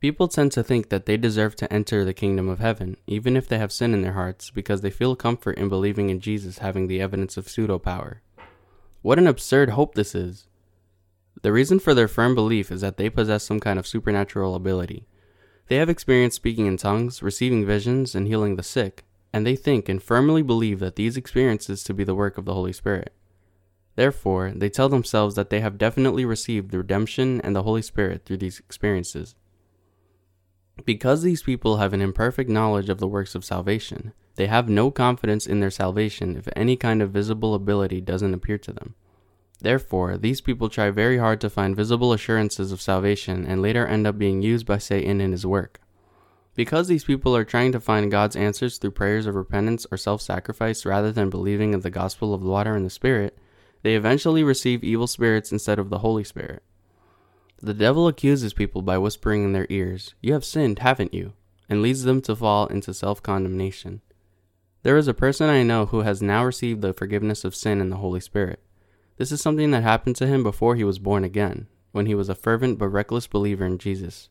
People 0.00 0.26
tend 0.26 0.52
to 0.52 0.64
think 0.64 0.88
that 0.88 1.06
they 1.06 1.16
deserve 1.16 1.54
to 1.56 1.72
enter 1.72 2.04
the 2.04 2.14
kingdom 2.14 2.48
of 2.48 2.58
heaven, 2.58 2.96
even 3.06 3.36
if 3.36 3.46
they 3.46 3.58
have 3.58 3.70
sin 3.70 3.94
in 3.94 4.02
their 4.02 4.14
hearts, 4.14 4.50
because 4.50 4.80
they 4.80 4.90
feel 4.90 5.14
comfort 5.14 5.58
in 5.58 5.68
believing 5.68 6.10
in 6.10 6.18
Jesus 6.18 6.58
having 6.58 6.88
the 6.88 7.00
evidence 7.00 7.36
of 7.36 7.48
pseudo 7.48 7.78
power. 7.78 8.22
What 9.02 9.18
an 9.18 9.26
absurd 9.26 9.70
hope 9.70 9.94
this 9.94 10.14
is! 10.14 10.48
The 11.42 11.52
reason 11.52 11.78
for 11.78 11.94
their 11.94 12.08
firm 12.08 12.34
belief 12.34 12.72
is 12.72 12.80
that 12.80 12.96
they 12.96 13.10
possess 13.10 13.44
some 13.44 13.60
kind 13.60 13.78
of 13.78 13.86
supernatural 13.86 14.54
ability. 14.54 15.06
They 15.72 15.78
have 15.78 15.88
experienced 15.88 16.36
speaking 16.36 16.66
in 16.66 16.76
tongues, 16.76 17.22
receiving 17.22 17.64
visions, 17.64 18.14
and 18.14 18.26
healing 18.26 18.56
the 18.56 18.62
sick, 18.62 19.04
and 19.32 19.46
they 19.46 19.56
think 19.56 19.88
and 19.88 20.02
firmly 20.02 20.42
believe 20.42 20.80
that 20.80 20.96
these 20.96 21.16
experiences 21.16 21.82
to 21.84 21.94
be 21.94 22.04
the 22.04 22.14
work 22.14 22.36
of 22.36 22.44
the 22.44 22.52
Holy 22.52 22.74
Spirit. 22.74 23.14
Therefore, 23.96 24.52
they 24.54 24.68
tell 24.68 24.90
themselves 24.90 25.34
that 25.34 25.48
they 25.48 25.60
have 25.60 25.78
definitely 25.78 26.26
received 26.26 26.72
the 26.72 26.76
redemption 26.76 27.40
and 27.40 27.56
the 27.56 27.62
Holy 27.62 27.80
Spirit 27.80 28.26
through 28.26 28.36
these 28.36 28.58
experiences. 28.58 29.34
Because 30.84 31.22
these 31.22 31.42
people 31.42 31.78
have 31.78 31.94
an 31.94 32.02
imperfect 32.02 32.50
knowledge 32.50 32.90
of 32.90 32.98
the 32.98 33.08
works 33.08 33.34
of 33.34 33.42
salvation, 33.42 34.12
they 34.34 34.48
have 34.48 34.68
no 34.68 34.90
confidence 34.90 35.46
in 35.46 35.60
their 35.60 35.70
salvation 35.70 36.36
if 36.36 36.46
any 36.54 36.76
kind 36.76 37.00
of 37.00 37.12
visible 37.12 37.54
ability 37.54 38.02
doesn't 38.02 38.34
appear 38.34 38.58
to 38.58 38.74
them. 38.74 38.94
Therefore, 39.62 40.18
these 40.18 40.40
people 40.40 40.68
try 40.68 40.90
very 40.90 41.18
hard 41.18 41.40
to 41.40 41.48
find 41.48 41.76
visible 41.76 42.12
assurances 42.12 42.72
of 42.72 42.82
salvation 42.82 43.46
and 43.46 43.62
later 43.62 43.86
end 43.86 44.08
up 44.08 44.18
being 44.18 44.42
used 44.42 44.66
by 44.66 44.78
Satan 44.78 45.20
in 45.20 45.30
his 45.30 45.46
work. 45.46 45.80
Because 46.56 46.88
these 46.88 47.04
people 47.04 47.36
are 47.36 47.44
trying 47.44 47.70
to 47.70 47.80
find 47.80 48.10
God's 48.10 48.34
answers 48.34 48.76
through 48.76 48.90
prayers 48.90 49.24
of 49.24 49.36
repentance 49.36 49.86
or 49.92 49.96
self 49.96 50.20
sacrifice 50.20 50.84
rather 50.84 51.12
than 51.12 51.30
believing 51.30 51.72
in 51.72 51.80
the 51.80 51.90
gospel 51.90 52.34
of 52.34 52.42
the 52.42 52.48
water 52.48 52.74
and 52.74 52.84
the 52.84 52.90
Spirit, 52.90 53.38
they 53.82 53.94
eventually 53.94 54.42
receive 54.42 54.82
evil 54.82 55.06
spirits 55.06 55.52
instead 55.52 55.78
of 55.78 55.90
the 55.90 56.00
Holy 56.00 56.24
Spirit. 56.24 56.64
The 57.62 57.72
devil 57.72 58.08
accuses 58.08 58.52
people 58.52 58.82
by 58.82 58.98
whispering 58.98 59.44
in 59.44 59.52
their 59.52 59.68
ears, 59.70 60.14
You 60.20 60.32
have 60.32 60.44
sinned, 60.44 60.80
haven't 60.80 61.14
you? 61.14 61.34
and 61.68 61.80
leads 61.80 62.02
them 62.02 62.20
to 62.20 62.34
fall 62.34 62.66
into 62.66 62.92
self 62.92 63.22
condemnation. 63.22 64.02
There 64.82 64.96
is 64.96 65.06
a 65.06 65.14
person 65.14 65.48
I 65.48 65.62
know 65.62 65.86
who 65.86 66.00
has 66.00 66.20
now 66.20 66.44
received 66.44 66.82
the 66.82 66.92
forgiveness 66.92 67.44
of 67.44 67.54
sin 67.54 67.80
in 67.80 67.88
the 67.88 67.96
Holy 67.96 68.20
Spirit. 68.20 68.60
This 69.16 69.32
is 69.32 69.40
something 69.40 69.70
that 69.70 69.82
happened 69.82 70.16
to 70.16 70.26
him 70.26 70.42
before 70.42 70.76
he 70.76 70.84
was 70.84 70.98
born 70.98 71.24
again, 71.24 71.66
when 71.92 72.06
he 72.06 72.14
was 72.14 72.28
a 72.28 72.34
fervent 72.34 72.78
but 72.78 72.88
reckless 72.88 73.26
believer 73.26 73.64
in 73.64 73.78
Jesus. 73.78 74.28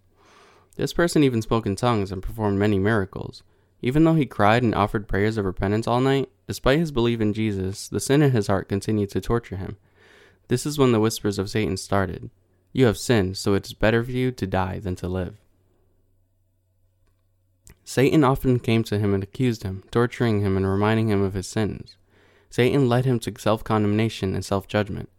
This 0.76 0.94
person 0.94 1.24
even 1.24 1.42
spoke 1.42 1.66
in 1.66 1.76
tongues 1.76 2.12
and 2.12 2.24
performed 2.24 2.60
many 2.60 2.80
miracles. 2.80 3.44
Even 3.82 4.04
though 4.04 4.14
he 4.14 4.26
cried 4.26 4.64
and 4.64 4.76
offered 4.76 5.08
prayers 5.08 5.38
of 5.38 5.46
repentance 5.46 5.88
all 5.88 6.02
night, 6.02 6.30
despite 6.48 6.80
his 6.80 6.92
belief 6.92 7.20
in 7.20 7.34
Jesus, 7.34 7.88
the 7.88 8.00
sin 8.00 8.22
in 8.22 8.32
his 8.32 8.48
heart 8.48 8.70
continued 8.70 9.10
to 9.12 9.22
torture 9.22 9.58
him. 9.58 9.78
This 10.48 10.66
is 10.66 10.78
when 10.78 10.92
the 10.92 11.00
whispers 11.00 11.40
of 11.40 11.50
Satan 11.50 11.78
started. 11.78 12.30
You 12.74 12.86
have 12.86 12.98
sinned, 12.98 13.38
so 13.38 13.54
it 13.54 13.66
is 13.66 13.74
better 13.74 14.04
for 14.04 14.12
you 14.12 14.32
to 14.32 14.48
die 14.48 14.80
than 14.80 14.96
to 14.98 15.08
live. 15.08 15.38
Satan 17.84 18.24
often 18.24 18.60
came 18.60 18.84
to 18.86 19.00
him 19.00 19.14
and 19.14 19.24
accused 19.24 19.64
him, 19.64 19.84
torturing 19.92 20.42
him 20.42 20.56
and 20.56 20.68
reminding 20.68 21.10
him 21.10 21.22
of 21.22 21.34
his 21.34 21.48
sins. 21.48 21.98
Satan 22.52 22.90
led 22.90 23.06
him 23.06 23.18
to 23.22 23.34
self 23.40 23.64
condemnation 23.64 24.36
and 24.36 24.46
self 24.46 24.68
judgment. 24.68 25.10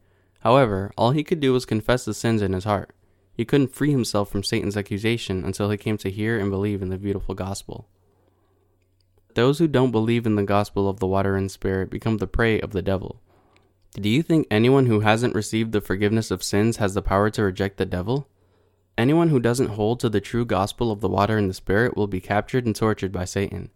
However, 0.40 0.92
all 0.96 1.12
he 1.12 1.24
could 1.24 1.40
do 1.40 1.52
was 1.54 1.64
confess 1.64 2.04
the 2.04 2.14
sins 2.14 2.42
in 2.42 2.52
his 2.52 2.64
heart. 2.64 2.94
He 3.34 3.46
couldn't 3.46 3.74
free 3.74 3.90
himself 3.90 4.30
from 4.30 4.44
Satan's 4.44 4.76
accusation 4.76 5.42
until 5.42 5.70
he 5.70 5.78
came 5.78 5.96
to 5.98 6.10
hear 6.10 6.38
and 6.38 6.50
believe 6.50 6.82
in 6.82 6.90
the 6.90 6.98
beautiful 6.98 7.34
gospel. 7.34 7.88
Those 9.34 9.58
who 9.58 9.66
don't 9.66 9.92
believe 9.92 10.26
in 10.26 10.36
the 10.36 10.42
gospel 10.42 10.88
of 10.88 11.00
the 11.00 11.06
water 11.06 11.34
and 11.34 11.50
spirit 11.50 11.88
become 11.88 12.18
the 12.18 12.26
prey 12.26 12.60
of 12.60 12.72
the 12.72 12.82
devil. 12.82 13.22
Do 13.94 14.10
you 14.10 14.22
think 14.22 14.46
anyone 14.50 14.86
who 14.86 15.00
hasn't 15.00 15.34
received 15.34 15.72
the 15.72 15.80
forgiveness 15.80 16.30
of 16.30 16.42
sins 16.42 16.76
has 16.76 16.92
the 16.92 17.00
power 17.00 17.30
to 17.30 17.44
reject 17.44 17.78
the 17.78 17.86
devil? 17.86 18.28
Anyone 18.98 19.30
who 19.30 19.40
doesn't 19.40 19.70
hold 19.70 20.00
to 20.00 20.10
the 20.10 20.20
true 20.20 20.44
gospel 20.44 20.90
of 20.90 21.00
the 21.00 21.08
water 21.08 21.38
and 21.38 21.48
the 21.48 21.54
spirit 21.54 21.96
will 21.96 22.06
be 22.06 22.20
captured 22.20 22.66
and 22.66 22.76
tortured 22.76 23.12
by 23.12 23.24
Satan. 23.24 23.70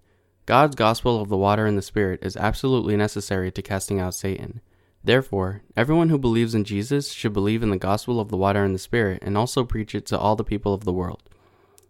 God's 0.46 0.76
gospel 0.76 1.20
of 1.20 1.28
the 1.28 1.36
water 1.36 1.66
and 1.66 1.76
the 1.76 1.82
Spirit 1.82 2.20
is 2.22 2.36
absolutely 2.36 2.96
necessary 2.96 3.50
to 3.50 3.62
casting 3.62 3.98
out 3.98 4.14
Satan. 4.14 4.60
Therefore, 5.02 5.62
everyone 5.76 6.08
who 6.08 6.18
believes 6.18 6.54
in 6.54 6.62
Jesus 6.62 7.10
should 7.10 7.32
believe 7.32 7.64
in 7.64 7.70
the 7.70 7.76
gospel 7.76 8.20
of 8.20 8.28
the 8.28 8.36
water 8.36 8.62
and 8.62 8.72
the 8.72 8.78
Spirit 8.78 9.22
and 9.22 9.36
also 9.36 9.64
preach 9.64 9.92
it 9.92 10.06
to 10.06 10.18
all 10.18 10.36
the 10.36 10.44
people 10.44 10.72
of 10.72 10.84
the 10.84 10.92
world. 10.92 11.28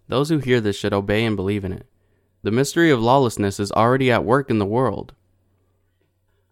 Those 0.09 0.31
who 0.31 0.39
hear 0.39 0.63
this 0.63 0.75
should 0.75 0.95
obey 0.95 1.27
and 1.27 1.37
believe 1.37 1.67
in 1.67 1.73
it. 1.73 1.87
The 2.43 2.51
mystery 2.51 2.91
of 2.91 3.01
lawlessness 3.01 3.61
is 3.61 3.73
already 3.73 4.11
at 4.11 4.25
work 4.25 4.49
in 4.49 4.59
the 4.59 4.65
world. 4.65 5.13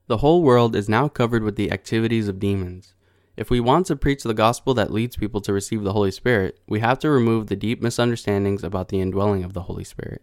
The 0.06 0.18
whole 0.18 0.42
world 0.42 0.76
is 0.76 0.90
now 0.90 1.08
covered 1.08 1.42
with 1.42 1.56
the 1.56 1.72
activities 1.72 2.28
of 2.28 2.38
demons. 2.38 2.94
If 3.34 3.48
we 3.48 3.60
want 3.60 3.86
to 3.86 3.96
preach 3.96 4.24
the 4.24 4.34
gospel 4.34 4.74
that 4.74 4.92
leads 4.92 5.16
people 5.16 5.40
to 5.40 5.54
receive 5.54 5.82
the 5.82 5.94
Holy 5.94 6.10
Spirit, 6.10 6.60
we 6.68 6.80
have 6.80 6.98
to 6.98 7.10
remove 7.10 7.46
the 7.46 7.56
deep 7.56 7.80
misunderstandings 7.82 8.62
about 8.62 8.90
the 8.90 9.00
indwelling 9.00 9.42
of 9.42 9.54
the 9.54 9.62
Holy 9.62 9.84
Spirit. 9.84 10.22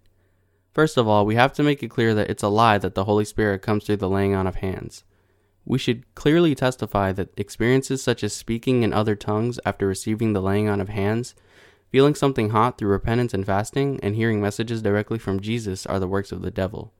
First 0.73 0.95
of 0.97 1.07
all, 1.07 1.25
we 1.25 1.35
have 1.35 1.51
to 1.53 1.63
make 1.63 1.83
it 1.83 1.89
clear 1.89 2.13
that 2.13 2.29
it's 2.29 2.43
a 2.43 2.47
lie 2.47 2.77
that 2.77 2.95
the 2.95 3.03
Holy 3.03 3.25
Spirit 3.25 3.61
comes 3.61 3.83
through 3.83 3.97
the 3.97 4.09
laying 4.09 4.33
on 4.33 4.47
of 4.47 4.55
hands. 4.55 5.03
We 5.65 5.77
should 5.77 6.03
clearly 6.15 6.55
testify 6.55 7.11
that 7.11 7.33
experiences 7.37 8.01
such 8.01 8.23
as 8.23 8.33
speaking 8.33 8.83
in 8.83 8.93
other 8.93 9.15
tongues 9.15 9.59
after 9.65 9.85
receiving 9.85 10.33
the 10.33 10.41
laying 10.41 10.69
on 10.69 10.79
of 10.79 10.89
hands, 10.89 11.35
feeling 11.89 12.15
something 12.15 12.51
hot 12.51 12.77
through 12.77 12.89
repentance 12.89 13.33
and 13.33 13.45
fasting, 13.45 13.99
and 14.01 14.15
hearing 14.15 14.41
messages 14.41 14.81
directly 14.81 15.19
from 15.19 15.41
Jesus 15.41 15.85
are 15.85 15.99
the 15.99 16.07
works 16.07 16.31
of 16.31 16.41
the 16.41 16.51
devil. 16.51 16.93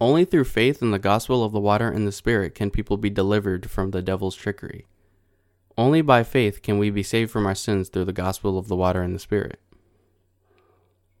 Only 0.00 0.24
through 0.24 0.44
faith 0.44 0.82
in 0.82 0.90
the 0.90 0.98
gospel 0.98 1.44
of 1.44 1.52
the 1.52 1.60
water 1.60 1.88
and 1.88 2.06
the 2.06 2.12
Spirit 2.12 2.54
can 2.54 2.70
people 2.70 2.96
be 2.96 3.10
delivered 3.10 3.70
from 3.70 3.90
the 3.90 4.02
devil's 4.02 4.34
trickery. 4.34 4.86
Only 5.76 6.00
by 6.00 6.22
faith 6.22 6.62
can 6.62 6.78
we 6.78 6.88
be 6.90 7.02
saved 7.02 7.30
from 7.30 7.46
our 7.46 7.54
sins 7.54 7.88
through 7.88 8.06
the 8.06 8.12
gospel 8.12 8.58
of 8.58 8.68
the 8.68 8.76
water 8.76 9.02
and 9.02 9.14
the 9.14 9.20
Spirit. 9.20 9.60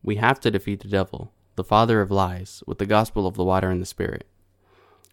We 0.02 0.16
have 0.16 0.40
to 0.40 0.50
defeat 0.50 0.80
the 0.80 0.88
devil, 0.88 1.32
the 1.56 1.64
father 1.64 2.00
of 2.00 2.10
lies, 2.10 2.62
with 2.66 2.78
the 2.78 2.86
gospel 2.86 3.26
of 3.26 3.34
the 3.34 3.44
water 3.44 3.70
and 3.70 3.80
the 3.80 3.86
Spirit. 3.86 4.26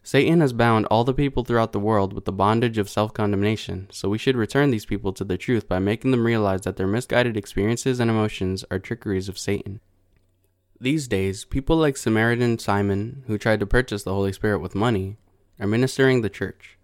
Satan 0.04 0.42
has 0.42 0.52
bound 0.52 0.88
all 0.88 1.04
the 1.04 1.14
people 1.14 1.44
throughout 1.44 1.74
the 1.74 1.80
world 1.80 2.12
with 2.12 2.26
the 2.26 2.32
bondage 2.32 2.80
of 2.80 2.90
self 2.90 3.14
condemnation, 3.14 3.88
so 3.92 4.10
we 4.10 4.18
should 4.18 4.36
return 4.36 4.72
these 4.72 4.86
people 4.86 5.14
to 5.14 5.24
the 5.24 5.38
truth 5.38 5.68
by 5.68 5.78
making 5.78 6.12
them 6.12 6.26
realize 6.26 6.62
that 6.62 6.76
their 6.76 6.88
misguided 6.88 7.38
experiences 7.38 8.00
and 8.00 8.10
emotions 8.10 8.66
are 8.72 8.80
trickeries 8.80 9.30
of 9.30 9.38
Satan. 9.38 9.80
These 10.80 11.08
days, 11.08 11.46
people 11.46 11.78
like 11.78 11.98
Samaritan 11.98 12.58
Simon, 12.58 13.24
who 13.28 13.38
tried 13.38 13.60
to 13.60 13.68
purchase 13.68 14.02
the 14.02 14.14
Holy 14.14 14.34
Spirit 14.34 14.60
with 14.60 14.74
money, 14.74 15.18
are 15.60 15.68
ministering 15.68 16.22
the 16.22 16.30
church. 16.30 16.80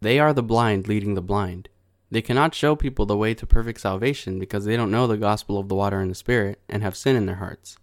They 0.00 0.20
are 0.20 0.32
the 0.32 0.44
blind 0.44 0.86
leading 0.86 1.14
the 1.14 1.22
blind. 1.22 1.68
They 2.12 2.22
cannot 2.22 2.54
show 2.54 2.76
people 2.76 3.06
the 3.06 3.16
way 3.16 3.34
to 3.34 3.46
perfect 3.46 3.80
salvation 3.80 4.38
because 4.38 4.64
they 4.64 4.76
don't 4.76 4.92
know 4.92 5.08
the 5.08 5.16
gospel 5.16 5.58
of 5.58 5.68
the 5.68 5.74
water 5.74 5.98
and 5.98 6.10
the 6.10 6.14
Spirit 6.14 6.60
and 6.68 6.84
have 6.84 6.94
sin 6.94 7.16
in 7.16 7.26
their 7.26 7.36
hearts. 7.36 7.76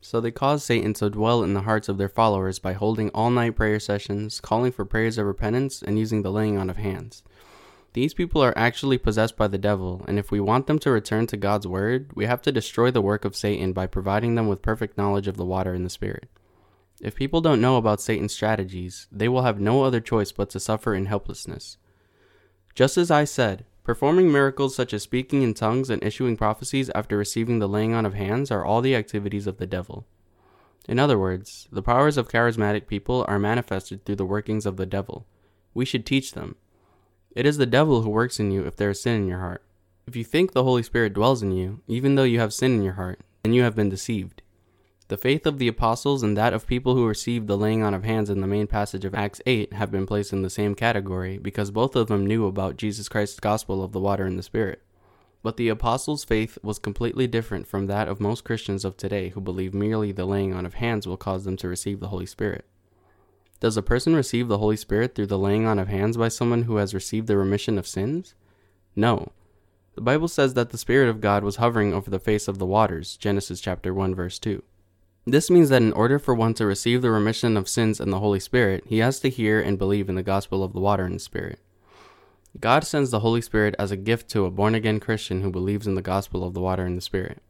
So 0.00 0.20
they 0.20 0.30
cause 0.30 0.64
Satan 0.64 0.94
to 0.94 1.10
dwell 1.10 1.42
in 1.42 1.54
the 1.54 1.62
hearts 1.62 1.88
of 1.88 1.98
their 1.98 2.08
followers 2.08 2.58
by 2.58 2.72
holding 2.72 3.10
all 3.10 3.30
night 3.30 3.56
prayer 3.56 3.78
sessions, 3.78 4.40
calling 4.40 4.72
for 4.72 4.84
prayers 4.84 5.18
of 5.18 5.26
repentance, 5.26 5.82
and 5.82 5.98
using 5.98 6.22
the 6.22 6.32
laying 6.32 6.56
on 6.56 6.70
of 6.70 6.78
hands. 6.78 7.22
These 7.92 8.14
people 8.14 8.42
are 8.42 8.56
actually 8.56 8.98
possessed 8.98 9.36
by 9.36 9.48
the 9.48 9.58
devil, 9.58 10.04
and 10.06 10.18
if 10.18 10.30
we 10.30 10.38
want 10.38 10.68
them 10.68 10.78
to 10.80 10.90
return 10.90 11.26
to 11.26 11.36
God's 11.36 11.66
word, 11.66 12.10
we 12.14 12.24
have 12.24 12.40
to 12.42 12.52
destroy 12.52 12.90
the 12.90 13.02
work 13.02 13.24
of 13.24 13.34
Satan 13.34 13.72
by 13.72 13.86
providing 13.86 14.36
them 14.36 14.46
with 14.46 14.62
perfect 14.62 14.96
knowledge 14.96 15.26
of 15.26 15.36
the 15.36 15.44
water 15.44 15.74
and 15.74 15.84
the 15.84 15.90
Spirit. 15.90 16.28
If 17.00 17.16
people 17.16 17.40
don't 17.40 17.60
know 17.60 17.76
about 17.76 18.00
Satan's 18.00 18.32
strategies, 18.32 19.08
they 19.10 19.28
will 19.28 19.42
have 19.42 19.58
no 19.58 19.82
other 19.82 20.00
choice 20.00 20.32
but 20.32 20.50
to 20.50 20.60
suffer 20.60 20.94
in 20.94 21.06
helplessness. 21.06 21.78
Just 22.74 22.96
as 22.96 23.10
I 23.10 23.24
said, 23.24 23.64
performing 23.90 24.30
miracles 24.30 24.76
such 24.76 24.94
as 24.94 25.02
speaking 25.02 25.42
in 25.42 25.52
tongues 25.52 25.90
and 25.90 26.00
issuing 26.04 26.36
prophecies 26.36 26.88
after 26.94 27.16
receiving 27.16 27.58
the 27.58 27.66
laying 27.66 27.92
on 27.92 28.06
of 28.06 28.14
hands 28.14 28.48
are 28.48 28.64
all 28.64 28.80
the 28.80 28.94
activities 28.94 29.48
of 29.48 29.56
the 29.56 29.66
devil. 29.66 30.06
In 30.88 31.00
other 31.00 31.18
words, 31.18 31.66
the 31.72 31.82
powers 31.82 32.16
of 32.16 32.28
charismatic 32.28 32.86
people 32.86 33.24
are 33.26 33.40
manifested 33.40 34.04
through 34.04 34.14
the 34.14 34.24
workings 34.24 34.64
of 34.64 34.76
the 34.76 34.86
devil. 34.86 35.26
We 35.74 35.84
should 35.84 36.06
teach 36.06 36.34
them. 36.34 36.54
It 37.34 37.46
is 37.46 37.56
the 37.56 37.66
devil 37.66 38.02
who 38.02 38.10
works 38.10 38.38
in 38.38 38.52
you 38.52 38.64
if 38.64 38.76
there 38.76 38.90
is 38.90 39.02
sin 39.02 39.22
in 39.22 39.26
your 39.26 39.40
heart. 39.40 39.64
If 40.06 40.14
you 40.14 40.22
think 40.22 40.52
the 40.52 40.62
Holy 40.62 40.84
Spirit 40.84 41.12
dwells 41.12 41.42
in 41.42 41.50
you, 41.50 41.80
even 41.88 42.14
though 42.14 42.22
you 42.22 42.38
have 42.38 42.54
sin 42.54 42.74
in 42.74 42.84
your 42.84 42.94
heart, 42.94 43.18
then 43.42 43.54
you 43.54 43.64
have 43.64 43.74
been 43.74 43.88
deceived. 43.88 44.40
The 45.10 45.16
faith 45.16 45.44
of 45.44 45.58
the 45.58 45.66
apostles 45.66 46.22
and 46.22 46.36
that 46.36 46.52
of 46.52 46.68
people 46.68 46.94
who 46.94 47.04
received 47.04 47.48
the 47.48 47.56
laying 47.56 47.82
on 47.82 47.94
of 47.94 48.04
hands 48.04 48.30
in 48.30 48.40
the 48.40 48.46
main 48.46 48.68
passage 48.68 49.04
of 49.04 49.12
Acts 49.12 49.40
8 49.44 49.72
have 49.72 49.90
been 49.90 50.06
placed 50.06 50.32
in 50.32 50.42
the 50.42 50.48
same 50.48 50.76
category 50.76 51.36
because 51.36 51.72
both 51.72 51.96
of 51.96 52.06
them 52.06 52.24
knew 52.24 52.46
about 52.46 52.76
Jesus 52.76 53.08
Christ's 53.08 53.40
gospel 53.40 53.82
of 53.82 53.90
the 53.90 53.98
water 53.98 54.24
and 54.24 54.38
the 54.38 54.42
Spirit. 54.44 54.80
But 55.42 55.56
the 55.56 55.68
apostles' 55.68 56.22
faith 56.22 56.58
was 56.62 56.78
completely 56.78 57.26
different 57.26 57.66
from 57.66 57.88
that 57.88 58.06
of 58.06 58.20
most 58.20 58.44
Christians 58.44 58.84
of 58.84 58.96
today 58.96 59.30
who 59.30 59.40
believe 59.40 59.74
merely 59.74 60.12
the 60.12 60.24
laying 60.24 60.54
on 60.54 60.64
of 60.64 60.74
hands 60.74 61.08
will 61.08 61.16
cause 61.16 61.44
them 61.44 61.56
to 61.56 61.66
receive 61.66 61.98
the 61.98 62.10
Holy 62.10 62.24
Spirit. 62.26 62.64
Does 63.58 63.76
a 63.76 63.82
person 63.82 64.14
receive 64.14 64.46
the 64.46 64.58
Holy 64.58 64.76
Spirit 64.76 65.16
through 65.16 65.26
the 65.26 65.36
laying 65.36 65.66
on 65.66 65.80
of 65.80 65.88
hands 65.88 66.18
by 66.18 66.28
someone 66.28 66.62
who 66.62 66.76
has 66.76 66.94
received 66.94 67.26
the 67.26 67.36
remission 67.36 67.78
of 67.78 67.86
sins? 67.88 68.36
No. 68.94 69.32
The 69.96 70.02
Bible 70.02 70.28
says 70.28 70.54
that 70.54 70.70
the 70.70 70.78
Spirit 70.78 71.08
of 71.08 71.20
God 71.20 71.42
was 71.42 71.56
hovering 71.56 71.92
over 71.92 72.10
the 72.10 72.20
face 72.20 72.46
of 72.46 72.58
the 72.58 72.64
waters, 72.64 73.16
Genesis 73.16 73.60
chapter 73.60 73.92
1 73.92 74.14
verse 74.14 74.38
2. 74.38 74.62
This 75.26 75.50
means 75.50 75.68
that 75.68 75.82
in 75.82 75.92
order 75.92 76.18
for 76.18 76.34
one 76.34 76.54
to 76.54 76.66
receive 76.66 77.02
the 77.02 77.10
remission 77.10 77.56
of 77.56 77.68
sins 77.68 78.00
and 78.00 78.12
the 78.12 78.20
Holy 78.20 78.40
Spirit, 78.40 78.84
he 78.86 78.98
has 78.98 79.20
to 79.20 79.28
hear 79.28 79.60
and 79.60 79.78
believe 79.78 80.08
in 80.08 80.14
the 80.14 80.22
gospel 80.22 80.64
of 80.64 80.72
the 80.72 80.80
water 80.80 81.04
and 81.04 81.20
Spirit. 81.20 81.58
God 82.58 82.84
sends 82.84 83.10
the 83.10 83.20
Holy 83.20 83.40
Spirit 83.40 83.76
as 83.78 83.90
a 83.90 83.96
gift 83.96 84.28
to 84.30 84.44
a 84.44 84.50
born 84.50 84.74
again 84.74 84.98
Christian 84.98 85.42
who 85.42 85.50
believes 85.50 85.86
in 85.86 85.94
the 85.94 86.02
gospel 86.02 86.42
of 86.42 86.54
the 86.54 86.60
water 86.60 86.84
and 86.84 86.96
the 86.96 87.02
Spirit. 87.02 87.42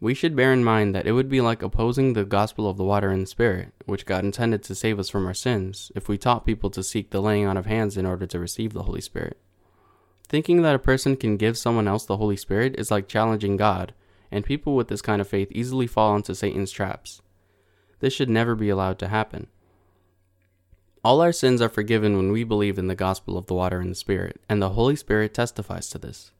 We 0.00 0.14
should 0.14 0.34
bear 0.34 0.52
in 0.52 0.64
mind 0.64 0.96
that 0.96 1.06
it 1.06 1.12
would 1.12 1.28
be 1.28 1.40
like 1.40 1.62
opposing 1.62 2.12
the 2.12 2.24
gospel 2.24 2.68
of 2.68 2.76
the 2.76 2.84
water 2.84 3.10
and 3.10 3.22
the 3.22 3.26
Spirit, 3.28 3.72
which 3.86 4.04
God 4.04 4.24
intended 4.24 4.64
to 4.64 4.74
save 4.74 4.98
us 4.98 5.08
from 5.08 5.26
our 5.26 5.34
sins, 5.34 5.92
if 5.94 6.08
we 6.08 6.18
taught 6.18 6.44
people 6.44 6.70
to 6.70 6.82
seek 6.82 7.10
the 7.10 7.22
laying 7.22 7.46
on 7.46 7.56
of 7.56 7.66
hands 7.66 7.96
in 7.96 8.04
order 8.04 8.26
to 8.26 8.38
receive 8.40 8.72
the 8.72 8.82
Holy 8.82 9.00
Spirit. 9.00 9.38
Thinking 10.28 10.62
that 10.62 10.74
a 10.74 10.80
person 10.80 11.16
can 11.16 11.36
give 11.36 11.56
someone 11.56 11.86
else 11.86 12.04
the 12.04 12.16
Holy 12.16 12.36
Spirit 12.36 12.74
is 12.76 12.90
like 12.90 13.06
challenging 13.06 13.56
God, 13.56 13.94
and 14.32 14.44
people 14.44 14.74
with 14.74 14.88
this 14.88 15.02
kind 15.02 15.20
of 15.20 15.28
faith 15.28 15.52
easily 15.52 15.86
fall 15.86 16.16
into 16.16 16.34
Satan's 16.34 16.72
traps. 16.72 17.22
This 18.00 18.12
should 18.12 18.30
never 18.30 18.54
be 18.54 18.68
allowed 18.68 18.98
to 18.98 19.08
happen. 19.08 19.46
All 21.04 21.20
our 21.20 21.32
sins 21.32 21.60
are 21.60 21.68
forgiven 21.68 22.16
when 22.16 22.32
we 22.32 22.44
believe 22.44 22.78
in 22.78 22.86
the 22.86 22.94
gospel 22.94 23.36
of 23.36 23.46
the 23.46 23.54
water 23.54 23.80
and 23.80 23.90
the 23.90 23.96
Spirit, 23.96 24.40
and 24.48 24.62
the 24.62 24.70
Holy 24.70 24.96
Spirit 24.96 25.34
testifies 25.34 25.88
to 25.90 25.98
this. 25.98 26.32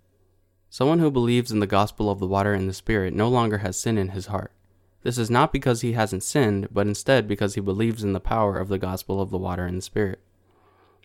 Someone 0.71 1.01
who 1.01 1.11
believes 1.11 1.53
in 1.53 1.61
the 1.61 1.67
gospel 1.67 2.11
of 2.11 2.19
the 2.19 2.27
water 2.27 2.55
and 2.55 2.69
the 2.69 2.73
Spirit 2.73 3.13
no 3.13 3.29
longer 3.29 3.59
has 3.59 3.79
sin 3.79 3.99
in 3.99 4.09
his 4.11 4.27
heart. 4.27 4.53
This 5.03 5.19
is 5.19 5.31
not 5.31 5.53
because 5.53 5.81
he 5.81 5.93
hasn't 5.93 6.23
sinned, 6.23 6.69
but 6.71 6.87
instead 6.87 7.27
because 7.27 7.57
he 7.57 7.61
believes 7.61 8.05
in 8.05 8.13
the 8.13 8.21
power 8.21 8.59
of 8.59 8.69
the 8.69 8.79
gospel 8.79 9.21
of 9.21 9.31
the 9.31 9.39
water 9.39 9.67
and 9.67 9.79
the 9.79 9.83
Spirit. 9.83 10.21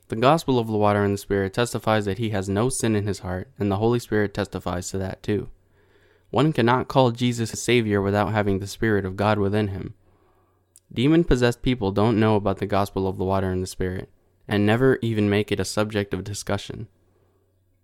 The 0.09 0.15
gospel 0.15 0.57
of 0.57 0.67
the 0.67 0.77
water 0.77 1.03
and 1.03 1.15
the 1.15 1.17
Spirit 1.17 1.53
testifies 1.53 2.05
that 2.05 2.19
he 2.19 2.29
has 2.29 2.47
no 2.47 2.69
sin 2.69 2.95
in 2.95 3.07
his 3.07 3.19
heart, 3.19 3.49
and 3.59 3.69
the 3.69 3.77
Holy 3.77 3.99
Spirit 3.99 4.33
testifies 4.33 4.89
to 4.91 4.97
that 4.99 5.21
too. 5.21 5.49
One 6.29 6.51
cannot 6.51 6.87
call 6.87 7.11
Jesus 7.11 7.53
a 7.53 7.55
Savior 7.55 8.01
without 8.01 8.33
having 8.33 8.59
the 8.59 8.67
Spirit 8.67 9.05
of 9.05 9.15
God 9.15 9.39
within 9.39 9.69
him. 9.69 9.93
Demon 10.93 11.23
possessed 11.23 11.61
people 11.61 11.91
don't 11.91 12.19
know 12.19 12.35
about 12.35 12.57
the 12.57 12.65
gospel 12.65 13.07
of 13.07 13.17
the 13.17 13.25
water 13.25 13.49
and 13.49 13.63
the 13.63 13.67
Spirit, 13.67 14.09
and 14.47 14.65
never 14.65 14.99
even 15.01 15.29
make 15.29 15.51
it 15.51 15.59
a 15.59 15.65
subject 15.65 16.13
of 16.13 16.23
discussion. 16.23 16.87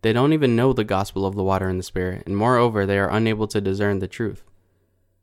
They 0.01 0.11
don't 0.11 0.33
even 0.33 0.55
know 0.55 0.73
the 0.73 0.83
gospel 0.83 1.25
of 1.25 1.35
the 1.35 1.43
water 1.43 1.69
and 1.69 1.79
the 1.79 1.83
Spirit, 1.83 2.23
and 2.25 2.35
moreover, 2.35 2.85
they 2.85 2.99
are 2.99 3.09
unable 3.09 3.47
to 3.47 3.61
discern 3.61 3.99
the 3.99 4.07
truth. 4.07 4.43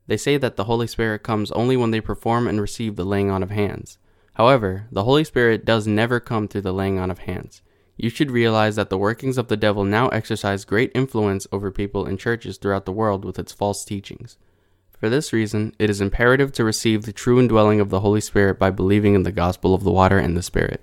They 0.06 0.16
say 0.16 0.38
that 0.38 0.56
the 0.56 0.64
Holy 0.64 0.86
Spirit 0.86 1.22
comes 1.22 1.52
only 1.52 1.76
when 1.76 1.90
they 1.90 2.00
perform 2.00 2.48
and 2.48 2.60
receive 2.60 2.96
the 2.96 3.04
laying 3.04 3.30
on 3.30 3.42
of 3.42 3.50
hands. 3.50 3.98
However, 4.34 4.86
the 4.90 5.04
Holy 5.04 5.24
Spirit 5.24 5.64
does 5.66 5.86
never 5.86 6.18
come 6.18 6.48
through 6.48 6.62
the 6.62 6.72
laying 6.72 6.98
on 6.98 7.10
of 7.10 7.20
hands. 7.20 7.62
You 8.02 8.08
should 8.08 8.30
realize 8.30 8.76
that 8.76 8.88
the 8.88 8.96
workings 8.96 9.36
of 9.36 9.48
the 9.48 9.58
devil 9.58 9.84
now 9.84 10.08
exercise 10.08 10.64
great 10.64 10.90
influence 10.94 11.46
over 11.52 11.70
people 11.70 12.06
in 12.06 12.16
churches 12.16 12.56
throughout 12.56 12.86
the 12.86 12.92
world 12.92 13.26
with 13.26 13.38
its 13.38 13.52
false 13.52 13.84
teachings. 13.84 14.38
For 14.98 15.10
this 15.10 15.34
reason, 15.34 15.74
it 15.78 15.90
is 15.90 16.00
imperative 16.00 16.50
to 16.52 16.64
receive 16.64 17.02
the 17.02 17.12
true 17.12 17.38
indwelling 17.38 17.78
of 17.78 17.90
the 17.90 18.00
Holy 18.00 18.22
Spirit 18.22 18.58
by 18.58 18.70
believing 18.70 19.14
in 19.14 19.24
the 19.24 19.30
gospel 19.30 19.74
of 19.74 19.84
the 19.84 19.92
water 19.92 20.16
and 20.16 20.34
the 20.34 20.42
Spirit. 20.42 20.82